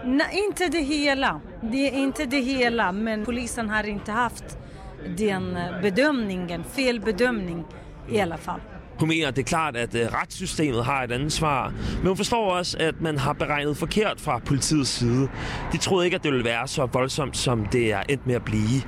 [0.05, 1.41] Nej, inte det hela.
[1.63, 4.59] Det är inte det hela, men polisen har inte haft
[5.19, 7.65] den eh, bedömningen, fel bedömning
[8.11, 8.61] i alla fall.
[8.99, 12.53] Hun mener, at det er klart, at eh, retssystemet har et ansvar, men hun forstår
[12.53, 15.29] også, at man har beregnet forkert fra politiets side.
[15.73, 18.45] De troede ikke, at det ville være så voldsomt, som det er endt med at
[18.45, 18.83] blive.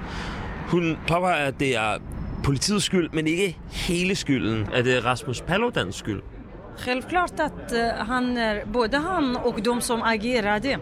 [0.68, 1.98] Hun påpeger, at det er
[2.44, 4.68] politiets skyld, men ikke hele skylden.
[4.72, 6.22] Er det Rasmus Paludans skyld?
[6.78, 10.78] Självklart att uh, han är, både han och de som agerade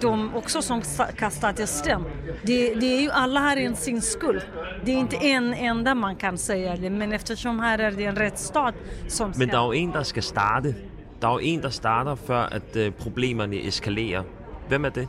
[0.00, 0.82] de också som
[1.16, 2.04] kastade sten.
[2.42, 4.42] Det, det är ju alla har en sin skuld.
[4.84, 8.16] Det är inte en enda man kan säga det, men eftersom här är det en
[8.16, 8.74] rättsstat
[9.08, 10.74] som Men der er jo en, der skal starte.
[11.20, 14.24] Der er jo en, der starter, før at uh, problemerne eskalerer.
[14.68, 15.08] Hvem er det?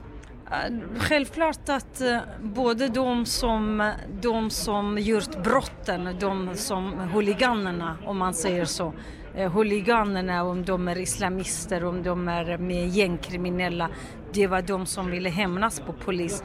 [0.97, 8.34] Självklart att uh, både de som, de som gjort brotten, de som huliganerna om man
[8.34, 13.89] säger så, eh, Eh, huliganerna, om de är islamister, om de är med gängkriminella,
[14.34, 16.43] det var de som ville hämnas på polis.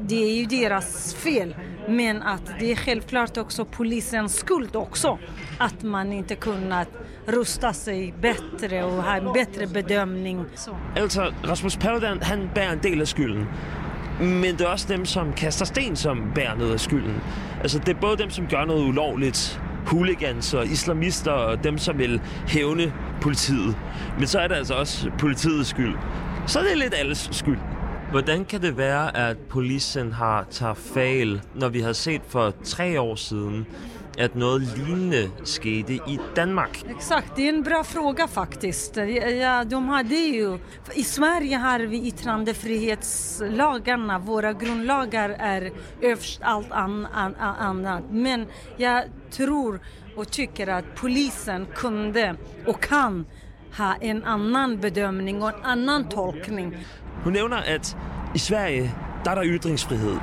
[0.00, 1.56] Det är ju deras fel.
[1.88, 5.18] Men att det är självklart också polisens skuld också.
[5.58, 6.88] Att man inte kunnat
[7.26, 10.44] rusta sig bättre och ha en bättre bedömning.
[10.54, 10.76] Så.
[10.96, 13.46] Altså, Rasmus Paludan, han bär en del av skylden.
[14.20, 17.20] Men det er også dem, som kaster sten, som bærer noget af skylden.
[17.62, 21.98] Altså, det er både dem, som gør noget ulovligt, hooligans og islamister og dem, som
[21.98, 23.76] vil hævne politiet.
[24.18, 25.94] Men så er det altså også politiets skyld.
[26.46, 27.58] Så er det lidt alles skyld.
[28.10, 33.00] Hvordan kan det være, at polisen har taget fejl, når vi har set for tre
[33.00, 33.66] år siden,
[34.24, 36.84] att något liknande skedde i Danmark?
[36.88, 38.96] Exakt, det är en bra fråga faktiskt.
[39.40, 40.58] Ja, de hade ju,
[40.94, 48.04] I Sverige har vi yttrandefrihetslagarna, våra grundlagar är överst allt annat.
[48.10, 48.46] Men
[48.76, 49.80] jag tror
[50.16, 53.26] och tycker att polisen kunde och kan
[53.76, 56.76] ha en annan bedömning och en annan tolkning.
[57.24, 57.96] Hun nævner, at
[58.34, 58.90] i Sverige,
[59.24, 60.18] der er der ytringsfrihed,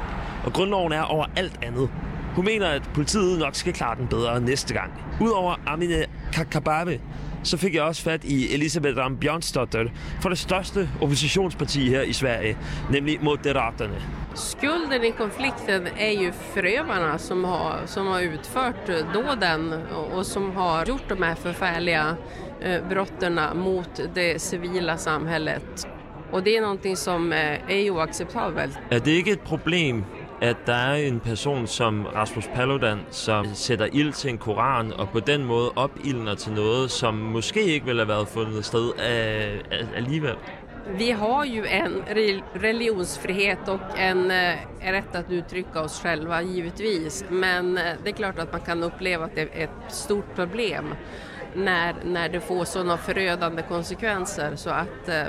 [0.46, 1.90] og grundloven er over alt andet.
[2.36, 4.92] Hun mener, at politiet nok skal klare den bedre næste gang.
[5.22, 7.00] Udover Amine Kakabave,
[7.44, 9.88] så fik jeg også fat i Elisabeth Ram Bjørnstotter
[10.22, 12.58] fra det største oppositionsparti her i Sverige,
[12.92, 14.02] nemlig Moderaterna.
[14.36, 19.74] Skulden i konflikten är ju förövarna som har, som har utfört dåden
[20.14, 22.18] och som har gjort de här förfärliga
[22.62, 25.88] eh, brotten mot det civila samhället.
[26.32, 28.78] Och det är någonting som eh, är oacceptabelt.
[28.90, 30.06] Er det ikke et problem,
[30.42, 35.10] at der er en person som Rasmus Paludan, som sætter ild til en koran, og
[35.10, 39.62] på den måde opildner til noget, som måske ikke ville have været fundet sted af,
[39.72, 40.36] af, alligevel?
[40.98, 42.04] Vi har ju en
[42.64, 44.56] religionsfrihet och en øh,
[44.94, 47.26] rätt att uttrycka oss själva givetvis.
[47.30, 50.96] Men øh, det är klart att man kan uppleva att det är ett stort problem
[51.56, 54.56] när, när det får sådana förödande konsekvenser.
[54.56, 55.28] Så att eh,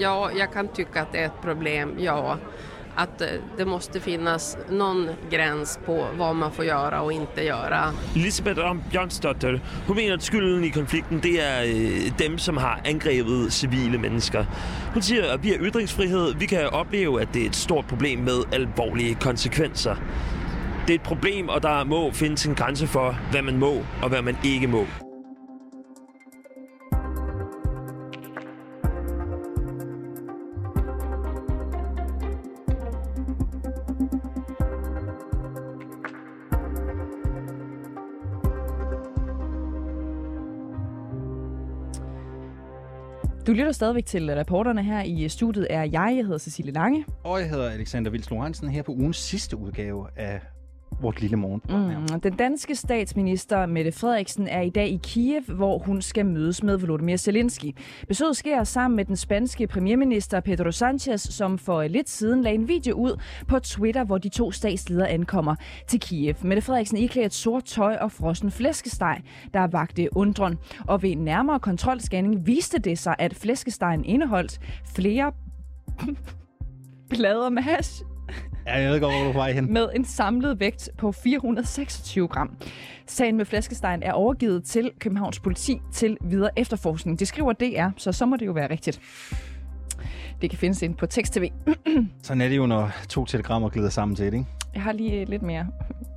[0.00, 2.38] ja, jag kan tycka att det är ett problem, ja.
[2.94, 7.92] Att eh, det måste finnas någon gräns på vad man får göra och inte göra.
[8.16, 13.52] Elisabeth Bjørnsdotter, hun mener, at skylden i konflikten, det er eh, dem, som har angrebet
[13.52, 14.46] civile mennesker.
[14.94, 16.34] Hun siger, at vi har ytringsfrihed.
[16.38, 19.96] Vi kan opleve, at det er et stort problem med alvorlige konsekvenser.
[20.86, 24.08] Det er et problem, og der må findes en grænse for, hvad man må og
[24.08, 24.86] hvad man ikke må.
[43.52, 45.92] Du lytter stadigvæk til reporterne her i studiet er jeg.
[45.92, 47.04] Jeg hedder Cecilie Lange.
[47.24, 50.40] Og jeg hedder Alexander Vils Lorentzen her på ugens sidste udgave af
[51.02, 51.62] vort lille morgen.
[51.68, 52.20] Mm.
[52.20, 56.76] Den danske statsminister Mette Frederiksen er i dag i Kiev, hvor hun skal mødes med
[56.76, 57.76] Volodymyr Zelensky.
[58.08, 62.68] Besøget sker sammen med den spanske premierminister Pedro Sanchez, som for lidt siden lagde en
[62.68, 65.54] video ud på Twitter, hvor de to statsledere ankommer
[65.88, 66.34] til Kiev.
[66.42, 69.20] Mette Frederiksen iklædt sort tøj og frossen flæskesteg,
[69.54, 70.58] der vagte undren.
[70.86, 74.60] Og ved en nærmere kontrolscanning viste det sig, at flæskestegen indeholdt
[74.96, 75.32] flere
[77.10, 78.02] plader med hash
[78.66, 79.72] Ja, jeg ved godt, hvor du er vej hen.
[79.72, 82.56] Med en samlet vægt på 426 gram.
[83.06, 87.18] Sagen med flæskestegen er overgivet til Københavns politi til videre efterforskning.
[87.18, 89.00] Det skriver DR, så så må det jo være rigtigt.
[90.42, 91.50] Det kan findes ind på tekst-tv.
[92.22, 94.46] Sådan er det jo, når to telegrammer glider sammen til det, ikke?
[94.74, 95.66] Jeg har lige lidt mere.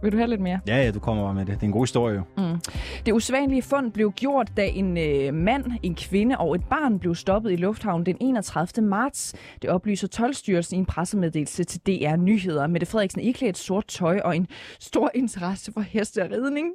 [0.02, 0.60] Vil du have lidt mere?
[0.68, 1.54] Ja, ja, du kommer bare med det.
[1.56, 2.24] Det er en god historie jo.
[2.38, 2.60] Mm.
[3.06, 7.16] Det usædvanlige fund blev gjort, da en øh, mand, en kvinde og et barn blev
[7.16, 8.88] stoppet i lufthavnen den 31.
[8.88, 9.36] marts.
[9.62, 12.68] Det oplyser 12-styrelsen i en pressemeddelelse til DR Nyheder.
[12.68, 14.48] Mette Frederiksen iklædt sort tøj og en
[14.80, 16.74] stor interesse for hesteridning.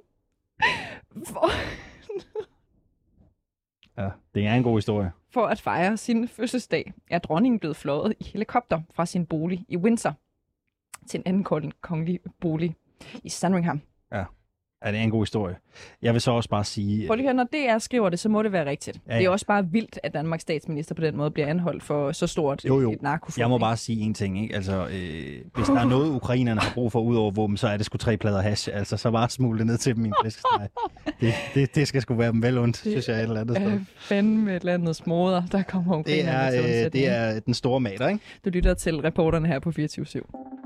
[1.26, 1.50] For...
[3.98, 5.10] ja, det er en god historie.
[5.32, 9.76] For at fejre sin fødselsdag er dronningen blevet fløjet i helikopter fra sin bolig i
[9.76, 10.14] Windsor
[11.10, 12.74] til en anden kongelig bolig
[13.24, 13.80] i Sandringham.
[14.12, 14.24] Ja.
[14.84, 15.56] Ja, det er en god historie.
[16.02, 17.06] Jeg vil så også bare sige...
[17.06, 19.00] Prøv lige høre, når DR skriver det, så må det være rigtigt.
[19.06, 19.18] Ja, ja.
[19.18, 22.26] Det er også bare vildt, at Danmarks statsminister på den måde bliver anholdt for så
[22.26, 22.92] stort jo, jo.
[22.92, 23.38] et.
[23.38, 24.42] Jeg må bare sige en ting.
[24.42, 24.54] Ikke?
[24.54, 27.76] Altså, øh, hvis der er noget, ukrainerne har brug for ud over våben, så er
[27.76, 28.68] det sgu tre plader hash.
[28.72, 30.68] Altså, så bare smule det ned til dem i en flæskesteg.
[31.20, 33.80] det, det, det, skal sgu være dem vel ondt, synes jeg, et eller andet sted.
[33.96, 36.26] Fandme et landets moder, der kommer omkring.
[36.26, 38.20] Det er, øh, det er den store mater, ikke?
[38.44, 40.59] Du lytter til reporterne her på 24 /7.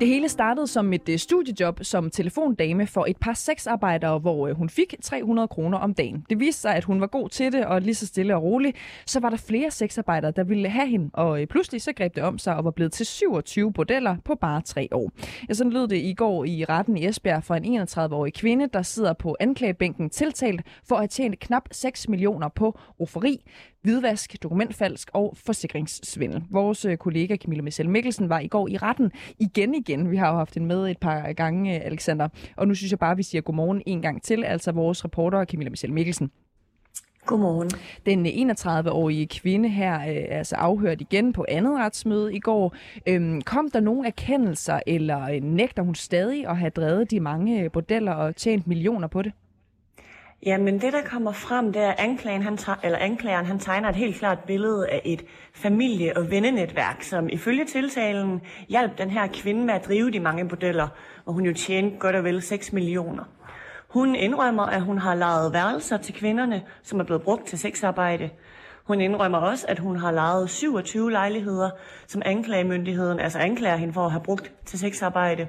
[0.00, 4.56] Det hele startede som et øh, studiejob som telefondame for et par sexarbejdere, hvor øh,
[4.56, 6.26] hun fik 300 kroner om dagen.
[6.30, 8.76] Det viste sig, at hun var god til det, og lige så stille og roligt,
[9.06, 12.22] så var der flere sexarbejdere, der ville have hende, og øh, pludselig så greb det
[12.22, 15.10] om sig og var blevet til 27 bordeller på bare tre år.
[15.48, 18.82] Ja, sådan lød det i går i retten i Esbjerg for en 31-årig kvinde, der
[18.82, 23.44] sidder på anklagebænken tiltalt for at have tjent knap 6 millioner på roferi,
[23.82, 26.42] hvidvask, dokumentfalsk og forsikringssvindel.
[26.50, 30.10] Vores øh, kollega Camilla Michelle Mikkelsen var i går i retten igen igen.
[30.10, 32.28] Vi har jo haft en med et par gange, øh, Alexander.
[32.56, 35.44] Og nu synes jeg bare, at vi siger godmorgen en gang til, altså vores reporter
[35.44, 36.30] Camilla Michelle Mikkelsen.
[37.26, 37.70] Godmorgen.
[38.06, 42.74] Den 31-årige kvinde her øh, er altså afhørt igen på andet retsmøde i går.
[43.06, 48.12] Øhm, kom der nogle erkendelser, eller nægter hun stadig at have drevet de mange bordeller
[48.12, 49.32] og tjent millioner på det?
[50.46, 53.96] Jamen det, der kommer frem, det er, at anklageren han, eller anklageren, han tegner et
[53.96, 55.24] helt klart billede af et
[55.54, 60.48] familie- og vennenetværk, som ifølge tiltalen hjalp den her kvinde med at drive de mange
[60.48, 60.88] bordeller,
[61.24, 63.24] hvor hun jo tjente godt og vel 6 millioner.
[63.88, 68.30] Hun indrømmer, at hun har lejet værelser til kvinderne, som er blevet brugt til sexarbejde.
[68.84, 71.70] Hun indrømmer også, at hun har lejet 27 lejligheder,
[72.06, 75.48] som anklagemyndigheden altså anklager hende for at have brugt til sexarbejde.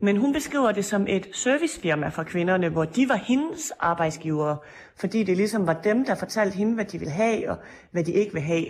[0.00, 4.56] Men hun beskriver det som et servicefirma for kvinderne, hvor de var hendes arbejdsgivere,
[4.96, 7.56] fordi det ligesom var dem, der fortalte hende, hvad de ville have og
[7.90, 8.66] hvad de ikke vil have.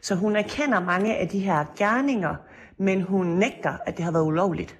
[0.00, 2.34] Så hun erkender mange af de her gerninger,
[2.78, 4.78] men hun nægter, at det har været ulovligt.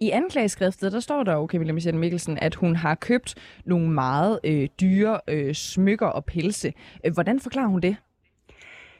[0.00, 3.34] I anklageskriftet, der står der jo, Camilla Michelle Mikkelsen, at hun har købt
[3.64, 6.72] nogle meget øh, dyre øh, smykker og pelse.
[7.06, 7.96] Øh, hvordan forklarer hun det?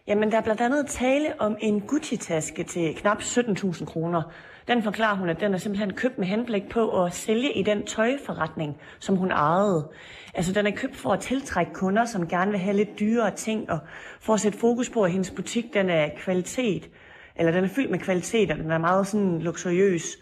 [0.06, 4.22] Jamen, der er blandt andet tale om en Gucci-taske til knap 17.000 kroner,
[4.68, 7.86] den forklarer hun, at den er simpelthen købt med henblik på at sælge i den
[7.86, 9.88] tøjforretning, som hun ejede.
[10.34, 13.70] Altså den er købt for at tiltrække kunder, som gerne vil have lidt dyrere ting,
[13.70, 13.78] og
[14.20, 16.90] for at sætte fokus på, at hendes butik den er kvalitet,
[17.36, 20.16] eller den er fyldt med kvalitet, og den er meget sådan luksuriøs.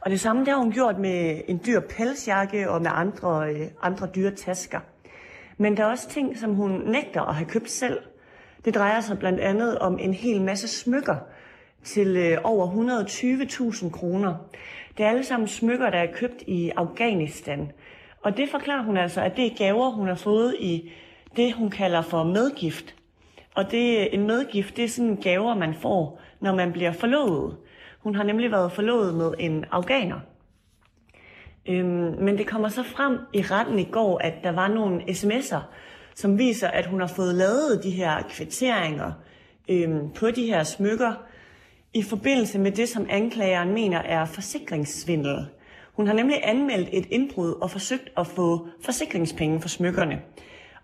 [0.00, 3.66] Og det samme der har hun gjort med en dyr pelsjakke og med andre, øh,
[3.82, 4.80] andre dyre tasker.
[5.58, 7.98] Men der er også ting, som hun nægter at have købt selv.
[8.64, 11.16] Det drejer sig blandt andet om en hel masse smykker,
[11.84, 14.34] til øh, over 120.000 kroner.
[14.96, 17.72] Det er alle sammen smykker, der er købt i Afghanistan.
[18.22, 20.92] Og det forklarer hun altså, at det er gaver, hun har fået i
[21.36, 22.94] det, hun kalder for medgift.
[23.54, 27.56] Og det, en medgift, det er sådan gaver, man får, når man bliver forlovet.
[28.00, 30.20] Hun har nemlig været forlovet med en afghaner.
[31.68, 35.60] Øhm, men det kommer så frem i retten i går, at der var nogle sms'er,
[36.14, 39.12] som viser, at hun har fået lavet de her kvitteringer
[39.68, 41.14] øhm, på de her smykker,
[41.94, 45.46] i forbindelse med det, som anklageren mener er forsikringssvindel.
[45.92, 50.20] Hun har nemlig anmeldt et indbrud og forsøgt at få forsikringspenge for smykkerne.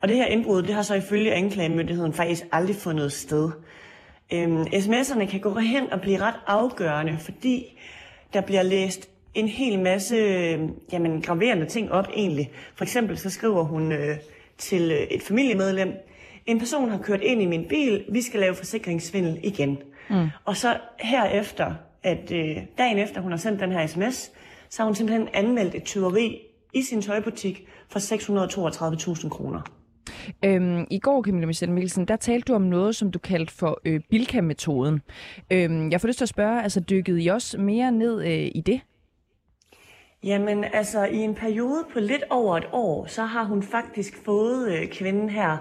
[0.00, 3.50] Og det her indbrud, det har så ifølge anklagemyndigheden faktisk aldrig fundet sted.
[4.32, 7.78] Øhm, sms'erne kan gå hen og blive ret afgørende, fordi
[8.32, 12.50] der bliver læst en hel masse øhm, jamen, graverende ting op egentlig.
[12.74, 14.16] For eksempel så skriver hun, øh,
[14.59, 15.92] til øh, et familiemedlem,
[16.46, 19.78] en person har kørt ind i min bil, vi skal lave forsikringssvindel igen.
[20.11, 20.28] Mm.
[20.44, 24.30] Og så herefter, at øh, dagen efter hun har sendt den her sms,
[24.70, 26.38] så har hun simpelthen anmeldt et tyveri
[26.74, 29.61] i sin tøjbutik for 632.000 kroner.
[30.44, 33.80] Øhm, I går, Camilla Michelle Mikkelsen, der talte du om noget, som du kaldte for
[33.84, 35.02] øh, Bilka-metoden.
[35.50, 38.62] Øhm, jeg får lyst til at spørge, altså dykkede I også mere ned øh, i
[38.66, 38.80] det?
[40.22, 44.72] Jamen, altså i en periode på lidt over et år, så har hun faktisk fået
[44.72, 45.56] øh, kvinden her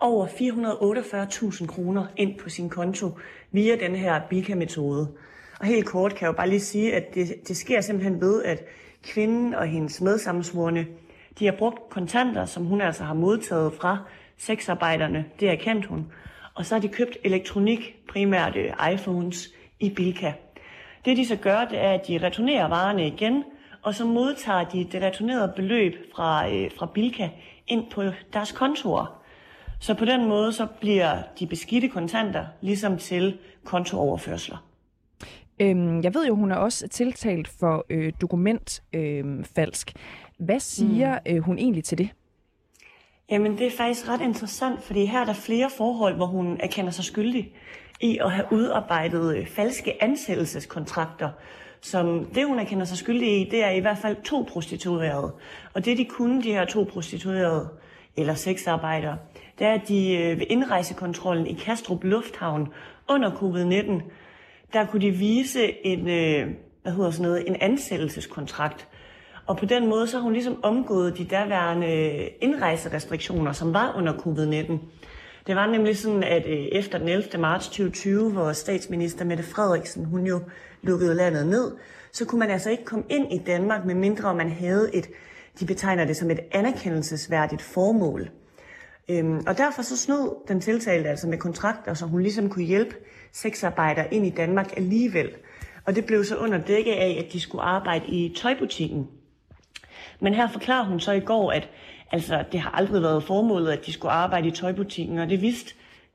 [0.00, 3.18] over 448.000 kroner ind på sin konto
[3.52, 5.08] via den her BICA-metode.
[5.60, 8.42] Og helt kort kan jeg jo bare lige sige, at det, det sker simpelthen ved,
[8.42, 8.64] at
[9.02, 10.86] kvinden og hendes medsammensvorene,
[11.38, 13.98] de har brugt kontanter, som hun altså har modtaget fra
[14.38, 16.12] sexarbejderne, det erkendt hun.
[16.54, 19.48] Og så har de købt elektronik, primært øh, iPhones,
[19.80, 20.32] i Bilka.
[21.04, 23.44] Det de så gør, det er, at de returnerer varerne igen,
[23.82, 27.28] og så modtager de det returnerede beløb fra, øh, fra Bilka
[27.66, 29.17] ind på deres kontorer.
[29.80, 34.64] Så på den måde så bliver de beskidte kontanter ligesom til kontooverførsler.
[35.60, 39.92] Øhm, jeg ved jo, hun er også tiltalt for øh, dokumentfalsk.
[39.96, 40.02] Øh,
[40.38, 41.36] Hvad siger mm.
[41.36, 42.08] øh, hun egentlig til det?
[43.30, 46.90] Jamen, det er faktisk ret interessant, fordi her er der flere forhold, hvor hun erkender
[46.90, 47.54] sig skyldig
[48.00, 51.30] i at have udarbejdet øh, falske ansættelseskontrakter,
[51.80, 55.34] som det, hun erkender sig skyldig i, det er i hvert fald to prostituerede.
[55.74, 57.68] Og det, de kunne, de her to prostituerede,
[58.16, 59.18] eller sexarbejdere,
[59.58, 62.68] der er, de øh, ved indrejsekontrollen i Kastrup Lufthavn
[63.08, 64.02] under covid-19,
[64.72, 68.88] der kunne de vise en, øh, hvad hedder sådan noget, en ansættelseskontrakt.
[69.46, 73.94] Og på den måde så har hun ligesom omgået de derværende øh, indrejserestriktioner, som var
[73.96, 74.72] under covid-19.
[75.46, 77.38] Det var nemlig sådan, at efter den 11.
[77.38, 80.40] marts 2020, hvor statsminister Mette Frederiksen, hun jo
[80.82, 81.72] lukkede landet ned,
[82.12, 85.08] så kunne man altså ikke komme ind i Danmark, medmindre man havde et,
[85.60, 88.30] de betegner det som et anerkendelsesværdigt formål.
[89.10, 92.94] Øhm, og derfor så snød den tiltalte altså med kontrakter, så hun ligesom kunne hjælpe
[93.32, 95.30] sexarbejdere ind i Danmark alligevel.
[95.84, 99.08] Og det blev så under dække af, at de skulle arbejde i tøjbutikken.
[100.20, 101.68] Men her forklarer hun så i går, at
[102.12, 105.74] altså, det har aldrig været formålet, at de skulle arbejde i tøjbutikken, og det vidste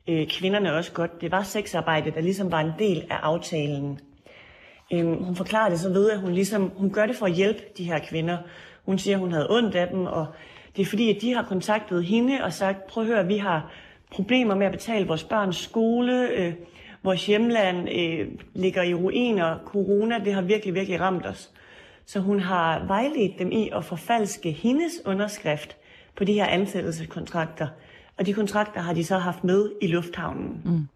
[0.09, 1.21] øh, kvinderne også godt.
[1.21, 3.99] Det var sexarbejde, der ligesom var en del af aftalen.
[4.93, 7.63] Øhm, hun forklarer det så ved, at hun, ligesom, hun gør det for at hjælpe
[7.77, 8.37] de her kvinder.
[8.85, 10.27] Hun siger, at hun havde ondt af dem, og
[10.75, 13.71] det er fordi, at de har kontaktet hende og sagt, prøv at høre, vi har
[14.11, 16.53] problemer med at betale vores børns skole, øh,
[17.03, 21.51] vores hjemland øh, ligger i ruiner, corona, det har virkelig, virkelig ramt os.
[22.05, 25.77] Så hun har vejledt dem i at forfalske hendes underskrift
[26.15, 27.67] på de her ansættelseskontrakter.
[28.17, 30.61] Og de kontrakter har de så haft med i lufthavnen.
[30.65, 30.87] Mm.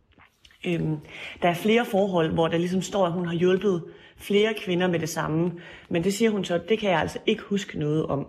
[0.66, 0.98] Øhm,
[1.42, 3.84] der er flere forhold, hvor der ligesom står, at hun har hjulpet
[4.18, 5.52] flere kvinder med det samme.
[5.90, 8.28] Men det siger hun så, det kan jeg altså ikke huske noget om.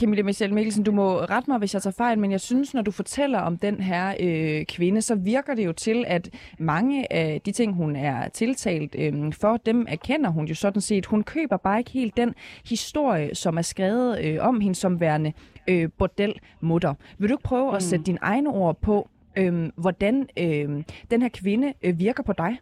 [0.00, 2.82] Camilla Michelle Mikkelsen, du må rette mig, hvis jeg tager fejl, men jeg synes, når
[2.82, 7.40] du fortæller om den her øh, kvinde, så virker det jo til, at mange af
[7.44, 11.06] de ting, hun er tiltalt øh, for, dem erkender hun jo sådan set.
[11.06, 12.34] Hun køber bare ikke helt den
[12.68, 15.32] historie, som er skrevet øh, om hende som værende
[15.68, 16.94] øh, bordelmutter.
[17.18, 17.76] Vil du ikke prøve mm.
[17.76, 22.32] at sætte dine egne ord på, øh, hvordan øh, den her kvinde øh, virker på
[22.32, 22.58] dig?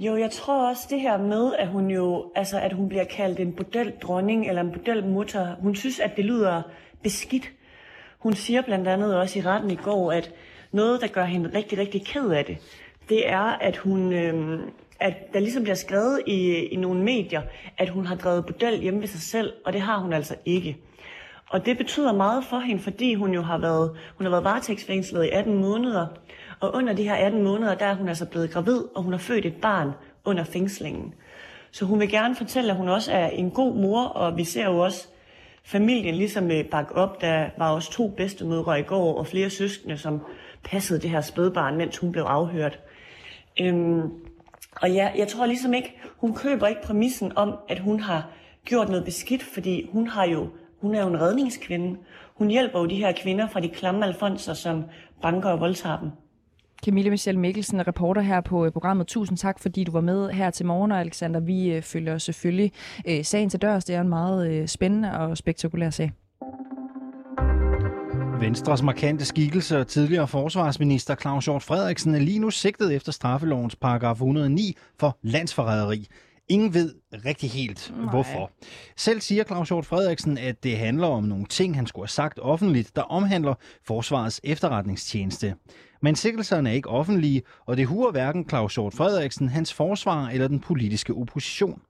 [0.00, 3.40] Jo, jeg tror også det her med, at hun jo, altså at hun bliver kaldt
[3.40, 6.62] en bordeldronning eller en bordelmutter, hun synes, at det lyder
[7.02, 7.52] beskidt.
[8.18, 10.32] Hun siger blandt andet også i retten i går, at
[10.72, 12.58] noget, der gør hende rigtig, rigtig ked af det,
[13.08, 14.60] det er, at hun, øh,
[15.00, 17.42] at der ligesom bliver skrevet i, i nogle medier,
[17.78, 20.76] at hun har drevet bordel hjemme ved sig selv, og det har hun altså ikke.
[21.50, 25.24] Og det betyder meget for hende, fordi hun jo har været, hun har været varetægtsfængslet
[25.24, 26.06] i 18 måneder,
[26.60, 29.18] og under de her 18 måneder, der er hun altså blevet gravid, og hun har
[29.18, 29.90] født et barn
[30.24, 31.14] under fængslingen.
[31.70, 34.64] Så hun vil gerne fortælle, at hun også er en god mor, og vi ser
[34.64, 35.08] jo også
[35.64, 37.20] familien ligesom øh, bakke op.
[37.20, 40.20] Der var også to bedstemødre i går, og flere søskende, som
[40.64, 42.78] passede det her spædbarn, mens hun blev afhørt.
[43.60, 44.00] Øhm,
[44.82, 48.28] og ja, jeg tror ligesom ikke, hun køber ikke præmissen om, at hun har
[48.64, 50.48] gjort noget beskidt, fordi hun har jo
[50.80, 51.98] hun er jo en redningskvinde.
[52.34, 54.84] Hun hjælper jo de her kvinder fra de klamme alfonser, som
[55.22, 56.10] banker og voldtager dem.
[56.84, 59.06] Camille Michelle Mikkelsen, reporter her på øh, programmet.
[59.06, 62.72] Tusind tak, fordi du var med her til morgen, og Alexander, vi øh, følger selvfølgelig
[63.08, 63.84] øh, sagen til dørs.
[63.84, 66.12] Det er en meget spændende og spektakulær sag.
[68.40, 73.76] Venstres markante skikkelse og tidligere forsvarsminister Claus Hjort Frederiksen er lige nu sigtet efter straffelovens
[73.76, 76.06] paragraf 109 for landsforræderi.
[76.50, 76.94] Ingen ved
[77.24, 78.10] rigtig helt, Nej.
[78.10, 78.50] hvorfor.
[78.96, 82.38] Selv siger Claus Hjort Frederiksen, at det handler om nogle ting, han skulle have sagt
[82.42, 83.54] offentligt, der omhandler
[83.86, 85.54] Forsvarets efterretningstjeneste.
[86.02, 90.48] Men sikkelserne er ikke offentlige, og det huer hverken Claus Hjort Frederiksen, hans forsvar eller
[90.48, 91.80] den politiske opposition.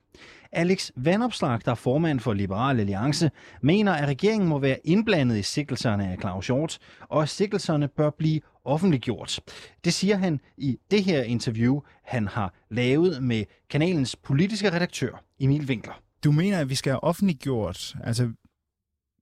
[0.53, 3.31] Alex Vandopslag, der er formand for Liberal Alliance,
[3.63, 6.79] mener, at regeringen må være indblandet i sikkelserne af Claus Hjort,
[7.09, 9.41] og at sikkelserne bør blive offentliggjort.
[9.85, 15.65] Det siger han i det her interview, han har lavet med kanalens politiske redaktør Emil
[15.69, 16.03] Winkler.
[16.25, 18.33] Du mener, at vi skal have offentliggjort, altså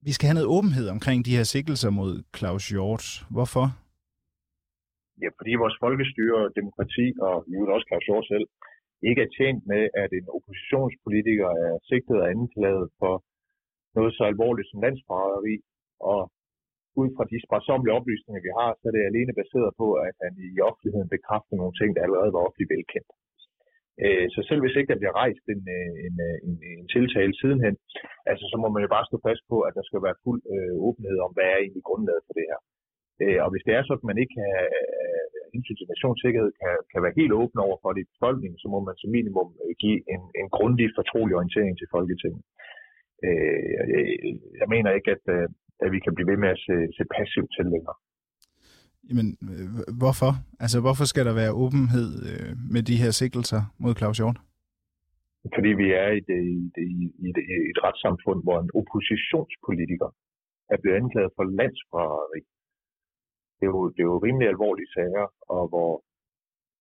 [0.01, 3.25] vi skal have noget åbenhed omkring de her sikkelser mod Claus Hjort.
[3.29, 3.65] Hvorfor?
[5.21, 8.45] Ja, fordi vores folkestyre, demokrati og i også Claus Hjort selv,
[9.09, 13.13] ikke er tjent med, at en oppositionspolitiker er sigtet og anklaget for
[13.97, 15.55] noget så alvorligt som landsforræderi.
[16.11, 16.21] Og
[17.01, 20.33] ud fra de sparsomlige oplysninger, vi har, så er det alene baseret på, at han
[20.57, 23.09] i offentligheden bekræfter nogle ting, der allerede var offentligt velkendt.
[24.03, 27.33] Øh, så selv hvis ikke der bliver rejst en, øh, en, øh, en, en tiltale
[27.39, 27.75] sidenhen,
[28.31, 30.73] altså, så må man jo bare stå fast på, at der skal være fuld øh,
[30.87, 32.59] åbenhed om, hvad er egentlig grundlaget for det her.
[33.23, 36.73] Øh, og hvis det er sådan, at man ikke kan, øh, hensyn til nationssikkerhed kan,
[36.91, 39.49] kan være helt åben over for det i befolkningen, så må man som minimum
[39.83, 42.43] give en, en grundig fortrolig orientering til Folketinget.
[43.25, 43.85] Øh, jeg,
[44.61, 45.25] jeg mener ikke, at,
[45.83, 47.97] at vi kan blive ved med at se, se passivt til længere.
[49.09, 49.27] Jamen,
[50.01, 50.31] hvorfor?
[50.63, 52.09] Altså, hvorfor skal der være åbenhed
[52.73, 54.39] med de her sigtelser mod Claus Hjort?
[55.55, 56.85] Fordi vi er i, det, i, det,
[57.25, 60.09] i, det, i et retssamfund, hvor en oppositionspolitiker
[60.73, 62.41] er blevet anklaget for landsforræderi
[63.59, 65.91] det er jo, det er jo rimelig alvorlige sager, og hvor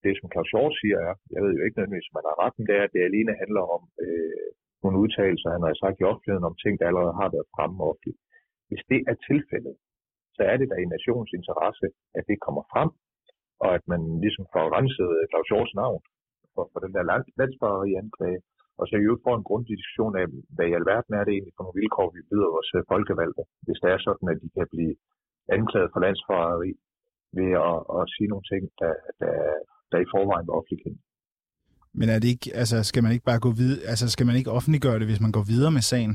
[0.03, 2.75] det, som Claus Hjort siger, er, jeg ved jo ikke nødvendigvis, man har retten, det
[2.77, 4.49] er, at det alene handler om øh,
[4.83, 8.19] nogle udtalelser, han har sagt i offentligheden om ting, der allerede har været fremme offentligt.
[8.69, 9.75] Hvis det er tilfældet,
[10.37, 11.87] så er det da i nationens interesse,
[12.19, 12.91] at det kommer frem,
[13.65, 16.01] og at man ligesom får renset øh, Claus Hjorts navn
[16.55, 18.41] for, for den der land, landsforræderi anklage,
[18.79, 21.55] og så i øvrigt får en grundig diskussion af, hvad i alverden er det egentlig
[21.57, 24.67] for nogle vilkår, vi byder vores øh, folkevalgte, hvis det er sådan, at de kan
[24.75, 24.95] blive
[25.57, 26.73] anklaget for landsforræderi
[27.39, 29.35] ved at, at sige nogle ting, der, der,
[29.91, 31.01] der i forvejen var offentligt
[31.99, 34.55] Men er det ikke, altså, skal man ikke bare gå videre, altså skal man ikke
[34.59, 36.15] offentliggøre det, hvis man går videre med sagen?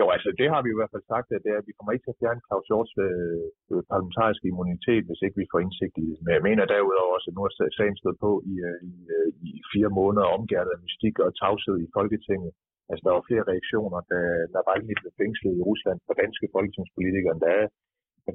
[0.00, 1.92] Jo, altså det har vi i hvert fald sagt, at, det er, at vi kommer
[1.92, 5.96] ikke til at fjerne Claus Hjorts øh, øh, parlamentariske immunitet, hvis ikke vi får indsigt
[6.02, 6.18] i det.
[6.24, 9.28] Men jeg mener derudover også, at nu er sagen stået på i, øh, i, øh,
[9.48, 12.52] i fire måneder omgærdet af mystik og tavshed i Folketinget.
[12.90, 14.18] Altså, der var flere reaktioner, da,
[14.78, 17.54] ikke blev fængslet i Rusland for danske folketingspolitikere, da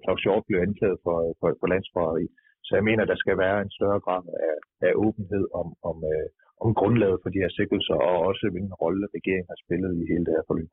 [0.04, 2.26] Claus Hjort blev anklaget for, for, for landsforræderi.
[2.66, 4.56] Så jeg mener, der skal være en større grad af,
[4.88, 6.28] af åbenhed om, om, øh,
[6.64, 10.26] om grundlaget for de her sikkelser, og også hvilken rolle regeringen har spillet i hele
[10.28, 10.72] det her forløb.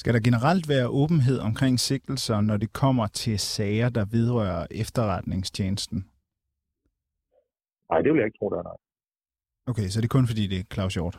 [0.00, 5.98] Skal der generelt være åbenhed omkring sigtelser, når det kommer til sager, der vedrører efterretningstjenesten?
[7.90, 8.78] Nej, det vil jeg ikke tro, der er nej.
[9.70, 11.16] Okay, så det er kun fordi, det er Claus Hjort?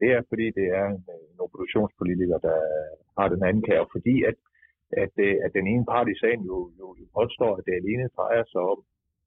[0.00, 2.58] Det er, fordi det er en, øh, en oppositionspolitiker, der
[3.18, 4.36] har den anklage, fordi at,
[5.02, 8.06] at, øh, at den ene part i sagen jo, jo, jo påstår, at det alene
[8.16, 8.80] drejer sig om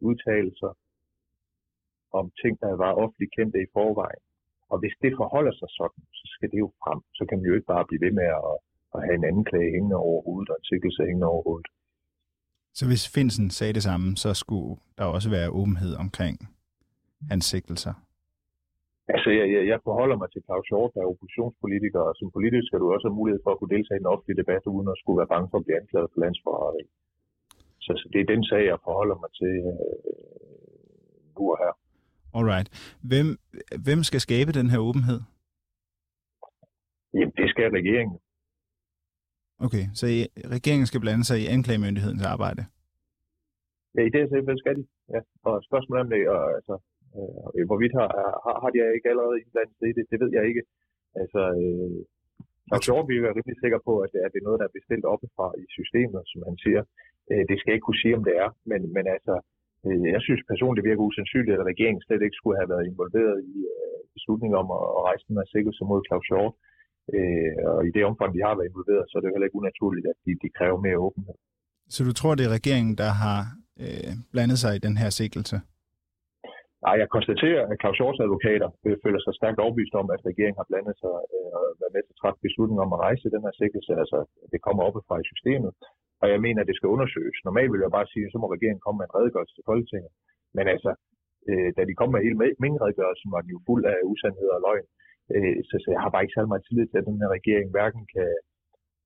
[0.08, 0.72] udtalelser
[2.20, 4.24] om ting, der var offentligt kendte i forvejen.
[4.72, 7.00] Og hvis det forholder sig sådan, så skal det jo frem.
[7.18, 8.54] Så kan man jo ikke bare blive ved med at,
[8.96, 11.70] at have en anden klage hængende over hovedet og en sikkelse hængende over hovedet.
[12.74, 16.36] Så hvis Finsen sagde det samme, så skulle der også være åbenhed omkring
[17.30, 17.94] hans sigtelser?
[19.16, 22.66] Altså, jeg, jeg, jeg forholder mig til Claus Hjort, der er oppositionspolitiker, og som politiker
[22.68, 25.00] skal du også have mulighed for at kunne deltage i den offentlige debat, uden at
[25.02, 26.84] skulle være bange for at blive anklaget for landsforræderi.
[27.86, 30.12] Så, så det er den sag, jeg forholder mig til øh,
[31.36, 31.74] nu og her.
[32.38, 32.68] Alright.
[33.10, 33.28] Hvem,
[33.88, 35.20] hvem skal skabe den her åbenhed?
[37.14, 38.18] Jamen, det skal regeringen.
[39.66, 40.20] Okay, så I,
[40.56, 42.62] regeringen skal blande sig i anklagemyndighedens arbejde?
[43.96, 44.84] Ja, i det her tilfælde skal de.
[45.14, 45.20] Ja.
[45.50, 46.76] Og spørgsmålet om det, og, altså,
[47.18, 48.10] Øh, hvorvidt har,
[48.46, 50.64] har, har de ikke allerede indblandet i det, det ved jeg ikke.
[51.22, 52.00] Altså, øh,
[52.72, 55.06] Lars Hjort er rimelig sikker på, at det, at det er noget, der er bestilt
[55.14, 56.82] oppefra i systemet, som han siger.
[57.32, 59.36] Øh, det skal jeg ikke kunne sige, om det er, men, men altså,
[59.86, 63.38] øh, jeg synes personligt, det virker usandsynligt, at regeringen slet ikke skulle have været involveret
[63.54, 66.56] i øh, beslutningen om at, at rejse den her sikkelse mod Claus Hjort.
[67.16, 70.06] Øh, og i det omfang, de har været involveret, så er det heller ikke unaturligt,
[70.12, 71.38] at de, de kræver mere åbenhed.
[71.94, 73.40] Så du tror, det er regeringen, der har
[73.84, 75.56] øh, blandet sig i den her sikkelse?
[76.86, 80.60] Nej, jeg konstaterer, at Claus Hjorts advokater øh, føler sig stærkt overbevist om, at regeringen
[80.62, 83.46] har blandet sig øh, og været med til at træffe beslutningen om at rejse den
[83.46, 83.92] her sikkelse.
[84.04, 84.18] Altså,
[84.52, 85.72] det kommer op fra i systemet,
[86.22, 87.38] og jeg mener, at det skal undersøges.
[87.48, 90.12] Normalt vil jeg bare sige, at så må regeringen komme med en redegørelse til Folketinget.
[90.58, 90.92] Men altså,
[91.50, 94.88] øh, da de kom med hele mængderedegørelsen, var den jo fuld af usandheder og løgn.
[95.34, 97.68] Øh, så, så jeg har bare ikke særlig meget tillid til, at den her regering
[97.76, 98.30] hverken kan,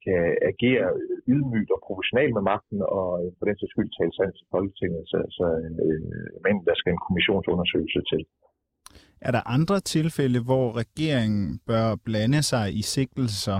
[0.06, 0.22] kan
[0.52, 0.88] agere
[1.34, 5.02] ydmygt og proportionalt med magten, og øh, på den sags skyld tale sandt til Folketinget.
[5.12, 5.76] Så, så en,
[6.46, 8.22] men der skal en kommissionsundersøgelse til.
[9.28, 13.60] Er der andre tilfælde, hvor regeringen bør blande sig i sigtelser?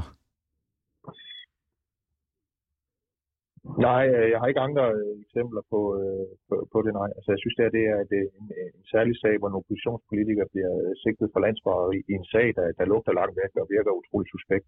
[3.88, 7.10] Nej, øh, jeg har ikke andre øh, eksempler på, øh, på, på det, nej.
[7.18, 8.48] Altså, jeg synes, det er, det er det er en,
[8.78, 10.74] en særlig sag, hvor en oppositionspolitiker bliver
[11.04, 14.68] sigtet for landsforræderi i en sag, der, der lugter langt væk og virker utrolig suspekt,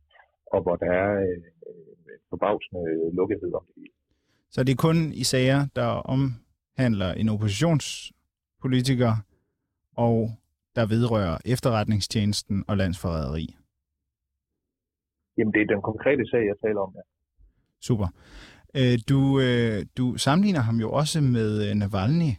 [0.53, 1.39] og hvor der er øh,
[2.31, 2.83] forbavsende
[3.17, 3.73] lukkethed om det.
[4.53, 9.13] Så det er kun i sager, der omhandler en oppositionspolitiker,
[10.07, 10.17] og
[10.77, 13.45] der vedrører efterretningstjenesten og landsforræderi?
[15.37, 17.03] Jamen, det er den konkrete sag, jeg taler om, ja.
[17.81, 18.07] Super.
[18.75, 22.31] Øh, du, øh, du sammenligner ham jo også med øh, Navalny.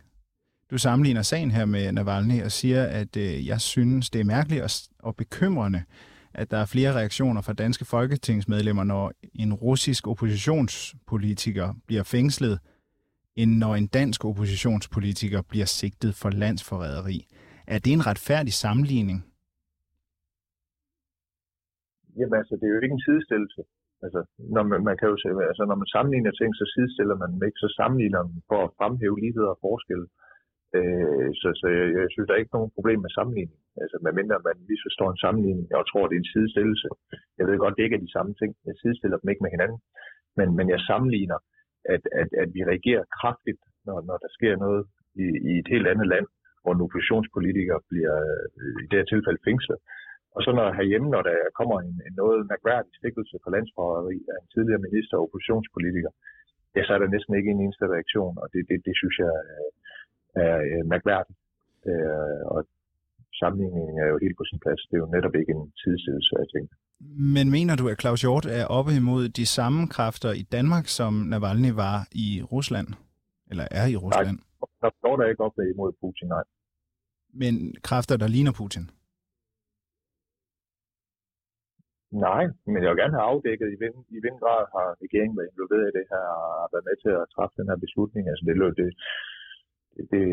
[0.70, 4.88] Du sammenligner sagen her med Navalny og siger, at øh, jeg synes, det er mærkeligt
[4.98, 5.82] og bekymrende,
[6.34, 12.58] at der er flere reaktioner fra danske folketingsmedlemmer, når en russisk oppositionspolitiker bliver fængslet,
[13.36, 17.26] end når en dansk oppositionspolitiker bliver sigtet for landsforræderi.
[17.66, 19.24] Er det en retfærdig sammenligning?
[22.16, 23.62] Jamen altså, det er jo ikke en sidestillelse.
[24.04, 24.20] Altså,
[24.56, 27.42] når man, man kan jo se, altså, når man sammenligner ting, så sidestiller man dem
[27.46, 30.02] ikke, så sammenligner man for at fremhæve lighed og forskel.
[30.78, 33.60] Øh, så, så jeg, jeg synes, der er ikke nogen problem med sammenligning.
[33.82, 36.88] Altså, medmindre man misforstår en sammenligning, jeg tror, det er en sidestillelse.
[37.38, 38.50] Jeg ved godt, det ikke er de samme ting.
[38.68, 39.80] Jeg sidestiller dem ikke med hinanden.
[40.38, 41.38] Men, men jeg sammenligner,
[41.94, 44.82] at, at, at vi reagerer kraftigt, når, når der sker noget
[45.24, 46.26] i, i et helt andet land,
[46.62, 48.16] hvor en oppositionspolitiker bliver
[48.60, 49.78] øh, i det her tilfælde fængslet.
[50.38, 54.36] Og så når herhjemme, når der kommer en, en noget mærkværdig stikkelse for landsforræderi af
[54.42, 56.12] en tidligere minister og oppositionspolitiker,
[56.76, 59.32] ja, så er der næsten ikke en eneste reaktion, og det, det, det synes jeg
[60.44, 61.38] er, er mærkværdigt.
[61.90, 62.60] Øh, og
[63.40, 64.80] sammenligningen er jo helt på sin plads.
[64.88, 66.74] Det er jo netop ikke en tidsstillelse, jeg tænker.
[67.36, 71.12] Men mener du, at Claus Hjort er oppe imod de samme kræfter i Danmark, som
[71.32, 72.88] Navalny var i Rusland?
[73.50, 74.36] Eller er i Rusland?
[74.82, 76.44] Nej, der er ikke oppe imod Putin, nej.
[77.42, 78.84] Men kræfter, der ligner Putin?
[82.10, 85.50] Nej, men jeg vil gerne have afdækket, i hvilken, i hvilken grad har regeringen været
[85.52, 88.24] involveret i det her og været med til at træffe den her beslutning.
[88.30, 88.90] Altså det, det,
[90.12, 90.24] det,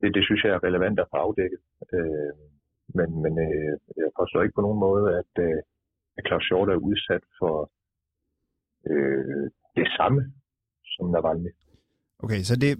[0.00, 1.60] det, det synes jeg er relevant at få afdækket.
[1.94, 2.32] Øh,
[2.98, 3.72] men, men øh,
[4.02, 5.58] jeg forstår ikke på nogen måde, at, øh,
[6.18, 7.56] at Claus Hjort er udsat for
[8.90, 9.46] øh,
[9.78, 10.20] det samme
[10.92, 11.52] som Navalny.
[12.24, 12.70] Okay, så det,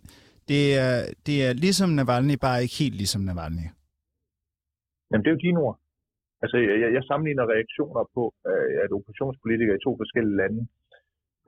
[0.48, 0.96] det, er,
[1.26, 3.66] det er ligesom Navalny, bare ikke helt ligesom Navalny?
[5.10, 5.79] Jamen, det er jo dine ord.
[6.42, 10.62] Altså, jeg, jeg sammenligner reaktioner på, øh, at oppositionspolitikere i to forskellige lande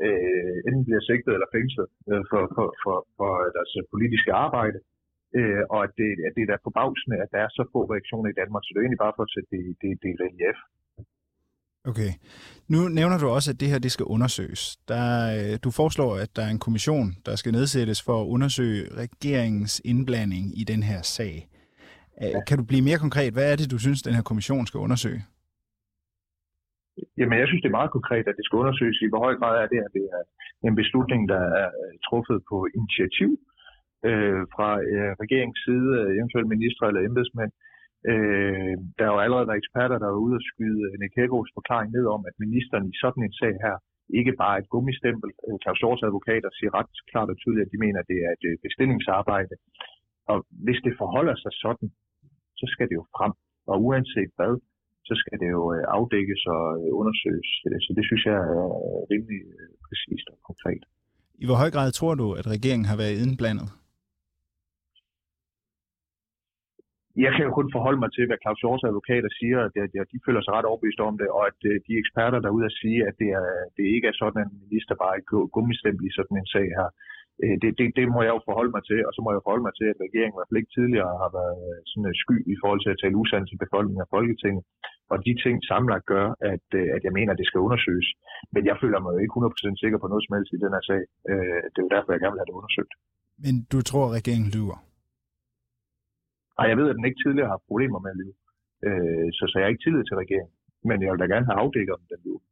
[0.06, 4.78] øh, enten bliver sigtet eller fængslet øh, for, for, for, for deres politiske arbejde,
[5.39, 8.28] øh, og at det, at det er der forbavsende, at der er så få reaktioner
[8.31, 10.59] i Danmark, så det er egentlig bare for at sætte det, det, det i relief.
[11.90, 12.12] Okay.
[12.69, 14.62] Nu nævner du også, at det her det skal undersøges.
[14.89, 15.06] Der,
[15.36, 19.81] øh, du foreslår, at der er en kommission, der skal nedsættes for at undersøge regeringens
[19.85, 21.48] indblanding i den her sag.
[22.23, 22.40] Ja.
[22.49, 23.32] Kan du blive mere konkret?
[23.36, 25.20] Hvad er det, du synes, den her kommission skal undersøge?
[27.19, 29.55] Jamen, jeg synes, det er meget konkret, at det skal undersøges i, hvor høj grad
[29.62, 30.23] er det, at det er
[30.69, 31.69] en beslutning, der er
[32.07, 33.31] truffet på initiativ
[34.09, 35.89] øh, fra øh, regeringens side,
[36.19, 37.53] eventuelt ministre eller embedsmænd.
[38.11, 41.90] Øh, der er jo allerede været eksperter, der er ude og skyde Nick Hækkerups forklaring
[41.97, 43.77] ned om, at ministeren i sådan en sag her
[44.19, 45.28] ikke bare et gummistempel.
[45.62, 48.44] Claus Hjorts advokater siger ret klart og tydeligt, at de mener, at det er et
[48.51, 49.55] øh, bestillingsarbejde.
[50.32, 51.89] Og hvis det forholder sig sådan,
[52.62, 53.32] så skal det jo frem.
[53.70, 54.55] Og uanset hvad,
[55.09, 57.48] så skal det jo øh, afdækkes og øh, undersøges.
[57.86, 58.66] Så det synes jeg er
[59.12, 60.82] rimelig øh, præcist og konkret.
[61.43, 63.68] I hvor høj grad tror du, at regeringen har været indblandet?
[67.24, 69.59] Jeg kan jo kun forholde mig til, hvad Claus Hjorts advokater siger,
[70.02, 73.01] at de føler sig ret overbevist om det, og at de eksperter derude at sige,
[73.09, 75.22] at det, er, det ikke er sådan, at en minister bare er
[75.56, 76.89] gummistempel i sådan en sag her.
[77.44, 79.66] Øh, det, det, det må jeg jo forholde mig til, og så må jeg forholde
[79.66, 82.36] mig til, at regeringen i hvert fald ikke tidligere har været øh, sådan øh, sky
[82.55, 84.64] i forhold til at tale usand til befolkningen af Folketinget.
[85.12, 86.66] Og de ting samlet gør, at,
[86.97, 88.09] at jeg mener, at det skal undersøges.
[88.55, 90.85] Men jeg føler mig jo ikke 100% sikker på noget som helst i den her
[90.90, 91.02] sag.
[91.73, 92.93] Det er jo derfor, jeg gerne vil have det undersøgt.
[93.44, 94.78] Men du tror, at regeringen lyver?
[96.56, 98.36] Nej, jeg ved, at den ikke tidligere har problemer med at lyve.
[99.36, 100.55] Så, så jeg har ikke tillid til regeringen.
[100.89, 102.43] Men jeg vil da gerne have afdækket, om den lyver.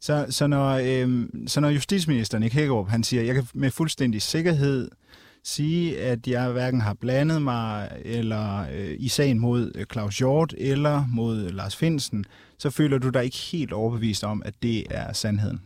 [0.00, 1.08] Så, så, når, øh,
[1.46, 4.90] så når justitsministeren i Hækkerup, han siger, jeg kan med fuldstændig sikkerhed
[5.54, 7.72] sige, at jeg hverken har blandet mig
[8.18, 8.46] eller
[8.76, 12.20] øh, i sagen mod øh, Claus Hjort eller mod øh, Lars Finsen,
[12.62, 15.58] så føler du dig ikke helt overbevist om, at det er sandheden?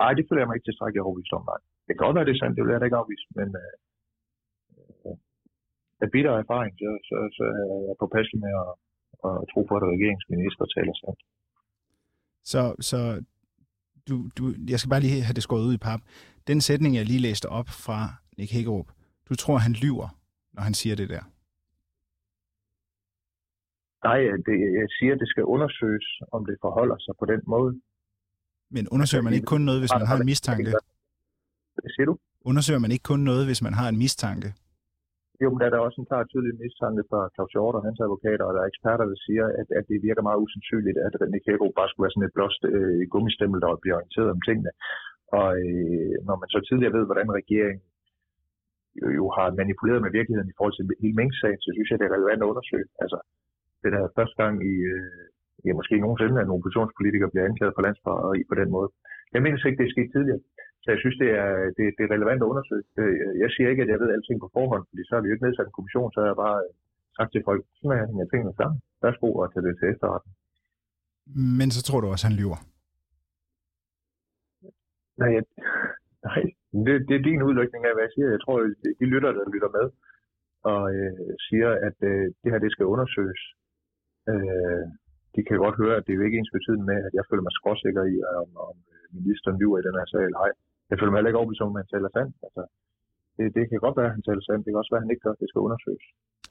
[0.00, 1.60] Nej, det føler jeg mig ikke tilstrækkeligt overbevist om, nej.
[1.86, 3.72] Det kan godt være, det er sandt, det vil jeg da ikke afvise, men øh,
[5.06, 5.16] øh,
[6.04, 8.70] af bitter erfaring, så, så, så er jeg påpasselig med at,
[9.28, 11.20] at tro på, at regeringsminister taler sandt.
[12.44, 13.24] Så, så
[14.08, 16.00] du, du, jeg skal bare lige have det skåret ud i pap.
[16.46, 18.88] Den sætning, jeg lige læste op fra Nick Hækkerup,
[19.28, 20.08] du tror, han lyver,
[20.52, 21.22] når han siger det der?
[24.08, 27.80] Nej, det, jeg siger, det skal undersøges, om det forholder sig på den måde.
[28.70, 30.70] Men undersøger man ikke kun noget, hvis man har en mistanke?
[31.74, 32.18] Hvad siger du?
[32.40, 34.54] Undersøger man ikke kun noget, hvis man har en mistanke?
[35.42, 38.00] Jo, men der er der også en klar tydelig mistanke fra Claus Hjort og hans
[38.04, 41.38] advokater, og der er eksperter, der siger, at, at det virker meget usandsynligt, at René
[41.44, 44.72] Kjærgaard bare skulle være sådan et blåst øh, gummistempel, der bliver orienteret om tingene.
[45.38, 47.82] Og øh, når man så tidligere ved, hvordan regeringen
[49.00, 52.06] jo, jo har manipuleret med virkeligheden i forhold til hele mængdsagen, så synes jeg, det
[52.06, 52.88] er relevant at undersøge.
[53.02, 53.18] Altså,
[53.82, 55.24] det er første gang i, øh,
[55.64, 58.88] ja, måske nogensinde, at en oppositionspolitiker bliver anklaget for landsforræderi på den måde.
[59.34, 60.40] Jeg mener ikke, det er sket tidligere.
[60.84, 62.84] Så jeg synes, det er, det, det er relevant at undersøge.
[63.02, 65.34] Øh, jeg siger ikke, at jeg ved alting på forhånd, fordi så har vi jo
[65.34, 66.60] ikke nedsat en kommission, så har jeg bare
[67.16, 68.78] sagt til folk, sådan er jeg tingene sammen.
[69.02, 70.34] Værsgo og tage det til efterretning.
[71.60, 72.58] Men så tror du også, han lyver?
[75.20, 75.44] Nej, jeg,
[76.28, 76.42] nej.
[76.86, 78.28] Det, det er din udlægning af, hvad jeg siger.
[78.36, 78.56] Jeg tror,
[79.00, 79.86] de lytter, der lytter med,
[80.72, 83.42] og øh, siger, at øh, det her det skal undersøges.
[84.30, 84.84] Øh,
[85.34, 87.44] de kan godt høre, at det er jo ikke ens betydende med, at jeg føler
[87.46, 90.52] mig skråsikker i, om, om øh, ministeren lyver i den her sag eller ej.
[90.90, 92.34] Jeg føler mig heller ikke overbevist om, at han taler sandt.
[92.46, 92.62] Altså,
[93.36, 94.62] det, det kan godt være, at han taler sandt.
[94.64, 95.34] Det kan også være, at han ikke gør.
[95.42, 96.06] Det skal undersøges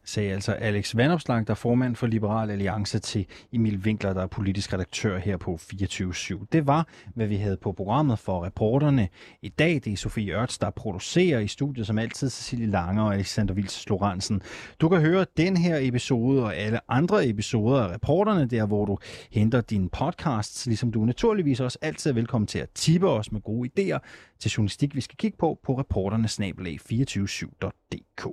[0.05, 4.27] sagde altså Alex Vandopslag, der er formand for Liberal Alliance til Emil Winkler, der er
[4.27, 6.45] politisk redaktør her på 24-7.
[6.51, 9.09] Det var, hvad vi havde på programmet for reporterne
[9.41, 9.81] i dag.
[9.85, 13.89] Det er Sofie Ørts, der producerer i studiet, som altid Cecilie Lange og Alexander Vils
[13.89, 14.41] Lorentzen.
[14.81, 18.97] Du kan høre den her episode og alle andre episoder af reporterne, der hvor du
[19.31, 23.41] henter dine podcasts, ligesom du naturligvis også altid er velkommen til at tippe os med
[23.41, 23.99] gode idéer
[24.43, 28.27] til journalistik, vi skal kigge på på reporternesnabelag247.dk.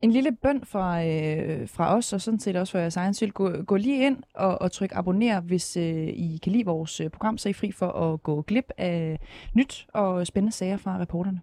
[0.00, 3.32] En lille bøn fra, øh, fra os, og sådan set også for jeres egen skyld.
[3.32, 7.10] Gå, gå lige ind og, og tryk abonner, hvis øh, I kan lide vores øh,
[7.10, 9.20] program, så er I fri for at gå glip af
[9.54, 11.40] nyt og spændende sager fra reporterne.